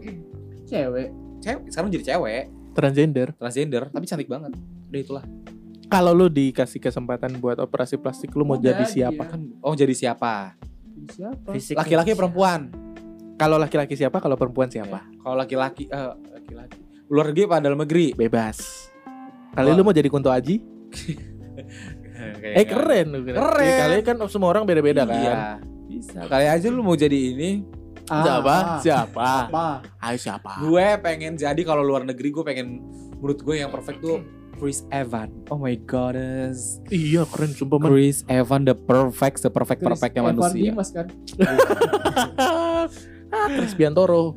Cewek. 0.69 1.09
Cewek, 1.41 1.73
sekarang 1.73 1.89
jadi 1.89 2.05
cewek, 2.13 2.43
transgender. 2.77 3.33
transgender, 3.33 3.89
tapi 3.89 4.05
cantik 4.05 4.29
banget. 4.29 4.53
Udah 4.93 4.99
itulah. 5.01 5.25
Kalau 5.89 6.13
lu 6.13 6.29
dikasih 6.29 6.77
kesempatan 6.79 7.41
buat 7.41 7.57
operasi 7.57 7.97
plastik, 7.97 8.31
lu 8.37 8.45
mau 8.45 8.55
Oh, 8.55 8.61
jadi 8.61 8.85
jadi 8.85 9.09
siapa? 9.09 9.23
ya. 9.25 9.31
Kan 9.33 9.41
oh 9.59 9.73
jadi 9.73 9.93
siapa? 9.97 10.55
Siapa? 11.11 11.49
Fisik 11.57 11.75
Laki-laki 11.75 12.13
perempuan. 12.13 12.69
Kalau 13.41 13.57
laki-laki 13.57 13.97
siapa? 13.97 14.21
Kalau 14.21 14.37
perempuan 14.37 14.69
siapa? 14.69 15.01
Kalau 15.17 15.33
laki-laki 15.33 15.89
eh 15.89 16.13
laki-laki. 16.37 16.77
Luar 17.09 17.33
negeri 17.33 17.43
apa 17.49 17.57
dalam 17.57 17.79
negeri? 17.81 18.13
Bebas. 18.13 18.85
Kali 19.57 19.73
Wah. 19.73 19.75
lu 19.75 19.81
mau 19.81 19.97
jadi 19.97 20.09
Kunto 20.13 20.29
Aji? 20.29 20.61
Eh 22.41 22.69
keren 22.69 23.17
lu. 23.17 23.25
Keren. 23.25 23.65
Ya, 23.65 23.89
kali 23.89 24.05
kan 24.05 24.21
semua 24.29 24.53
orang 24.53 24.61
beda-beda 24.61 25.09
kan. 25.09 25.17
Iya. 25.17 25.33
Bisa. 25.89 26.21
Kali 26.29 26.45
aja 26.45 26.69
lu 26.69 26.85
mau 26.85 26.93
jadi 26.93 27.17
ini. 27.17 27.65
Siapa? 28.05 28.77
Siapa? 28.77 29.49
Apa? 29.49 29.81
Ayo 29.97 30.17
siapa? 30.21 30.61
Gue 30.61 31.01
pengen 31.01 31.33
jadi 31.33 31.57
kalau 31.65 31.81
luar 31.81 32.05
negeri 32.05 32.29
gue 32.29 32.45
pengen 32.45 32.77
menurut 33.17 33.41
gue 33.41 33.57
yang 33.57 33.73
perfect 33.73 34.05
tuh 34.05 34.21
Chris 34.61 34.85
Evan. 34.93 35.33
Oh 35.49 35.57
my 35.57 35.73
goddess. 35.89 36.77
Iya 36.93 37.25
keren 37.25 37.57
sumpah 37.57 37.81
man. 37.81 37.89
Chris 37.89 38.21
Evan 38.29 38.69
the 38.69 38.77
perfect, 38.77 39.41
the 39.41 39.49
perfect 39.49 39.81
Chris 39.81 39.97
perfectnya 39.97 40.21
Evan 40.21 40.37
manusia. 40.37 40.69
Dimas 40.69 40.89
kan. 40.93 41.09
ah, 43.31 43.47
Chris 43.49 43.73
Biantoro. 43.73 44.35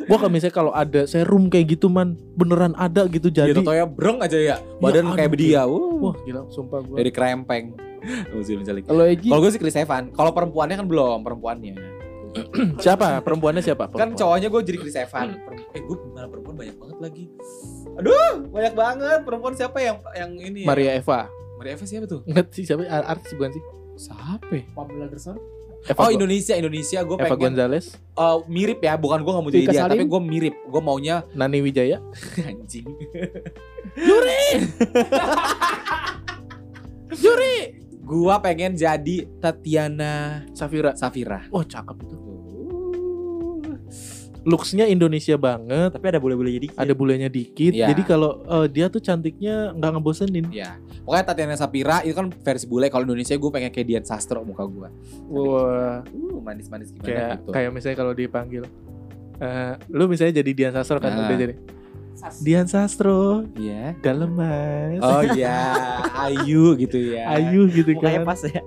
Gua 0.00 0.16
kalau 0.16 0.30
misalnya 0.30 0.54
kalau 0.54 0.70
ada 0.70 1.04
serum 1.04 1.48
kayak 1.48 1.74
gitu 1.74 1.88
man, 1.88 2.14
beneran 2.32 2.72
ada 2.74 3.04
gitu 3.04 3.28
Jadi 3.28 3.56
jadi. 3.56 3.60
ya 3.74 3.84
breng 3.84 4.20
aja 4.20 4.38
ya. 4.38 4.56
Badan 4.78 5.10
aduh, 5.10 5.16
kayak 5.16 5.30
bedia. 5.30 5.62
Wah 5.64 5.76
Uh. 6.08 6.14
gila 6.22 6.46
sumpah 6.48 6.80
gua. 6.80 6.96
Dari 6.96 7.10
krempeng. 7.10 7.74
Kalau 8.86 9.04
Egi 9.04 9.26
Kalau 9.26 9.42
gue 9.42 9.50
sih 9.50 9.58
Chris 9.58 9.74
Evan. 9.74 10.14
Kalau 10.14 10.30
perempuannya 10.30 10.76
kan 10.76 10.86
belum 10.86 11.18
perempuannya. 11.20 11.74
Siapa? 12.78 13.18
Perempuannya 13.20 13.58
siapa? 13.58 13.88
Kan 13.88 14.14
Perempuan. 14.14 14.20
cowoknya 14.20 14.48
gue 14.48 14.60
jadi 14.62 14.78
Chris 14.78 14.94
Evan. 14.94 15.34
Eh 15.74 15.82
gue 15.82 15.96
malah 16.08 16.30
perempuan 16.30 16.54
banyak 16.56 16.76
banget 16.78 16.98
lagi. 17.00 17.24
Aduh 17.96 18.46
banyak 18.48 18.74
banget 18.74 19.20
perempuan 19.26 19.52
siapa 19.52 19.78
yang 19.78 19.96
yang 20.14 20.30
ini? 20.38 20.62
ya? 20.62 20.68
Maria 20.68 20.92
Eva. 20.94 21.26
Maria 21.58 21.74
Eva 21.74 21.84
siapa 21.84 22.06
tuh? 22.06 22.22
Enggak 22.22 22.46
sih 22.54 22.62
siapa? 22.62 22.86
Ar- 22.86 23.18
Artis 23.18 23.34
bukan 23.34 23.50
sih? 23.50 23.62
Siapa? 23.98 24.54
Pamela 24.72 25.04
Anderson. 25.04 25.36
Eva 25.86 26.00
Oh 26.02 26.10
Indonesia 26.10 26.54
Indonesia 26.58 26.98
gue 27.06 27.16
Eva 27.16 27.26
pengen 27.30 27.54
Gonzalez, 27.54 27.94
eh, 27.94 28.36
mirip 28.50 28.78
ya 28.82 28.98
bukan 28.98 29.22
gue 29.22 29.32
gak 29.32 29.44
mau 29.44 29.52
jadi 29.52 29.66
dia 29.70 29.82
Salim? 29.86 29.92
tapi 29.94 30.04
gue 30.10 30.20
mirip 30.26 30.54
gue 30.66 30.80
maunya 30.82 31.22
Nani 31.38 31.58
Wijaya. 31.62 32.02
anjing 32.48 32.86
Yuri. 33.94 34.42
gue 38.08 38.34
pengen 38.40 38.72
jadi 38.72 39.16
Tatiana 39.36 40.42
Safira. 40.56 40.96
Safira 40.96 41.44
Oh 41.52 41.60
cakep 41.60 41.96
itu. 42.08 42.27
Looksnya 44.48 44.88
Indonesia 44.88 45.36
banget. 45.36 45.92
Tapi 45.92 46.06
ada 46.08 46.16
bule-bule 46.16 46.48
jadi. 46.48 46.72
Ada 46.72 46.96
bulenya 46.96 47.28
dikit. 47.28 47.76
Iya. 47.76 47.92
Jadi 47.92 48.02
kalau 48.02 48.40
eh, 48.42 48.66
dia 48.66 48.88
tuh 48.88 48.98
cantiknya 48.98 49.76
nggak 49.76 49.90
ngebosenin. 49.94 50.48
ya 50.48 50.80
pokoknya 51.04 51.24
Tatiana 51.24 51.56
Safira 51.56 51.96
itu 52.00 52.12
kan 52.12 52.28
versi 52.28 52.64
bule 52.64 52.88
kalau 52.88 53.00
Indonesia 53.02 53.32
gue 53.32 53.48
pengen 53.48 53.72
kayak 53.72 53.86
Dian 53.86 54.04
Sastro 54.04 54.44
muka 54.44 54.60
gue 54.64 54.88
Wah. 55.32 56.04
uh 56.04 56.38
manis 56.44 56.68
manis 56.68 56.92
gimana 56.92 57.08
kayak 57.08 57.28
gitu 57.40 57.48
kayak 57.48 57.70
misalnya 57.72 57.96
kalau 57.96 58.12
dipanggil 58.12 58.68
eh 59.38 59.72
lu 59.88 60.04
misalnya 60.04 60.44
jadi 60.44 60.50
Dian 60.52 60.74
Sastro 60.76 61.00
kan 61.00 61.16
Nah. 61.16 61.24
udah 61.24 61.36
jadi 61.38 61.54
Dian 62.44 62.68
Sastro 62.68 63.48
iya 63.56 63.96
dalam 64.04 64.36
mas 64.36 65.00
oh 65.00 65.24
iya 65.32 65.56
Ayu 66.28 66.76
gitu 66.76 67.16
ya 67.16 67.24
Ayu 67.32 67.72
gitu 67.72 67.96
Mukanya 67.96 68.20
kan 68.20 68.28
pas 68.28 68.40
ya. 68.44 68.60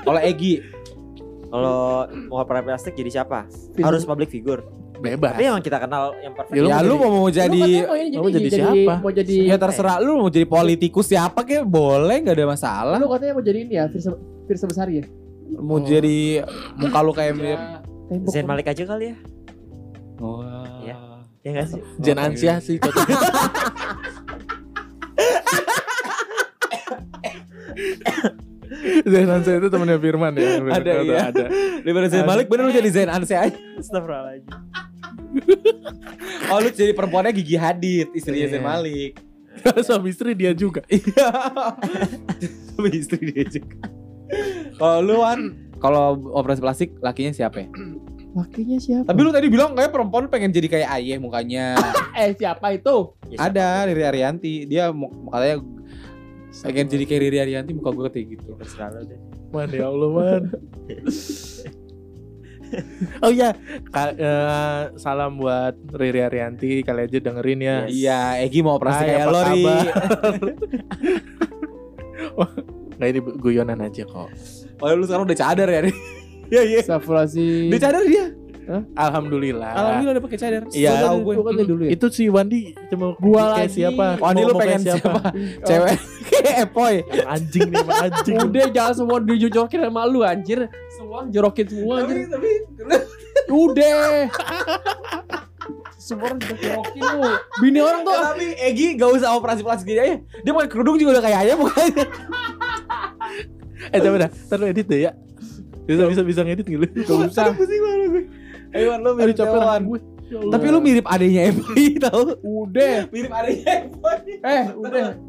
kalau 0.00 0.20
Egi 0.22 0.64
Kalau 1.52 2.08
mau 2.32 2.40
operasi 2.40 2.64
plastik 2.64 2.94
jadi 2.96 3.10
siapa? 3.12 3.44
Harus 3.76 4.08
public 4.08 4.32
figure. 4.32 4.64
Bebas 5.02 5.34
Tapi 5.34 5.44
yang 5.44 5.58
kita 5.58 5.78
kenal 5.78 6.14
yang 6.16 6.32
perfect. 6.32 6.54
Ya, 6.54 6.62
lu 6.62 6.68
ya 6.68 6.76
mau 6.76 6.80
lu 6.80 6.94
jadi- 6.94 7.02
mau 7.02 7.26
jadi 7.28 7.62
mau, 8.14 8.28
jadi 8.28 8.38
ini, 8.40 8.50
siapa? 8.52 8.94
Mau 8.96 9.10
jadi 9.10 9.34
ya 9.44 9.56
terserah 9.56 9.96
lu 9.98 10.12
mau 10.16 10.30
jadi 10.30 10.46
politikus 10.46 11.06
siapa 11.06 11.42
kayak 11.42 11.64
boleh 11.64 12.16
nggak 12.22 12.34
ada 12.34 12.46
masalah 12.46 12.96
Lu 12.96 13.10
katanya 13.10 13.32
mau 13.32 13.42
jadi 13.42 13.58
ini 13.60 13.74
ya, 13.74 13.84
Firsa, 13.86 14.14
Firsa 14.46 14.64
Besari 14.64 15.02
ya? 15.02 15.06
mau 15.52 15.76
Oh. 15.76 15.82
jadi 15.82 16.46
muka 16.74 16.98
lu 17.00 17.12
kayak 17.12 17.34
mirip 17.34 17.58
Ya, 17.58 17.82
tembok. 18.08 18.30
Zain 18.30 18.46
Malik 18.46 18.66
aja 18.66 18.82
kali 18.84 19.04
ya. 19.08 19.16
Wah. 20.16 20.64
Iya. 20.80 20.96
Ya 21.40 21.48
nggak 21.50 21.66
sih? 21.66 21.80
Jen 21.98 22.14
Oh, 22.14 22.24
Ansyah 22.24 22.56
sih 22.58 22.76
cocok. 22.82 23.08
Zen 29.04 29.28
Ansyah 29.28 29.54
itu 29.58 29.68
temennya 29.68 29.98
Firman 29.98 30.32
ya 30.34 30.48
bener. 30.58 30.72
Ada, 30.74 30.92
iya. 31.02 31.18
ada. 31.28 31.44
Daripada 31.82 32.06
Zain 32.08 32.26
Malik 32.26 32.46
bener 32.48 32.64
lu 32.66 32.72
jadi 32.72 32.88
Zain 32.88 33.10
Anse 33.10 33.34
aja. 33.34 33.58
Astagfirullahaladzim. 33.76 34.48
Oh 36.52 36.58
lu 36.60 36.68
jadi 36.68 36.92
perempuannya 36.92 37.32
Gigi 37.32 37.56
Hadid, 37.56 38.12
istrinya. 38.12 38.48
Zain 38.48 38.64
Malik. 38.64 39.12
Suami 39.86 40.10
istri 40.12 40.32
dia 40.36 40.52
juga. 40.56 40.82
Iya. 40.92 41.28
Sama 42.72 42.88
istri 42.88 43.20
dia 43.30 43.44
juga. 43.44 43.76
Kalau 44.80 44.98
lu 45.04 45.14
Wan, 45.20 45.40
kalau 45.76 46.16
operasi 46.32 46.60
plastik 46.64 46.90
lakinya 47.04 47.36
siapa 47.36 47.64
ya? 47.64 47.68
Lakinya 48.32 48.80
siapa? 48.80 49.06
Tapi 49.12 49.20
lu 49.20 49.28
tadi 49.28 49.46
bilang 49.52 49.76
kayak 49.76 49.92
perempuan 49.92 50.24
pengen 50.32 50.48
jadi 50.56 50.68
kayak 50.72 50.88
Ayeh 50.88 51.20
mukanya. 51.20 51.76
eh 52.20 52.32
siapa 52.32 52.72
itu? 52.72 53.12
Ya, 53.28 53.36
siapa? 53.36 53.52
Ada 53.52 53.66
Riri 53.92 54.04
Arianti, 54.08 54.54
dia 54.64 54.88
katanya 55.28 55.56
pengen 56.64 56.86
jadi 56.88 57.04
kayak 57.04 57.20
Riri 57.28 57.38
Arianti 57.44 57.72
muka 57.76 57.92
gue 57.92 58.08
kayak 58.08 58.26
gitu. 58.40 58.56
Terserah 58.56 58.88
lu 58.96 59.04
deh. 59.04 59.20
Man 59.52 59.68
ya 59.68 59.92
Allah 59.92 60.08
man. 60.08 60.42
oh 63.24 63.28
iya, 63.28 63.52
Ka- 63.88 64.12
eh, 64.12 64.80
salam 64.96 65.36
buat 65.36 65.76
Riri 65.90 66.20
Arianti, 66.20 66.80
kali 66.80 67.04
aja 67.04 67.18
dengerin 67.18 67.60
ya. 67.60 67.76
Yes. 67.84 67.90
Iya, 67.92 68.20
Egi 68.42 68.60
mau 68.60 68.76
operasi 68.76 69.02
kayak 69.02 69.20
apa 69.20 69.30
lo 69.30 69.40
Ri. 69.42 69.62
kabar? 69.62 69.86
Nah 72.92 73.06
ini 73.08 73.18
guyonan 73.18 73.82
aja 73.82 74.06
kok. 74.06 74.30
Oh 74.78 74.86
lu 74.92 75.02
sekarang 75.02 75.26
udah 75.26 75.34
cadar 75.34 75.66
ya 75.66 75.80
Ri? 75.82 75.92
Iya 76.52 76.62
iya. 76.68 76.80
Safrasi. 76.84 77.72
Udah 77.72 77.80
cadar 77.80 78.04
dia. 78.04 78.28
Alhamdulillah. 78.94 79.72
Alhamdulillah 79.72 80.14
udah 80.20 80.24
pakai 80.28 80.38
cadar. 80.38 80.62
Iya. 80.70 81.08
Tahu 81.08 81.18
gue. 81.24 81.34
Kan 81.34 81.64
dulu 81.64 81.82
ya. 81.88 81.90
Itu 81.96 82.06
si 82.12 82.28
Wandi 82.28 82.76
cuma 82.86 83.16
Gua 83.16 83.56
lagi. 83.56 83.72
siapa? 83.74 84.20
Wandi 84.20 84.42
lu 84.44 84.54
pengen 84.54 84.84
siapa? 84.84 85.18
Oh, 85.18 85.32
Cewek 85.64 85.96
kayak 85.96 86.00
Epoy. 86.42 86.94
Anjing 87.24 87.68
nih, 87.70 87.78
emang 87.80 87.98
anjing. 88.02 88.36
Udah 88.42 88.66
jangan 88.68 88.94
semua 88.94 89.16
dijorokin 89.18 89.80
sama 89.82 90.00
lu 90.04 90.20
anjir. 90.22 90.66
Semua 90.94 91.24
jorokin 91.28 91.66
semua 91.68 91.94
Tapi 92.02 92.12
anjir. 92.12 92.26
tapi 92.28 92.50
Udah. 93.48 94.28
semua 96.06 96.24
orang 96.34 96.40
jorokin 96.42 97.02
lu. 97.02 97.30
Bini 97.62 97.78
orang 97.78 98.02
tuh. 98.02 98.16
tapi 98.16 98.46
Egi 98.58 98.86
gak 98.98 99.10
usah 99.14 99.38
operasi 99.38 99.62
plastik 99.62 99.86
gini 99.88 100.00
aja. 100.00 100.16
Dia 100.42 100.52
pakai 100.52 100.70
kerudung 100.70 100.96
juga 100.98 101.18
udah 101.18 101.24
kayak 101.24 101.38
ayah 101.46 101.56
mukanya. 101.56 102.04
Eh 103.90 103.98
coba 103.98 104.16
dah, 104.26 104.30
ntar 104.30 104.56
lu 104.62 104.66
edit 104.66 104.86
deh 104.86 105.00
ya. 105.06 105.12
Bisa 105.82 106.06
bisa 106.06 106.22
bisa 106.22 106.40
ngedit 106.46 106.66
gitu. 106.66 106.84
Gak 107.02 107.18
usah. 107.30 107.50
Pusing 107.54 107.80
banget 107.82 108.08
gue. 108.10 108.24
Ayo 108.72 108.96
mirip 109.14 109.34
capek 109.36 109.52
Wan. 109.52 109.62
tangan 109.66 109.82
gue. 109.84 110.00
Ya. 110.32 110.40
Tapi 110.48 110.66
lu 110.72 110.80
mirip 110.80 111.04
adanya 111.04 111.52
Epoy 111.52 111.84
tau. 112.08 112.40
Udah. 112.40 113.04
Mirip 113.12 113.28
adanya 113.28 113.84
Epoy. 113.84 114.40
Eh, 114.40 114.64
udah. 114.72 115.12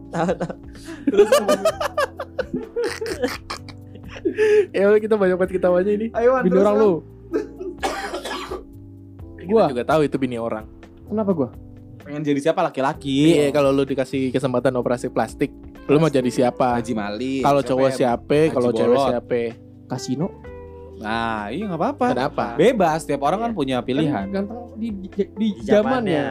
Ya 4.74 4.90
udah, 4.90 5.00
kita 5.04 5.16
banyak 5.20 5.36
banget 5.38 5.52
ketawanya 5.60 5.92
ini. 5.94 6.08
Ayo 6.16 6.40
Bini 6.42 6.52
terus, 6.56 6.64
orang 6.64 6.76
lu. 6.80 6.92
Kita 9.38 9.52
Gua. 9.52 9.68
juga 9.70 9.84
tahu 9.84 10.02
itu 10.08 10.16
bini 10.16 10.40
orang. 10.40 10.66
Kenapa 11.06 11.32
gua? 11.36 11.50
Pengen 12.02 12.24
jadi 12.24 12.40
siapa 12.40 12.64
laki-laki? 12.64 13.36
Iya, 13.36 13.52
kalau 13.52 13.76
lu 13.76 13.84
dikasih 13.84 14.32
kesempatan 14.32 14.74
operasi 14.80 15.12
plastik, 15.12 15.52
lu 15.88 16.00
mau 16.00 16.10
jadi 16.12 16.28
siapa? 16.32 16.80
Haji 16.80 16.94
Mali. 16.96 17.34
Kalau 17.44 17.62
cowok 17.62 17.90
ya? 17.92 17.96
siapa, 17.96 18.40
kalau 18.56 18.72
cewek 18.72 18.98
siapa? 19.12 19.42
Kasino. 19.92 20.28
Nah, 21.04 21.52
iya 21.52 21.64
nggak 21.66 21.80
apa-apa. 21.80 22.06
Kenapa? 22.10 22.46
Bebas, 22.56 22.98
setiap 23.04 23.22
orang 23.22 23.40
kan 23.42 23.52
Iya. 23.52 23.58
punya 23.58 23.78
pilihan. 23.80 24.24
Kan 24.26 24.32
ganteng 24.32 24.60
di 24.76 24.88
di, 24.90 25.08
di 25.12 25.48
Di 25.52 25.64
zamannya. 25.64 26.26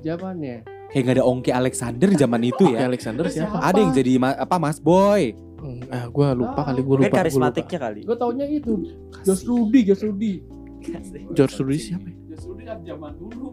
Zamannya. 0.00 0.56
Kayak 0.88 1.02
gak 1.02 1.14
ada 1.14 1.24
Ongki 1.24 1.50
Alexander 1.50 2.08
zaman 2.12 2.40
itu 2.44 2.64
ya. 2.68 2.84
Alexander 2.84 3.24
siapa? 3.26 3.56
Ada 3.58 3.78
yang 3.80 3.92
jadi 3.92 4.12
ma- 4.16 4.36
apa 4.36 4.56
Mas 4.56 4.76
Boy. 4.76 5.32
Hmm, 5.56 5.80
Ah, 5.88 6.04
gua 6.06 6.30
lupa 6.32 6.60
kali, 6.62 6.80
gua 6.80 6.96
Mungkin 6.96 7.06
lupa. 7.06 7.08
gua 7.08 7.20
karismatiknya 7.22 7.78
kali. 7.80 8.00
Gue 8.02 8.16
taunya 8.16 8.44
itu. 8.44 8.72
Josh 9.22 9.42
Rudy, 9.42 9.80
Josh 9.84 10.02
Rudy. 10.02 10.32
George 11.32 11.54
Rudy 11.56 11.78
siapa? 11.78 12.04
ya? 12.04 12.16
Josh 12.28 12.44
Rudy 12.44 12.62
kan 12.62 12.78
zaman 12.82 13.12
dulu. 13.14 13.46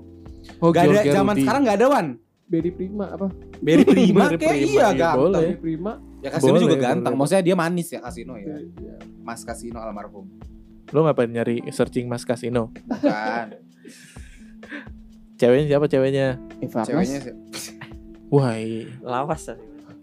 Oh, 0.57 0.70
Gak 0.70 0.89
ada 0.89 1.05
zaman 1.05 1.36
sekarang 1.38 1.61
gak 1.63 1.78
ada 1.78 1.88
Wan. 1.88 2.07
Berry 2.43 2.72
Prima 2.74 3.05
apa? 3.07 3.30
Berry 3.61 3.86
Prima 3.93 4.26
kayak 4.32 4.57
iya 4.57 4.65
iya, 4.65 4.88
ganteng. 4.91 5.17
boleh. 5.22 5.39
Berry 5.39 5.57
Prima. 5.61 5.93
Ya 6.20 6.30
Kasino 6.30 6.49
Boleh, 6.49 6.61
juga 6.61 6.76
boleh. 6.76 6.84
ganteng. 6.84 7.13
Maksudnya 7.13 7.43
dia 7.45 7.55
manis 7.55 7.88
ya 7.88 7.99
Kasino 8.01 8.34
ya. 8.36 8.57
Iya. 8.57 8.95
Mas 9.22 9.41
Kasino 9.45 9.78
almarhum. 9.78 10.26
Lu 10.90 11.06
ngapain 11.06 11.30
nyari 11.30 11.62
searching 11.70 12.10
Mas 12.10 12.26
Kasino? 12.26 12.74
Bukan. 12.90 13.48
Ceweknya 15.40 15.66
siapa 15.76 15.86
ceweknya? 15.88 16.28
Eva 16.60 16.84
Ceweknya 16.84 17.20
sih. 17.24 17.34
Wah, 18.30 18.54
Lawas 19.02 19.50
lah. 19.50 19.58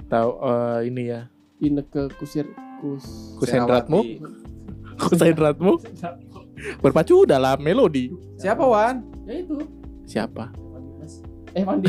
tahu 0.06 0.30
eh, 0.38 0.78
ini 0.88 1.02
ya. 1.10 1.20
Ineke 1.58 2.08
Kusir 2.16 2.46
Kus. 2.80 3.04
Kusendratmu? 3.42 4.00
Kusendratmu 4.96 5.72
berpacu 6.80 7.28
dalam 7.28 7.60
melodi. 7.60 8.08
Siapa 8.40 8.64
Wan? 8.64 9.04
Ya 9.28 9.34
itu. 9.44 9.56
Siapa? 10.06 10.54
Eh 11.56 11.64
Mandi. 11.64 11.88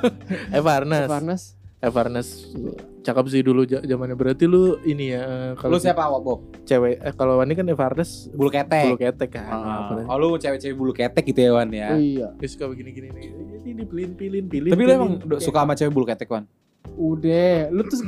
Evarnas. 0.56 1.04
Eva 1.08 1.16
Arnas. 1.20 1.61
Evarnas. 1.82 2.54
Cakep 3.02 3.26
sih 3.26 3.42
dulu 3.42 3.66
zamannya. 3.66 4.14
Berarti 4.14 4.46
lu 4.46 4.78
ini 4.82 5.10
ya 5.10 5.20
eh, 5.20 5.50
kalau 5.58 5.74
Lu 5.74 5.82
siapa 5.82 6.06
Wak 6.06 6.22
Bob? 6.22 6.38
cewek 6.62 6.94
eh, 6.96 7.10
kalau 7.12 7.34
Wani 7.36 7.52
kan 7.52 7.66
Evarnas 7.66 8.30
Bulu 8.30 8.46
ketek. 8.48 8.86
bulu 8.86 8.96
ketek 8.96 9.30
kan. 9.32 9.50
Ah, 9.50 10.06
Oh 10.06 10.16
lu 10.16 10.38
cewek-cewek 10.38 10.72
bulu 10.72 10.94
ketek 10.94 11.26
gitu 11.26 11.42
ya 11.42 11.50
Wan 11.52 11.68
ya. 11.68 11.90
Oh 11.90 11.98
iya. 11.98 12.30
Dia 12.38 12.48
suka 12.48 12.70
begini-gini 12.70 13.10
nih. 13.10 13.24
Ini 13.58 13.70
dipilin 13.76 14.10
pilin 14.14 14.44
pilin. 14.46 14.70
Tapi 14.70 14.78
lu 14.80 14.92
emang 14.92 15.10
suka 15.36 15.58
sama 15.60 15.74
cewek 15.74 15.90
bulu 15.90 16.06
ketek 16.06 16.30
Wan? 16.30 16.46
Udah, 16.92 17.66
lu 17.68 17.82
tuh 17.84 17.98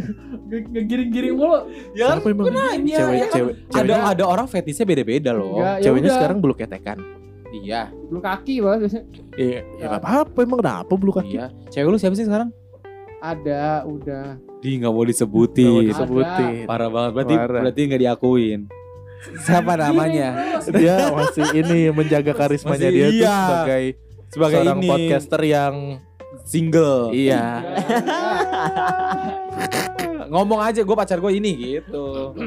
nge- 0.48 0.68
ngegiring-giring 0.70 1.34
mulu. 1.34 1.68
Ya 1.92 2.16
Siapa 2.16 2.28
emang 2.28 2.48
nanya, 2.48 2.96
cewek 2.96 3.12
ya 3.14 3.26
kan 3.26 3.36
cewek 3.36 3.52
ada 3.52 3.76
ceweknya, 3.76 3.96
ada 4.06 4.24
orang 4.24 4.46
fetishnya 4.46 4.84
beda-beda 4.84 5.30
loh. 5.32 5.60
Ya 5.60 5.84
ceweknya 5.84 6.08
udah. 6.08 6.16
sekarang 6.16 6.36
bulu 6.40 6.56
ketekan. 6.56 6.96
Iya, 7.50 7.88
Belum 8.08 8.20
kaki 8.20 8.60
banget. 8.60 9.04
Iya, 9.34 9.64
ya 9.76 9.84
nggak 9.86 10.00
apa-apa 10.02 10.38
emang 10.38 10.58
kenapa 10.58 10.92
bulu 10.94 11.12
kaki? 11.14 11.32
iya. 11.34 11.48
Cewek 11.68 11.88
lu 11.88 11.96
siapa 11.96 12.12
sih 12.14 12.24
sekarang? 12.24 12.48
Ada, 13.18 13.82
udah. 13.82 14.38
Di 14.58 14.78
nggak 14.78 14.90
mau 14.90 14.94
Nggak 14.94 14.94
mau 14.94 15.04
disebutin. 15.04 15.82
disebutin. 15.86 16.66
Parah 16.66 16.90
banget. 16.90 17.10
Berarti 17.14 17.34
Parah. 17.34 17.60
berarti 17.66 17.80
nggak 17.86 18.02
diakuin. 18.02 18.60
Siapa 19.42 19.72
namanya? 19.74 20.28
dia 20.70 21.10
masih 21.10 21.46
ini 21.58 21.90
menjaga 21.90 22.30
karismanya 22.38 22.86
Masih 22.86 22.94
dia 22.94 23.06
tuh 23.10 23.18
iya. 23.18 23.38
sebagai 23.42 23.84
Sebagai 24.28 24.58
seorang 24.62 24.78
ini 24.78 24.88
podcaster 24.88 25.42
yang 25.42 25.74
single. 26.46 27.10
iya 27.10 27.44
Ngomong 30.28 30.60
aja 30.62 30.84
gue 30.84 30.96
pacar 30.96 31.18
gue 31.18 31.32
ini 31.34 31.80
gitu. 31.80 32.06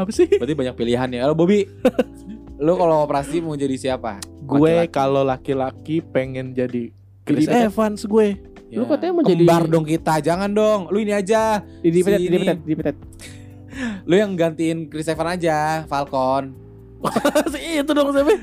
Apa 0.00 0.10
sih? 0.14 0.30
Berarti 0.30 0.54
banyak 0.54 0.74
pilihan 0.76 1.08
ya. 1.10 1.26
Lo 1.26 1.34
Bobby, 1.34 1.66
lu 2.56 2.72
kalau 2.76 3.02
operasi 3.02 3.42
mau 3.42 3.56
jadi 3.56 3.74
siapa? 3.74 4.20
Gue 4.46 4.86
kalau 4.88 5.26
laki-laki 5.26 6.04
pengen 6.04 6.54
jadi 6.54 6.92
Chris 7.32 7.48
Evans 7.48 8.00
gue. 8.02 8.28
Lu 8.70 8.84
katanya 8.84 9.12
mau 9.12 9.22
jadi- 9.22 9.42
kembar 9.42 9.62
dong 9.66 9.82
kita, 9.82 10.14
jangan 10.20 10.48
dong. 10.48 10.80
Lu 10.88 10.98
ini 10.98 11.10
aja. 11.10 11.58
Di 11.78 11.88
di 11.88 12.00
petet, 12.00 12.18
Si 12.18 12.24
di 12.24 12.36
petet, 12.36 12.58
di 12.62 12.74
petet. 12.74 12.96
Lu 14.02 14.14
yang 14.14 14.32
gantiin 14.32 14.86
Chris 14.86 15.06
Evans 15.06 15.30
aja, 15.32 15.58
Falcon. 15.84 16.54
si 17.50 17.80
itu 17.80 17.90
dong 17.90 18.12
siapa? 18.12 18.30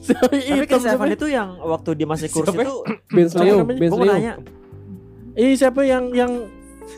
siapa 0.00 0.30
Tapi 0.30 0.38
itu? 0.38 0.64
Chris 0.64 0.86
Evans 0.86 1.12
itu 1.12 1.26
yang 1.28 1.58
waktu 1.60 1.90
dia 1.92 2.06
masih 2.06 2.28
kurus 2.28 2.48
Siapa? 2.48 2.62
itu 2.62 2.76
Ben 3.14 3.26
Siapa 3.26 3.42
Sleo? 3.42 3.56
Ben 3.66 3.76
gue 3.76 3.88
mau 3.90 3.98
Sleo. 4.00 4.14
nanya 4.14 4.34
Ih 5.32 5.54
siapa 5.54 5.82
yang 5.82 6.10
yang 6.10 6.32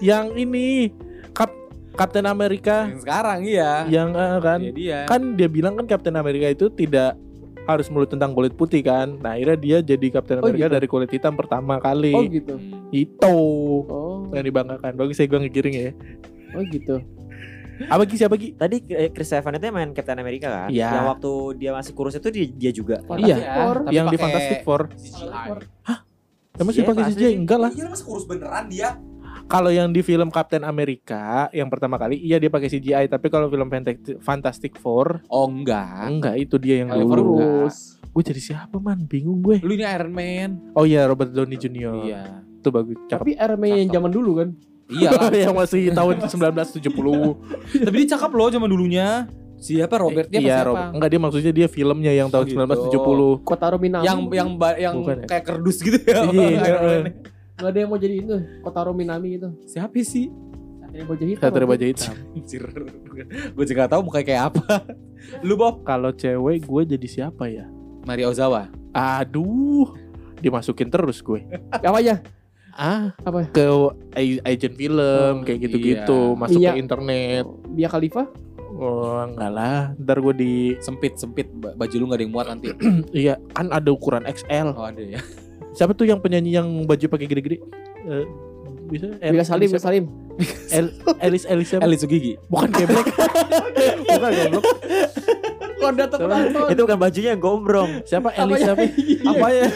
yang 0.01 0.33
ini 0.33 0.93
Kap 1.33 1.49
Kapten 1.93 2.25
Amerika 2.25 2.89
Yang 2.89 3.01
sekarang 3.03 3.41
iya. 3.43 3.85
yang 3.87 4.13
eh, 4.13 4.37
kan 4.39 4.61
Dia 4.61 4.73
dia. 4.73 4.99
kan 5.05 5.21
dia 5.33 5.49
bilang 5.49 5.77
kan 5.77 5.87
Kapten 5.87 6.13
Amerika 6.13 6.45
itu 6.47 6.69
tidak 6.69 7.17
harus 7.65 7.87
melulu 7.87 8.09
tentang 8.09 8.33
kulit 8.33 8.53
putih 8.53 8.81
kan. 8.81 9.17
Nah, 9.17 9.33
akhirnya 9.33 9.57
dia 9.57 9.79
jadi 9.87 10.07
Kapten 10.11 10.39
Oh, 10.39 10.45
Amerika 10.45 10.67
gitu? 10.67 10.75
dari 10.75 10.87
kulit 10.87 11.11
hitam 11.11 11.33
pertama 11.33 11.79
kali. 11.79 12.11
Oh 12.11 12.25
gitu. 12.25 12.55
Itu 12.91 13.35
Oh, 13.85 14.27
yang 14.31 14.43
dibanggakan. 14.43 14.93
Bagus 14.93 15.15
saya 15.15 15.27
gue 15.27 15.41
ngegiring 15.41 15.77
ya. 15.77 15.91
oh 16.53 16.63
gitu. 16.65 16.97
Apa 17.83 18.05
Gi 18.05 18.15
siapa 18.17 18.37
Gi? 18.37 18.53
Tadi 18.53 18.77
eh, 18.87 19.11
Chris 19.11 19.33
Evans 19.33 19.57
itu 19.57 19.65
yang 19.65 19.75
main 19.75 19.91
Captain 19.91 20.15
America 20.17 20.47
kan 20.47 20.69
Iya. 20.69 20.93
Yang 20.93 21.07
waktu 21.09 21.33
dia 21.57 21.71
masih 21.73 21.93
kurus 21.93 22.15
itu 22.15 22.29
dia, 22.29 22.47
dia 22.47 22.71
juga 22.71 22.97
Iya. 23.11 23.37
Four. 23.41 23.77
Tapi 23.83 23.93
yang 23.93 24.07
di 24.07 24.17
Fantastic 24.17 24.59
Four. 24.63 24.81
CGI. 24.93 25.51
Emang 26.55 26.73
sih 26.73 26.85
pakai 26.85 27.03
CGI 27.11 27.35
enggak 27.35 27.59
lah. 27.59 27.71
Iya, 27.73 27.89
masa 27.89 28.05
kurus 28.05 28.25
beneran 28.25 28.69
dia? 28.69 29.01
Kalau 29.53 29.69
yang 29.69 29.93
di 29.93 30.01
film 30.01 30.33
Kapten 30.33 30.65
Amerika 30.65 31.53
yang 31.53 31.69
pertama 31.69 32.01
kali 32.01 32.17
iya 32.17 32.41
dia 32.41 32.49
pakai 32.49 32.73
CGI, 32.73 33.05
tapi 33.05 33.29
kalau 33.29 33.53
film 33.53 33.69
Fantastic, 34.25 34.81
Four 34.81 35.21
Oh 35.29 35.45
enggak. 35.45 36.09
enggak 36.09 36.41
itu 36.41 36.57
dia 36.57 36.81
yang 36.81 36.89
Kalau 36.89 37.05
dulu. 37.05 37.69
Gue 38.17 38.23
jadi 38.25 38.41
siapa 38.41 38.81
man? 38.81 39.05
Bingung 39.05 39.45
gue. 39.45 39.61
Lu 39.61 39.77
ini 39.77 39.85
Iron 39.85 40.09
Man. 40.09 40.73
Oh 40.73 40.89
iya 40.89 41.05
Robert 41.05 41.37
Downey 41.37 41.61
Jr. 41.61 42.01
Iya. 42.01 42.23
Itu 42.65 42.73
bagus. 42.73 42.97
Cakep. 43.13 43.21
Tapi 43.21 43.33
Iron 43.37 43.59
Man 43.61 43.77
yang 43.77 43.93
zaman 43.93 44.09
dulu 44.09 44.31
kan. 44.41 44.49
Iya 44.89 45.09
lah. 45.21 45.29
yang 45.53 45.53
masih 45.53 45.93
tahun 45.93 46.15
1970. 46.33 46.89
Tapi 47.93 47.95
dia 48.05 48.09
cakep 48.17 48.31
loh 48.33 48.49
zaman 48.49 48.69
dulunya. 48.73 49.29
Siapa 49.61 49.95
Robert 50.01 50.33
dia 50.33 50.41
iya, 50.43 50.65
apa 50.65 50.65
Rob. 50.65 50.77
siapa? 50.81 50.97
Enggak 50.97 51.09
dia 51.13 51.21
maksudnya 51.21 51.53
dia 51.53 51.69
filmnya 51.69 52.13
yang 52.17 52.29
tahun 52.33 52.45
Oh, 52.45 52.49
gitu. 52.49 53.37
1970. 53.45 53.49
Kota 53.53 53.67
Rominami. 53.69 54.05
Yang 54.09 54.19
yang 54.33 54.49
yang 54.81 54.95
Bukan 54.97 55.17
ya? 55.21 55.27
kayak 55.29 55.45
kerdus 55.45 55.77
gitu 55.85 55.99
ya. 56.03 56.25
Iya, 56.25 56.49
Iron 56.73 56.83
Man. 56.89 57.05
Gak 57.55 57.69
ada 57.69 57.79
yang 57.79 57.91
mau 57.91 58.01
jadi 58.01 58.15
itu. 58.19 58.37
Kota 58.61 58.81
Rominami 58.83 59.37
itu. 59.37 59.49
Siapa 59.65 60.01
sih? 60.01 60.33
Satria 60.83 61.05
Baja 61.05 61.25
Hitam. 61.25 61.43
Satria 61.43 61.67
Baja 61.67 61.87
Hitam. 61.87 62.15
Anjir. 62.33 62.63
Gue 63.53 63.65
juga 63.65 63.79
gak 63.81 63.91
tahu 63.91 64.03
mukanya 64.03 64.27
kayak 64.27 64.43
apa. 64.51 64.67
Lu 65.41 65.55
Bob? 65.55 65.81
Kalau 65.83 66.11
cewek 66.11 66.63
gue 66.63 66.83
jadi 66.97 67.07
siapa 67.07 67.49
ya? 67.49 67.65
Maria 68.03 68.29
Ozawa. 68.29 68.69
Aduh, 68.93 69.89
dimasukin 70.39 70.91
terus 70.91 71.23
gue. 71.23 71.41
Apa 71.73 71.97
aja? 71.97 72.21
Ah, 72.73 73.13
Apa? 73.23 73.47
ke 73.47 73.65
agent 74.43 74.75
film 74.75 75.37
Oh, 75.39 75.45
kayak 75.45 75.61
gitu-gitu, 75.63 76.19
iya. 76.33 76.37
masuk 76.37 76.61
Iya. 76.61 76.73
ke 76.73 76.81
internet. 76.81 77.45
Dia 77.73 77.89
Khalifa? 77.89 78.29
Oh, 78.73 79.21
enggak 79.23 79.53
lah. 79.53 79.93
Ntar 79.97 80.17
gue 80.19 80.35
di 80.35 80.53
Sempit 80.81 81.15
sempit 81.15 81.47
Ba- 81.53 81.77
baju 81.77 81.95
lu 81.95 82.05
gak 82.09 82.17
ada 82.17 82.25
yang 82.25 82.33
muat 82.33 82.47
nanti. 82.49 82.69
iya, 83.15 83.37
kan 83.53 83.69
ada 83.69 83.89
ukuran 83.89 84.25
XL. 84.25 84.73
Oh 84.73 84.85
ada 84.85 85.01
ya. 85.01 85.21
Siapa 85.73 85.97
tuh 85.97 86.05
yang 86.05 86.21
penyanyi 86.21 86.53
yang 86.53 86.69
baju 86.85 87.07
pakai 87.09 87.27
gede-gede? 87.27 87.65
Eh, 88.05 88.27
bisa 88.93 89.09
El- 89.25 89.33
Bila 89.33 89.45
Salim, 89.45 89.69
Elis 89.69 89.73
Bila 89.73 89.83
Salim. 89.83 90.05
El- 90.69 90.93
Elis 91.21 91.45
Elis 91.49 91.67
siapa? 91.73 91.83
Elis 91.89 91.99
Sugigi. 92.05 92.37
Bukan 92.49 92.69
geblek. 92.73 93.07
Bukan 94.13 94.31
goblok. 94.37 94.65
Konda. 95.83 96.05
Itu 96.71 96.87
bukan 96.87 96.95
bajunya 96.95 97.35
yang 97.35 97.43
gombrong 97.43 98.07
Siapa 98.07 98.31
Elis 98.39 98.63
siapa? 98.63 98.87
Apa 99.35 99.47
ya? 99.51 99.67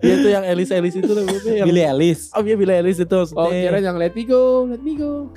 Dia 0.00 0.14
tuh 0.20 0.30
yang 0.32 0.44
Elis 0.44 0.70
Elis 0.72 0.94
itu 0.96 1.10
loh 1.10 1.24
yang 1.44 1.68
Billie 1.68 1.84
Eilish. 1.84 2.32
Oh 2.32 2.40
iya 2.40 2.56
Billie 2.56 2.76
Eilish 2.80 3.00
itu. 3.00 3.20
Oh 3.36 3.48
kira 3.48 3.80
yang 3.80 3.96
Let 4.00 4.16
Me 4.16 4.24
Go, 4.24 4.68
Let 4.68 4.80
Me 4.80 4.96
Go. 4.96 5.28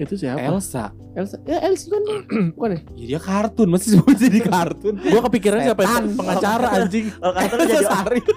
Itu 0.00 0.16
siapa? 0.16 0.40
Elsa. 0.40 0.96
Elsa, 1.12 1.36
ya 1.44 1.60
Elsa 1.60 1.86
kan 1.86 2.02
bukan 2.56 2.70
ya? 2.72 2.80
Ya, 2.94 3.04
dia 3.06 3.20
kartun, 3.20 3.68
masih 3.68 3.88
sebut 3.94 4.16
jadi 4.16 4.40
kartun. 4.40 4.96
Gua 4.96 5.20
kepikiran 5.28 5.60
siapa 5.60 5.82
Setan. 5.82 6.04
pengacara 6.16 6.66
anjing. 6.74 7.06
Kalau 7.20 7.34
kata 7.34 7.52
lu 7.52 7.64
jadi 7.66 7.84
Sari. 7.84 8.20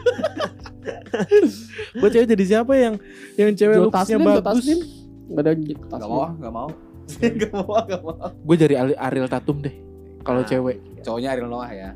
Gua 1.95 2.09
cewek 2.09 2.27
jadi 2.27 2.43
siapa 2.45 2.73
yang 2.73 2.93
yang 3.35 3.51
cewek 3.53 3.75
Jo 3.77 3.83
looksnya 3.87 4.17
Taslim, 4.17 4.19
bagus? 4.21 4.43
Taslim. 4.43 4.79
Gak 5.23 5.39
ada 5.39 5.51
Gak 5.53 5.87
Taslim. 5.87 6.09
mau, 6.09 6.19
ah, 6.19 6.31
gak 6.35 6.51
mau. 6.51 6.69
Gak 7.13 7.51
mau, 7.53 7.77
gak 7.81 8.01
mau. 8.01 8.13
Gue 8.43 8.55
jadi 8.57 8.75
Ari- 8.77 8.97
Ariel 8.97 9.27
Tatum 9.27 9.57
deh. 9.59 9.75
Kalau 10.21 10.41
Nah. 10.41 10.47
cewek. 10.47 10.77
Cowoknya 10.99 11.29
Ariel 11.31 11.47
Noah 11.47 11.71
ya. 11.71 11.89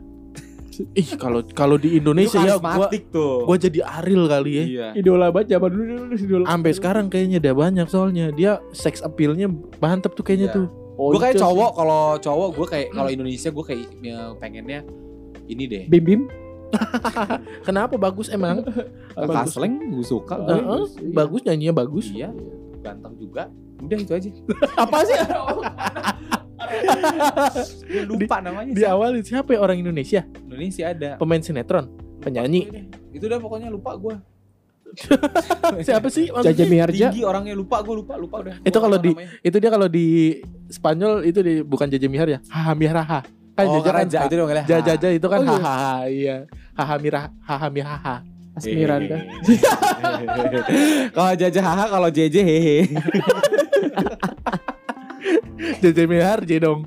Ih, 0.93 1.09
kalau 1.17 1.41
kalau 1.51 1.75
di 1.75 1.97
Indonesia 1.97 2.37
ya 2.37 2.57
gua 2.57 2.89
tuh. 3.09 3.47
gua 3.47 3.57
jadi 3.57 3.81
Ariel 3.81 4.27
kali 4.27 4.51
ya. 4.51 4.63
Iya. 4.65 4.87
Idola 4.99 5.31
banget 5.31 5.57
zaman 5.57 5.69
dulu 5.73 5.83
dulu 6.05 6.13
idola. 6.13 6.45
Sampai 6.45 6.71
sekarang 6.75 7.05
kayaknya 7.07 7.37
udah 7.41 7.53
banyak 7.55 7.87
soalnya 7.87 8.25
dia 8.29 8.61
sex 8.71 9.01
appeal-nya 9.01 9.49
mantep 9.79 10.13
tuh 10.13 10.21
kayaknya 10.21 10.49
Iya. 10.51 10.57
tuh. 10.61 10.67
Oh, 10.97 11.13
gue 11.13 11.21
kayak 11.21 11.37
cowok 11.37 11.71
kalau 11.77 12.03
cowok 12.17 12.49
gue 12.57 12.67
kayak 12.67 12.87
kalau 12.89 13.09
Indonesia 13.09 13.49
gue 13.53 13.65
kayak 13.65 13.85
ya, 14.01 14.17
pengennya 14.37 14.79
ini 15.45 15.63
deh. 15.69 15.83
Bim 15.85 16.03
Bim. 16.03 16.21
Kenapa 17.67 17.95
bagus 17.95 18.27
emang? 18.27 18.65
Kakak 19.15 19.47
Sleng 19.47 19.93
gue 19.93 20.03
suka. 20.03 20.35
Heeh, 20.35 20.57
gue. 20.59 20.81
Iya. 21.05 21.13
bagus 21.13 21.41
nyanyinya 21.45 21.73
bagus. 21.77 22.05
Iya. 22.09 22.29
Ganteng 22.81 23.13
juga. 23.15 23.47
Udah 23.77 23.97
itu 23.97 24.11
aja. 24.11 24.29
Apa 24.83 24.97
sih? 25.05 25.17
Lupa 28.09 28.37
namanya. 28.41 28.71
Di 28.73 28.83
awal 28.83 29.21
siapa 29.21 29.53
ya 29.53 29.59
orang 29.61 29.79
Indonesia? 29.81 30.25
Indonesia 30.43 30.83
ada. 30.91 31.09
Pemain 31.21 31.41
sinetron, 31.41 31.89
penyanyi. 32.21 32.89
Itu 33.13 33.29
udah 33.29 33.39
pokoknya 33.39 33.69
lupa 33.69 33.93
gue. 33.97 34.15
Siapa 35.83 36.07
sih? 36.07 36.31
Jaja 36.31 36.63
Miharja 36.63 37.11
Tinggi 37.11 37.27
orangnya 37.27 37.51
lupa 37.53 37.83
gue 37.83 37.91
lupa 37.91 38.15
lupa 38.15 38.39
udah. 38.39 38.55
Itu 38.63 38.79
kalau 38.79 38.95
di- 38.97 39.11
namanya. 39.13 39.29
Itu 39.43 39.57
dia 39.59 39.69
kalau 39.69 39.87
di 39.91 40.39
Spanyol 40.71 41.27
itu 41.27 41.39
di 41.43 41.59
bukan 41.59 41.91
Jaja 41.91 42.07
Mihar 42.07 42.25
ya. 42.31 42.39
Haha 42.47 42.71
Miraha. 42.73 43.19
Kan 43.53 43.65
oh, 43.67 43.73
Jaja 43.77 43.89
kan 43.91 44.05
Raja 44.05 44.19
itu 44.25 44.35
dong 44.39 44.49
Jaja 44.53 44.75
Jaja 44.79 45.07
itu 45.11 45.27
kan 45.27 45.39
Oh, 45.41 45.43
iya. 45.43 45.53
hahaha 45.59 45.95
iya. 46.07 46.35
Haha 46.77 46.95
Miraha, 47.03 47.29
haha 47.43 47.67
Miraha. 47.67 48.15
Asmiranda 48.57 49.21
kalau 51.17 51.33
Jaja 51.37 51.61
haha 51.61 51.85
kalau 51.93 52.09
JJ 52.09 52.35
hehe. 52.41 52.77
Jaja 55.81 56.03
Mihar 56.05 56.39
J 56.41 56.51
dong. 56.59 56.85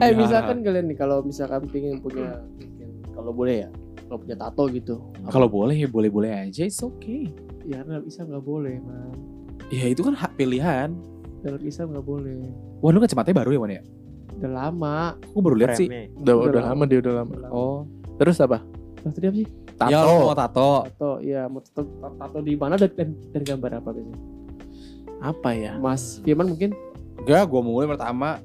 eh 0.00 0.12
misalkan 0.12 0.64
kalian 0.64 0.88
nih 0.88 0.96
kalau 0.96 1.20
misalkan 1.20 1.68
pengen 1.68 2.00
punya 2.00 2.40
mungkin 2.56 2.88
kalau 3.12 3.30
boleh 3.30 3.54
ya 3.62 3.70
kalau 4.04 4.18
punya 4.18 4.36
tato 4.36 4.64
gitu 4.68 4.96
kalau 5.28 5.46
boleh 5.46 5.76
ya 5.76 5.86
boleh-boleh 5.86 6.30
aja, 6.32 6.64
it's 6.64 6.80
okay. 6.80 7.28
ya 7.62 7.84
nggak 7.84 8.02
bisa 8.02 8.24
nggak 8.24 8.40
boleh 8.40 8.80
man 8.80 9.12
Ya 9.68 9.84
itu 9.84 10.00
kan 10.00 10.16
hak 10.16 10.32
pilihan. 10.34 10.96
dalam 11.38 11.60
Islam 11.60 11.92
nggak 11.92 12.06
boleh 12.08 12.40
Wah 12.80 12.88
lu 12.88 12.98
kacamatanya 12.98 13.36
baru 13.36 13.50
ya 13.52 13.60
Wan 13.60 13.70
ya? 13.70 13.82
udah 14.32 14.50
lama 14.50 14.96
Aku 15.28 15.38
baru 15.38 15.54
lihat 15.56 15.76
sih. 15.76 15.86
Udah, 16.16 16.34
Udah 16.34 16.34
udah 16.48 16.62
lama. 16.62 16.72
lama 16.72 16.82
dia 16.86 16.98
udah 16.98 17.14
lama. 17.14 17.30
Udah 17.30 17.42
lama. 17.44 17.52
Oh. 17.52 17.78
Terus 18.16 18.38
apa? 18.38 18.62
Nah, 19.02 19.10
tadi 19.10 19.26
apa 19.26 19.36
sih 19.36 19.48
Tato. 19.74 19.92
Ya 19.92 20.00
mau 20.02 20.34
tato. 20.34 20.70
tato 20.88 21.10
ya 21.20 21.40
mau 21.46 21.60
tato, 21.60 21.80
tato 22.16 22.38
di 22.40 22.54
mana 22.54 22.74
dan, 22.74 22.90
dan, 22.96 23.08
dan 23.30 23.42
gambar 23.44 23.70
apa 23.78 23.88
biasanya 23.92 24.18
Apa 25.18 25.50
ya? 25.52 25.74
Mas 25.76 26.22
Firman 26.22 26.50
mungkin 26.50 26.72
Enggak, 27.18 27.50
gua 27.50 27.60
mau 27.60 27.72
mulai 27.74 27.90
pertama. 27.90 28.38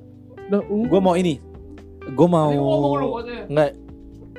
udah 0.50 0.62
ungu 0.68 0.86
Gua 0.90 1.00
mau 1.02 1.16
ini. 1.16 1.38
Gua 2.12 2.28
mau 2.28 2.52
Enggak. 3.48 3.72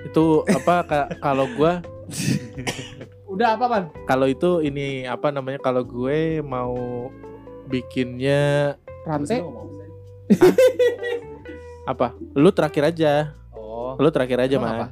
Itu 0.05 0.45
apa 0.45 0.75
ka- 0.85 1.11
kalau 1.19 1.47
gua 1.55 1.81
udah 3.35 3.59
apa 3.59 3.67
man 3.67 3.85
kalau 4.07 4.31
itu 4.31 4.63
ini 4.63 5.03
apa 5.03 5.35
namanya 5.35 5.59
kalau 5.59 5.83
gue 5.83 6.39
mau 6.39 7.11
bikinnya 7.67 8.77
rantai 9.03 9.43
apa? 11.85 12.17
Lu 12.33 12.49
terakhir 12.49 12.89
aja. 12.89 13.35
Oh. 13.53 13.93
Lu 13.99 14.09
terakhir 14.09 14.39
aja, 14.41 14.55
Emang 14.57 14.69
Man. 14.69 14.79
apa? 14.79 14.87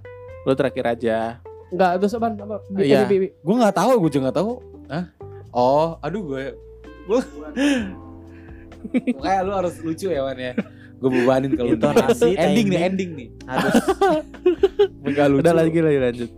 Lu 0.45 0.53
terakhir 0.53 0.85
aja. 0.89 1.39
enggak 1.73 2.05
terus 2.05 2.13
apa 2.13 2.27
Iya. 2.77 3.09
Gua 3.41 3.55
nggak 3.65 3.77
tahu, 3.77 3.93
gua 3.97 4.11
juga 4.11 4.23
nggak 4.29 4.39
tahu. 4.43 4.53
Hah? 4.93 5.05
Oh, 5.53 5.97
aduh 6.01 6.21
gue. 6.27 6.45
Gua 7.07 7.21
Kayak 9.23 9.41
lu 9.47 9.53
harus 9.55 9.75
lucu 9.83 10.07
ya 10.11 10.21
Wan 10.27 10.39
ya. 10.39 10.53
Gue 10.99 11.11
bebanin 11.11 11.51
kalau 11.59 11.75
Intonasi, 11.75 12.39
ending 12.39 12.67
nih, 12.71 12.81
ending 12.87 13.11
nih. 13.19 13.29
Harus 13.47 13.75
Enggak 15.03 15.27
lucu. 15.31 15.41
Udah 15.43 15.55
lagi 15.55 15.79
lagi 15.83 15.99
lanjut. 15.99 16.31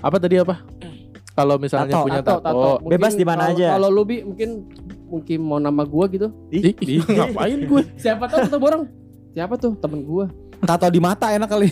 Apa 0.00 0.16
tadi 0.16 0.36
apa? 0.40 0.64
Kalau 1.32 1.54
misalnya 1.54 1.92
Tato, 1.94 2.04
punya 2.08 2.20
tato, 2.20 2.40
tato, 2.40 2.44
tato. 2.44 2.70
Mungkin 2.82 2.92
Bebas 2.98 3.12
di 3.14 3.24
mana 3.24 3.42
aja. 3.52 3.76
Kalau 3.76 3.88
lu 3.92 4.02
bi 4.02 4.24
mungkin 4.24 4.66
mungkin 5.06 5.38
mau 5.44 5.60
nama 5.60 5.84
gua 5.84 6.08
gitu. 6.08 6.32
Ih, 6.50 6.72
ih, 6.76 7.04
ngapain 7.16 7.60
gue? 7.62 7.82
Siapa 7.94 8.24
tahu 8.26 8.38
tato 8.48 8.58
borong? 8.58 8.84
Siapa 9.32 9.54
tuh 9.60 9.72
temen 9.78 10.02
gua? 10.02 10.26
tato 10.58 10.88
di 10.90 10.98
mata 10.98 11.30
enak 11.30 11.46
kali. 11.46 11.68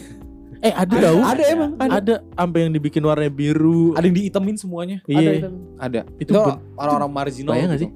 Eh 0.62 0.72
ada 0.72 0.94
tahu? 0.94 1.18
Ada 1.20 1.42
emang, 1.52 1.70
ada. 1.76 1.90
Ada 2.00 2.14
sampai 2.32 2.58
yang 2.64 2.72
dibikin 2.72 3.02
warna 3.04 3.28
biru. 3.28 3.92
Ada 3.92 4.06
yang 4.08 4.16
diitemin 4.16 4.56
semuanya. 4.56 4.96
Ada 5.04 5.20
Iya, 5.20 5.30
itu. 5.36 5.48
Ada. 5.76 6.00
Itu 6.16 6.30
Itu 6.32 6.40
orang-orang 6.78 7.10
marginal. 7.12 7.52
bayang 7.52 7.70
gitu. 7.76 7.82
sih? 7.84 7.90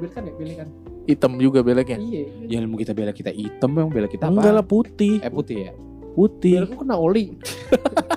Itu 0.00 0.08
gimana 0.08 0.24
ya 0.24 0.26
ya 0.26 0.34
pilih 0.34 0.56
kan? 0.56 0.68
hitam 1.02 1.32
juga 1.36 1.58
beleknya. 1.60 1.98
Iya. 1.98 2.22
Ya 2.46 2.56
ilmu 2.60 2.76
kita 2.76 2.92
bela 2.92 3.10
kita 3.10 3.30
hitam 3.30 3.70
emang 3.72 3.90
bela 3.90 4.06
kita 4.06 4.24
apa? 4.24 4.32
Enggak 4.32 4.52
lah 4.54 4.64
putih, 4.64 5.18
Eh 5.18 5.28
putih 5.28 5.58
ya. 5.66 5.72
putih. 6.12 6.54
Aku 6.64 6.80
kena 6.80 6.94
oli. 6.94 7.34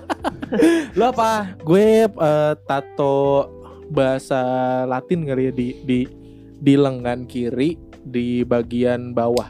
Lu 0.97 1.03
apa? 1.03 1.57
Gue 1.59 2.05
eh, 2.05 2.53
tato 2.63 3.49
bahasa 3.89 4.41
Latin 4.85 5.25
kali 5.25 5.49
ya 5.49 5.51
di 5.51 5.67
di 5.81 5.99
di 6.55 6.73
lengan 6.73 7.25
kiri 7.25 7.75
di 7.99 8.41
bagian 8.43 9.11
bawah. 9.11 9.49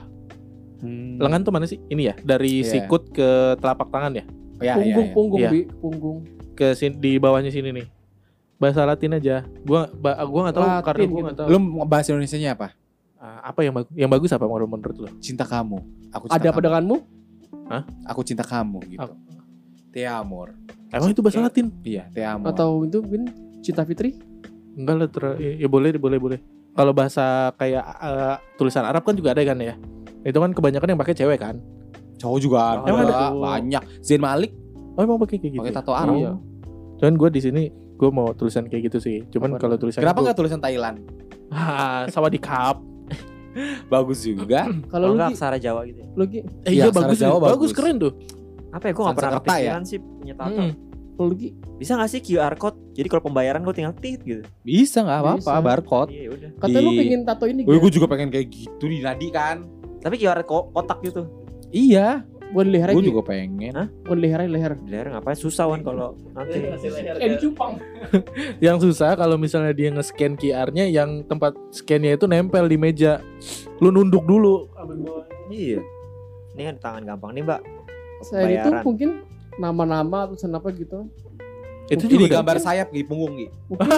Lengan 1.15 1.41
tuh 1.41 1.51
mana 1.51 1.63
sih? 1.63 1.79
Ini 1.87 2.11
ya, 2.11 2.15
dari 2.19 2.59
Iya. 2.59 2.67
sikut 2.75 3.15
ke 3.15 3.55
telapak 3.55 3.87
tangan 3.87 4.11
ya, 4.13 4.25
Ya, 4.59 4.75
punggung, 4.75 5.07
punggung, 5.15 5.39
Iya. 5.39 5.49
bi, 5.49 5.61
punggung. 5.79 6.17
ke 6.53 6.75
sini 6.75 6.99
di 6.99 7.11
bawahnya 7.15 7.49
sini 7.49 7.71
nih. 7.71 7.87
Bahasa 8.63 8.87
Latin 8.87 9.11
aja. 9.19 9.35
Gua 9.67 9.91
ba, 9.91 10.23
gua 10.23 10.41
nggak 10.47 10.55
tahu 10.55 10.63
Latin 10.63 10.85
karena 10.87 11.03
gua 11.03 11.11
gitu. 11.11 11.25
nggak 11.27 11.37
tahu. 11.37 11.47
Lu 11.51 11.57
bahasa 11.83 12.07
Indonesianya 12.15 12.49
apa? 12.55 12.67
Ah, 13.19 13.51
apa 13.51 13.59
yang 13.63 13.73
bagus? 13.75 13.91
Yang 13.91 14.11
bagus 14.15 14.29
apa 14.31 14.45
menurut 14.47 14.69
menurut 14.71 14.95
lu? 15.03 15.09
Cinta 15.19 15.43
kamu. 15.43 15.77
Aku 16.15 16.25
cinta 16.31 16.39
Ada 16.39 16.47
apa 16.47 16.55
kamu. 16.55 16.65
denganmu? 16.71 16.97
Aku 18.07 18.21
cinta 18.23 18.43
kamu 18.47 18.77
gitu. 18.87 19.03
Apa? 19.03 19.15
Te 19.91 20.07
amor. 20.07 20.55
Emang 20.87 21.09
itu 21.11 21.19
bahasa 21.19 21.43
Latin? 21.43 21.67
Iya, 21.83 22.07
te 22.07 22.23
amor. 22.23 22.47
Atau 22.55 22.87
itu 22.87 23.03
mungkin 23.03 23.27
cinta 23.59 23.83
Fitri? 23.83 24.15
Enggak 24.73 24.95
lah, 24.97 25.07
ter- 25.11 25.37
ya, 25.37 25.51
ya 25.65 25.67
boleh, 25.69 25.93
boleh, 25.99 26.17
boleh. 26.17 26.39
Kalau 26.73 26.95
bahasa 26.95 27.53
kayak 27.59 27.83
eh, 27.85 28.35
tulisan 28.57 28.87
Arab 28.87 29.05
kan 29.05 29.13
juga 29.13 29.35
ada 29.35 29.43
kan 29.43 29.59
ya? 29.59 29.75
Itu 30.23 30.39
kan 30.39 30.55
kebanyakan 30.55 30.95
yang 30.95 30.99
pakai 31.03 31.15
cewek 31.19 31.39
kan? 31.43 31.59
cowok 32.23 32.39
juga 32.39 32.57
ada. 32.79 32.87
Ada? 32.87 33.19
banyak. 33.35 33.83
Zain 33.99 34.23
Malik 34.23 34.55
Oh 34.93 35.01
emang 35.01 35.17
pakai 35.19 35.41
kayak 35.41 35.51
gitu? 35.57 35.61
pakai 35.65 35.73
ya? 35.73 35.77
tato 35.81 35.91
Arab. 35.91 36.15
Iya. 36.15 36.31
Cuman 37.01 37.13
gue 37.17 37.29
di 37.33 37.41
sini 37.41 37.63
gue 37.93 38.09
mau 38.09 38.31
tulisan 38.31 38.65
kayak 38.65 38.89
gitu 38.89 38.97
sih. 38.99 39.17
Cuman 39.27 39.55
kalau 39.55 39.75
tulisan 39.75 40.01
Kenapa 40.01 40.19
nggak 40.21 40.35
tulisan 40.35 40.59
Thailand? 40.59 40.97
Ah, 41.47 42.05
sama 42.07 42.27
di 42.27 42.37
cup. 42.37 42.81
Bagus 43.93 44.23
juga. 44.23 44.65
Kalau 44.91 45.13
lu 45.13 45.21
aksara 45.21 45.57
Jawa 45.57 45.85
gitu 45.85 46.01
ya. 46.01 46.07
lu 46.11 46.23
Eh, 46.25 46.41
Iya, 46.73 46.83
iya 46.83 46.85
bagus, 46.89 47.17
Jawa 47.17 47.37
bagus, 47.37 47.69
bagus. 47.69 47.71
keren 47.71 47.95
tuh. 47.97 48.13
Apa 48.69 48.89
ya 48.89 48.91
gue 48.91 49.03
gak 49.03 49.13
pernah 49.15 49.31
ya? 49.31 49.37
kepikiran 49.39 49.83
sih 49.85 49.97
punya 50.01 50.33
tato. 50.33 50.57
Mm. 50.59 50.73
kalau 51.13 51.27
lu 51.29 51.35
Gi, 51.37 51.49
Bisa 51.77 51.93
gak 51.93 52.09
sih 52.09 52.19
QR 52.19 52.55
code? 52.55 52.77
Jadi 52.91 53.05
kalau 53.07 53.23
pembayaran 53.23 53.61
gue 53.61 53.69
tinggal 53.71 53.93
tit 53.93 54.17
gitu. 54.19 54.41
Bisa 54.59 55.05
nggak 55.05 55.19
apa-apa, 55.19 55.51
Bisa. 55.53 55.61
barcode. 55.61 56.09
Iya 56.09 56.27
udah. 56.31 56.49
katanya 56.57 56.81
lu 56.81 56.89
Di- 56.89 56.97
pengen 56.97 57.21
tato 57.21 57.45
ini 57.45 57.61
Gue 57.61 57.77
gitu. 57.77 57.89
juga 57.93 58.07
pengen 58.09 58.29
kayak 58.29 58.47
gitu 58.49 58.83
di 58.83 58.97
nadi 58.99 59.27
kan. 59.29 59.61
Tapi 60.01 60.15
QR 60.17 60.41
ko- 60.41 60.73
kotak 60.73 61.05
gitu. 61.05 61.29
Iya, 61.69 62.25
Bukan 62.53 62.65
di 62.69 62.71
leher 62.77 62.89
gue 62.93 63.01
aja. 63.01 63.09
juga 63.09 63.21
pengen. 63.25 63.73
Hah? 63.73 63.87
Bukan 64.05 64.17
leher 64.21 64.39
aja, 64.45 64.51
leher. 64.53 64.73
Leher 64.85 65.07
ngapain 65.09 65.33
susah 65.33 65.65
wan 65.65 65.81
kalau 65.81 66.13
nanti. 66.37 66.61
Eh 67.17 67.29
dicupang. 67.33 67.81
Yang 68.65 68.77
susah 68.89 69.17
kalau 69.17 69.41
misalnya 69.41 69.73
dia 69.73 69.89
nge-scan 69.89 70.37
QR-nya 70.37 70.85
yang 70.85 71.25
tempat 71.25 71.57
scan-nya 71.73 72.13
itu 72.13 72.29
nempel 72.29 72.69
di 72.69 72.77
meja. 72.77 73.25
Lu 73.81 73.89
nunduk 73.89 74.23
dulu. 74.29 74.69
Iya. 75.49 75.81
Ini 76.53 76.61
kan 76.69 76.75
tangan 76.77 77.01
gampang 77.09 77.33
nih 77.33 77.43
mbak. 77.43 77.61
Saya 78.21 78.61
itu 78.61 78.69
mungkin 78.85 79.09
nama-nama 79.57 80.29
atau 80.29 80.37
apa 80.37 80.69
gitu. 80.77 81.09
Itu 81.85 82.07
Ini 82.07 82.15
juga 82.15 82.39
gambar 82.39 82.57
sayap 82.57 82.87
di 82.89 83.03
punggung 83.03 83.35
gitu. 83.35 83.51
Mungkin, 83.67 83.91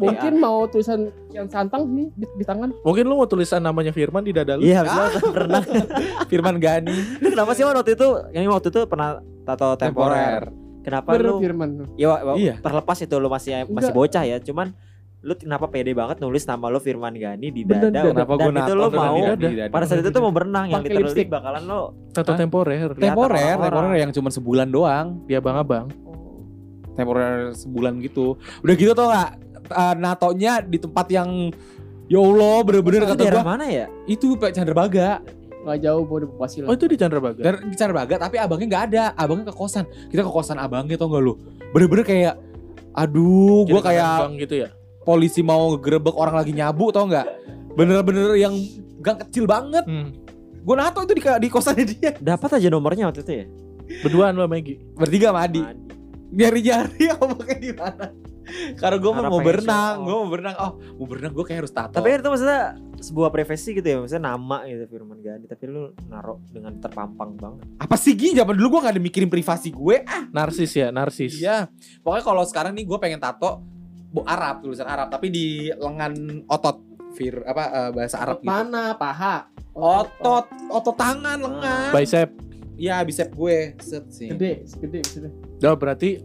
mungkin 0.00 0.32
mau 0.40 0.64
tulisan 0.64 1.00
yang 1.30 1.46
santang 1.46 1.84
nih 1.86 2.08
di, 2.12 2.24
di 2.24 2.44
tangan. 2.44 2.72
Mungkin 2.80 3.04
lu 3.04 3.14
mau 3.14 3.28
tulisan 3.28 3.60
namanya 3.60 3.92
Firman 3.92 4.24
di 4.24 4.32
dada 4.32 4.56
lu. 4.56 4.64
Iya, 4.64 4.88
itu 5.12 5.20
pernah. 5.36 5.60
Firman 6.32 6.56
Gani. 6.56 6.96
Lu 7.20 7.28
Kenapa 7.28 7.52
sih 7.52 7.62
waktu 7.62 7.92
itu? 7.92 8.08
Yang 8.32 8.42
waktu 8.50 8.68
itu 8.68 8.80
pernah 8.84 9.08
tato 9.44 9.76
temporer. 9.76 10.48
Kenapa 10.80 11.08
Ber 11.12 11.20
lu? 11.22 11.36
Firman. 11.38 11.70
Ya 11.94 12.08
Iya. 12.36 12.54
terlepas 12.60 12.96
itu 12.98 13.14
lu 13.14 13.28
masih 13.28 13.68
masih 13.68 13.92
bocah 13.92 14.24
ya. 14.24 14.40
Cuman 14.40 14.72
lu 15.20 15.32
kenapa 15.34 15.72
pede 15.72 15.92
banget 15.92 16.20
nulis 16.20 16.44
nama 16.44 16.68
lu 16.68 16.76
Firman 16.76 17.12
Gani 17.12 17.48
di 17.48 17.64
dada? 17.64 17.88
bener. 17.88 18.12
Kenapa 18.12 18.32
dan 18.34 18.44
gue 18.46 18.60
itu 18.60 18.72
lu 18.72 18.84
mau 18.90 19.16
di 19.32 19.44
dada? 19.56 19.72
pada 19.72 19.84
saat 19.84 20.00
itu 20.00 20.10
tuh 20.10 20.20
mau 20.20 20.32
berenang 20.32 20.68
yang 20.68 20.80
literally 20.80 21.04
lipstick. 21.04 21.28
bakalan 21.28 21.64
lo 21.64 21.96
Tato 22.12 22.32
temporer. 22.32 22.92
Kelihatan 22.92 23.12
Temporer, 23.12 23.56
temporer 23.58 23.92
yang 23.98 24.10
cuma 24.12 24.28
sebulan 24.28 24.68
doang. 24.68 25.24
Dia 25.24 25.40
abang-abang. 25.40 25.88
Temporer 26.94 27.52
sebulan 27.54 27.98
gitu. 28.02 28.38
Udah 28.62 28.74
gitu 28.74 28.92
tau 28.94 29.10
gak? 29.10 29.30
Uh, 29.64 29.94
natonya 29.96 30.60
di 30.60 30.76
tempat 30.76 31.08
yang 31.08 31.50
Ya 32.04 32.20
Allah, 32.20 32.60
bener-bener 32.60 33.08
kata 33.08 33.24
gua 33.32 33.56
mana 33.56 33.64
ya? 33.64 33.88
itu 34.04 34.36
Pak 34.36 34.52
Chandrabaga. 34.52 35.24
Nggak 35.64 35.78
jauh 35.80 36.02
mau 36.04 36.20
di 36.20 36.26
Bekasi 36.28 36.56
Oh 36.68 36.76
itu 36.76 36.84
di 36.84 36.96
Chandrabaga. 37.00 37.40
Dan 37.40 37.54
di 37.72 37.76
Chandrabaga 37.80 38.14
tapi 38.20 38.36
abangnya 38.36 38.66
nggak 38.68 38.84
ada. 38.92 39.04
Abangnya 39.16 39.48
ke 39.48 39.54
kosan. 39.56 39.88
Kita 40.12 40.20
ke 40.20 40.28
kosan 40.28 40.60
abangnya 40.60 41.00
tau 41.00 41.08
gak 41.08 41.24
lu? 41.24 41.40
Bener-bener 41.72 42.04
kayak 42.04 42.36
aduh, 42.92 43.64
gua 43.64 43.80
Jadi 43.80 43.88
kayak 43.96 44.36
gitu 44.36 44.54
ya. 44.62 44.68
polisi 45.02 45.40
mau 45.40 45.72
ngegerebek 45.72 46.12
orang 46.12 46.36
lagi 46.36 46.52
nyabu 46.52 46.92
tau 46.92 47.08
nggak? 47.08 47.26
Bener-bener 47.72 48.36
yang 48.36 48.52
gang 49.00 49.18
kecil 49.24 49.48
banget. 49.48 49.88
Hmm. 49.88 50.12
Gue 50.64 50.76
nato 50.80 51.04
itu 51.04 51.12
di, 51.16 51.22
di 51.24 51.48
kosannya 51.52 51.84
dia. 51.84 52.12
Dapat 52.16 52.60
aja 52.60 52.68
nomornya 52.72 53.08
waktu 53.08 53.20
itu 53.20 53.32
ya. 53.32 53.44
Berduaan 54.00 54.32
lo 54.36 54.48
Maggie. 54.48 54.80
Bertiga 54.96 55.28
sama 55.32 55.44
Adi. 55.44 55.60
Madi. 56.34 56.40
Nyari-nyari 56.42 57.02
abangnya 57.14 57.56
di 57.62 57.72
mana. 57.72 58.06
Karena 58.76 58.96
gue 59.00 59.12
Karena 59.16 59.30
mau 59.32 59.40
berenang, 59.40 59.94
show 59.96 60.04
gue 60.04 60.14
mau 60.20 60.28
berenang. 60.28 60.56
Oh, 60.60 60.72
mau 61.00 61.06
berenang 61.08 61.32
gue 61.32 61.44
kayak 61.48 61.58
harus 61.64 61.72
tato. 61.72 61.96
Tapi 61.96 62.08
itu 62.12 62.28
maksudnya 62.28 62.76
sebuah 63.00 63.28
profesi 63.32 63.72
gitu 63.72 63.86
ya, 63.88 63.96
maksudnya 64.04 64.36
nama 64.36 64.68
gitu 64.68 64.84
Firman 64.92 65.20
Gani, 65.24 65.48
tapi 65.48 65.64
lu 65.64 65.96
naruh 66.12 66.36
dengan 66.52 66.76
terpampang 66.76 67.36
banget. 67.40 67.64
apa 67.80 67.96
sih 67.96 68.12
Gi? 68.12 68.36
Zaman 68.36 68.52
dulu 68.52 68.76
gue 68.76 68.80
gak 68.84 68.94
ada 68.96 69.02
mikirin 69.02 69.32
privasi 69.32 69.72
gue. 69.72 70.04
Narsis 70.28 70.76
ya, 70.76 70.92
narsis. 70.92 71.40
Iya. 71.40 71.72
Pokoknya 72.04 72.24
kalau 72.24 72.44
sekarang 72.44 72.76
nih 72.76 72.84
gue 72.84 72.98
pengen 73.00 73.16
tato 73.16 73.64
bu 74.14 74.22
Arab 74.28 74.62
tulisan 74.62 74.86
Arab 74.86 75.10
tapi 75.10 75.26
di 75.26 75.74
lengan 75.74 76.44
otot 76.46 76.78
fir 77.16 77.42
apa 77.48 77.64
eh, 77.66 77.90
bahasa 77.96 78.16
Arab 78.20 78.44
gitu. 78.44 78.50
Mana? 78.52 78.92
Paha. 78.94 79.48
Otot, 79.74 80.46
otot 80.70 80.94
tangan, 80.94 81.34
lengan. 81.40 81.90
Bicep. 81.90 82.43
Ya 82.74 82.98
bicep 83.00 83.30
gue 83.30 83.78
set 83.78 84.04
sih. 84.10 84.28
Gede, 84.28 84.66
gede 84.80 84.98
maksudnya. 85.00 85.32
Oh, 85.64 85.76
berarti 85.76 86.18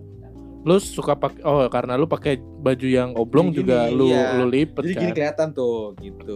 lu 0.60 0.76
suka 0.76 1.16
pakai 1.16 1.39
oh 1.43 1.64
karena 1.68 1.95
lu 1.95 2.04
pakai 2.04 2.36
baju 2.36 2.84
yang 2.84 3.16
oblong 3.16 3.47
Kayak 3.50 3.58
juga 3.58 3.78
gini, 3.86 3.95
lu 3.95 4.06
iya. 4.10 4.36
lu 4.36 4.45
lipet 4.45 4.84
Jadi 4.84 4.91
kan. 4.93 5.02
gini 5.02 5.12
kelihatan 5.14 5.47
tuh 5.54 5.93
gitu. 5.97 6.36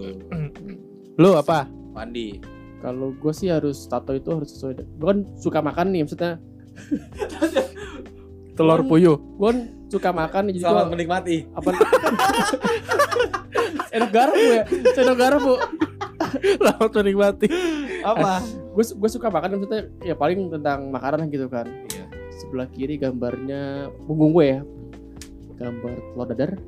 Lu 1.22 1.30
apa? 1.34 1.68
Mandi. 1.92 2.42
Kalau 2.80 3.12
gue 3.12 3.34
sih 3.34 3.48
harus 3.48 3.86
tato 3.86 4.12
itu 4.12 4.28
harus 4.28 4.50
sesuai. 4.50 4.74
Gue 4.98 5.08
kan 5.08 5.20
suka 5.38 5.60
makan 5.60 5.92
nih, 5.92 6.02
maksudnya 6.04 6.40
Telur 8.58 8.82
Kan- 8.82 8.88
puyuh. 8.88 9.18
gue 9.18 9.46
kan 9.46 9.60
suka 9.90 10.10
makan 10.10 10.50
jadi 10.50 10.60
Selamat 10.62 10.84
gue 10.84 10.94
menikmati. 10.94 11.38
apa? 11.52 11.70
Sendok 13.94 14.10
garam 14.10 14.34
bu 14.34 14.50
ya, 14.50 14.64
sendok 14.94 15.18
garam 15.18 15.40
bu. 15.40 15.56
Selamat 16.58 16.92
menikmati. 16.96 17.48
Apa? 18.02 18.34
Gue 18.74 18.84
gue 18.84 19.08
suka 19.08 19.30
makan 19.30 19.56
maksudnya 19.56 19.86
ya 20.02 20.14
paling 20.14 20.50
tentang 20.50 20.90
makanan 20.90 21.30
gitu 21.30 21.46
kan. 21.46 21.70
Iya. 21.88 22.04
Sebelah 22.36 22.68
kiri 22.68 22.98
gambarnya 22.98 23.88
punggung 24.04 24.32
gue 24.32 24.46
ya, 24.50 24.60
gambar 25.56 25.94
telur 25.94 26.28
dadar. 26.28 26.50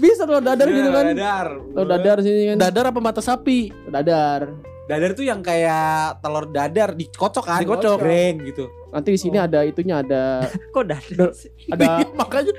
Bisa 0.00 0.24
telur 0.24 0.40
dadar 0.40 0.66
gitu 0.66 0.88
kan? 0.88 1.04
Iya, 1.04 1.12
Dadar. 1.12 1.46
Telur 1.60 1.86
dadar 1.86 2.16
sini 2.20 2.42
kan. 2.46 2.56
Dadar 2.58 2.84
apa 2.88 2.98
mata 2.98 3.20
sapi? 3.20 3.68
Telur 3.68 3.92
dadar. 3.92 4.40
Dadar 4.88 5.10
tuh 5.12 5.22
yang 5.22 5.38
kayak 5.38 6.18
telur 6.18 6.44
dadar 6.48 6.96
dikocok 6.96 7.44
kan? 7.44 7.60
Dikocok. 7.60 7.98
Goreng 8.00 8.36
gitu. 8.42 8.64
Nanti 8.90 9.14
di 9.14 9.20
sini 9.20 9.36
ada 9.36 9.62
itunya 9.62 10.00
ada 10.00 10.48
Kok 10.74 10.82
dadar 10.82 11.30
sih? 11.30 11.52
ada 11.76 12.02
Makanya 12.10 12.52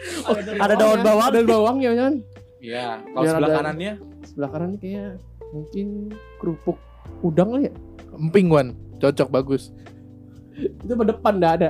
Ada 0.56 0.74
daun 0.78 1.00
bawang. 1.02 1.26
ada 1.28 1.36
daun 1.36 1.50
bawangnya 1.50 1.92
kan. 1.98 2.14
Iya. 2.62 3.02
Kalau 3.04 3.26
sebelah 3.26 3.50
ada- 3.50 3.58
kanannya 3.58 3.94
Sebelah 4.22 4.50
kanan 4.54 4.72
kayak 4.78 5.18
mungkin 5.50 5.88
kerupuk 6.38 6.78
udang 7.22 7.50
lah 7.56 7.62
ya. 7.70 7.74
emping 8.18 8.48
Wan. 8.52 8.76
Cocok 9.02 9.30
bagus. 9.34 9.74
Itu 10.58 10.94
pada 10.94 11.16
depan 11.16 11.34
enggak 11.42 11.54
ada. 11.58 11.70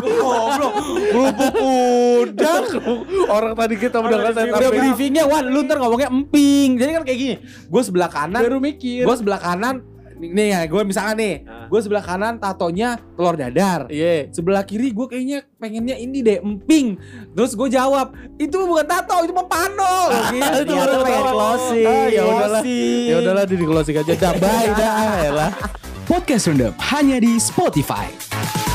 goblok. 0.00 0.74
Kerupuk 1.10 1.54
udang. 2.24 2.64
Orang 3.28 3.52
tadi 3.56 3.74
kita 3.76 3.96
udah 4.00 4.18
kata 4.30 4.40
Udah 4.48 4.70
briefingnya 4.70 5.24
Wan, 5.26 5.44
lu 5.48 5.64
ntar 5.64 5.78
ngomongnya 5.80 6.08
emping. 6.08 6.78
Jadi 6.78 6.90
kan 7.00 7.02
kayak 7.04 7.18
gini. 7.18 7.34
Gue 7.68 7.82
sebelah 7.84 8.10
kanan, 8.10 8.40
Baru 8.40 8.58
mikir. 8.62 9.04
gue 9.04 9.16
sebelah 9.16 9.40
kanan 9.40 9.82
nih 10.22 10.48
ya, 10.50 10.60
gue 10.64 10.82
misalkan 10.82 11.16
nih, 11.16 11.34
Ah. 11.42 11.64
gue 11.66 11.80
sebelah 11.80 12.00
kanan 12.00 12.36
tatonya 12.36 13.00
telur 13.14 13.34
dadar. 13.34 13.88
Iya. 13.88 14.28
Sebelah 14.28 14.62
kiri 14.62 14.90
gue 14.90 15.06
kayaknya 15.06 15.38
pengennya 15.56 15.96
ini 15.96 16.20
deh 16.20 16.38
emping. 16.38 17.00
Terus 17.32 17.52
gue 17.52 17.68
jawab, 17.68 18.12
itu 18.36 18.52
bukan 18.52 18.84
tato, 18.84 19.16
itu 19.20 19.32
mah 19.32 19.44
pano. 19.44 19.96
Gitu. 20.30 20.44
Ternyata 20.68 20.92
Baru 20.92 21.02
pengen 21.02 21.22
tahu. 21.22 21.32
closing. 21.32 21.86
Ah, 21.86 22.06
ya 22.06 22.22
udahlah. 22.22 22.62
Ya 23.02 23.14
udahlah 23.18 23.44
di 23.44 23.54
closing 23.58 23.96
aja. 23.96 24.12
Dah 24.14 24.32
bye 24.36 24.70
dah. 24.70 24.94
elah. 25.24 25.50
Podcast 26.04 26.46
Roundup 26.46 26.74
hanya 26.90 27.16
di 27.16 27.38
Spotify. 27.38 28.69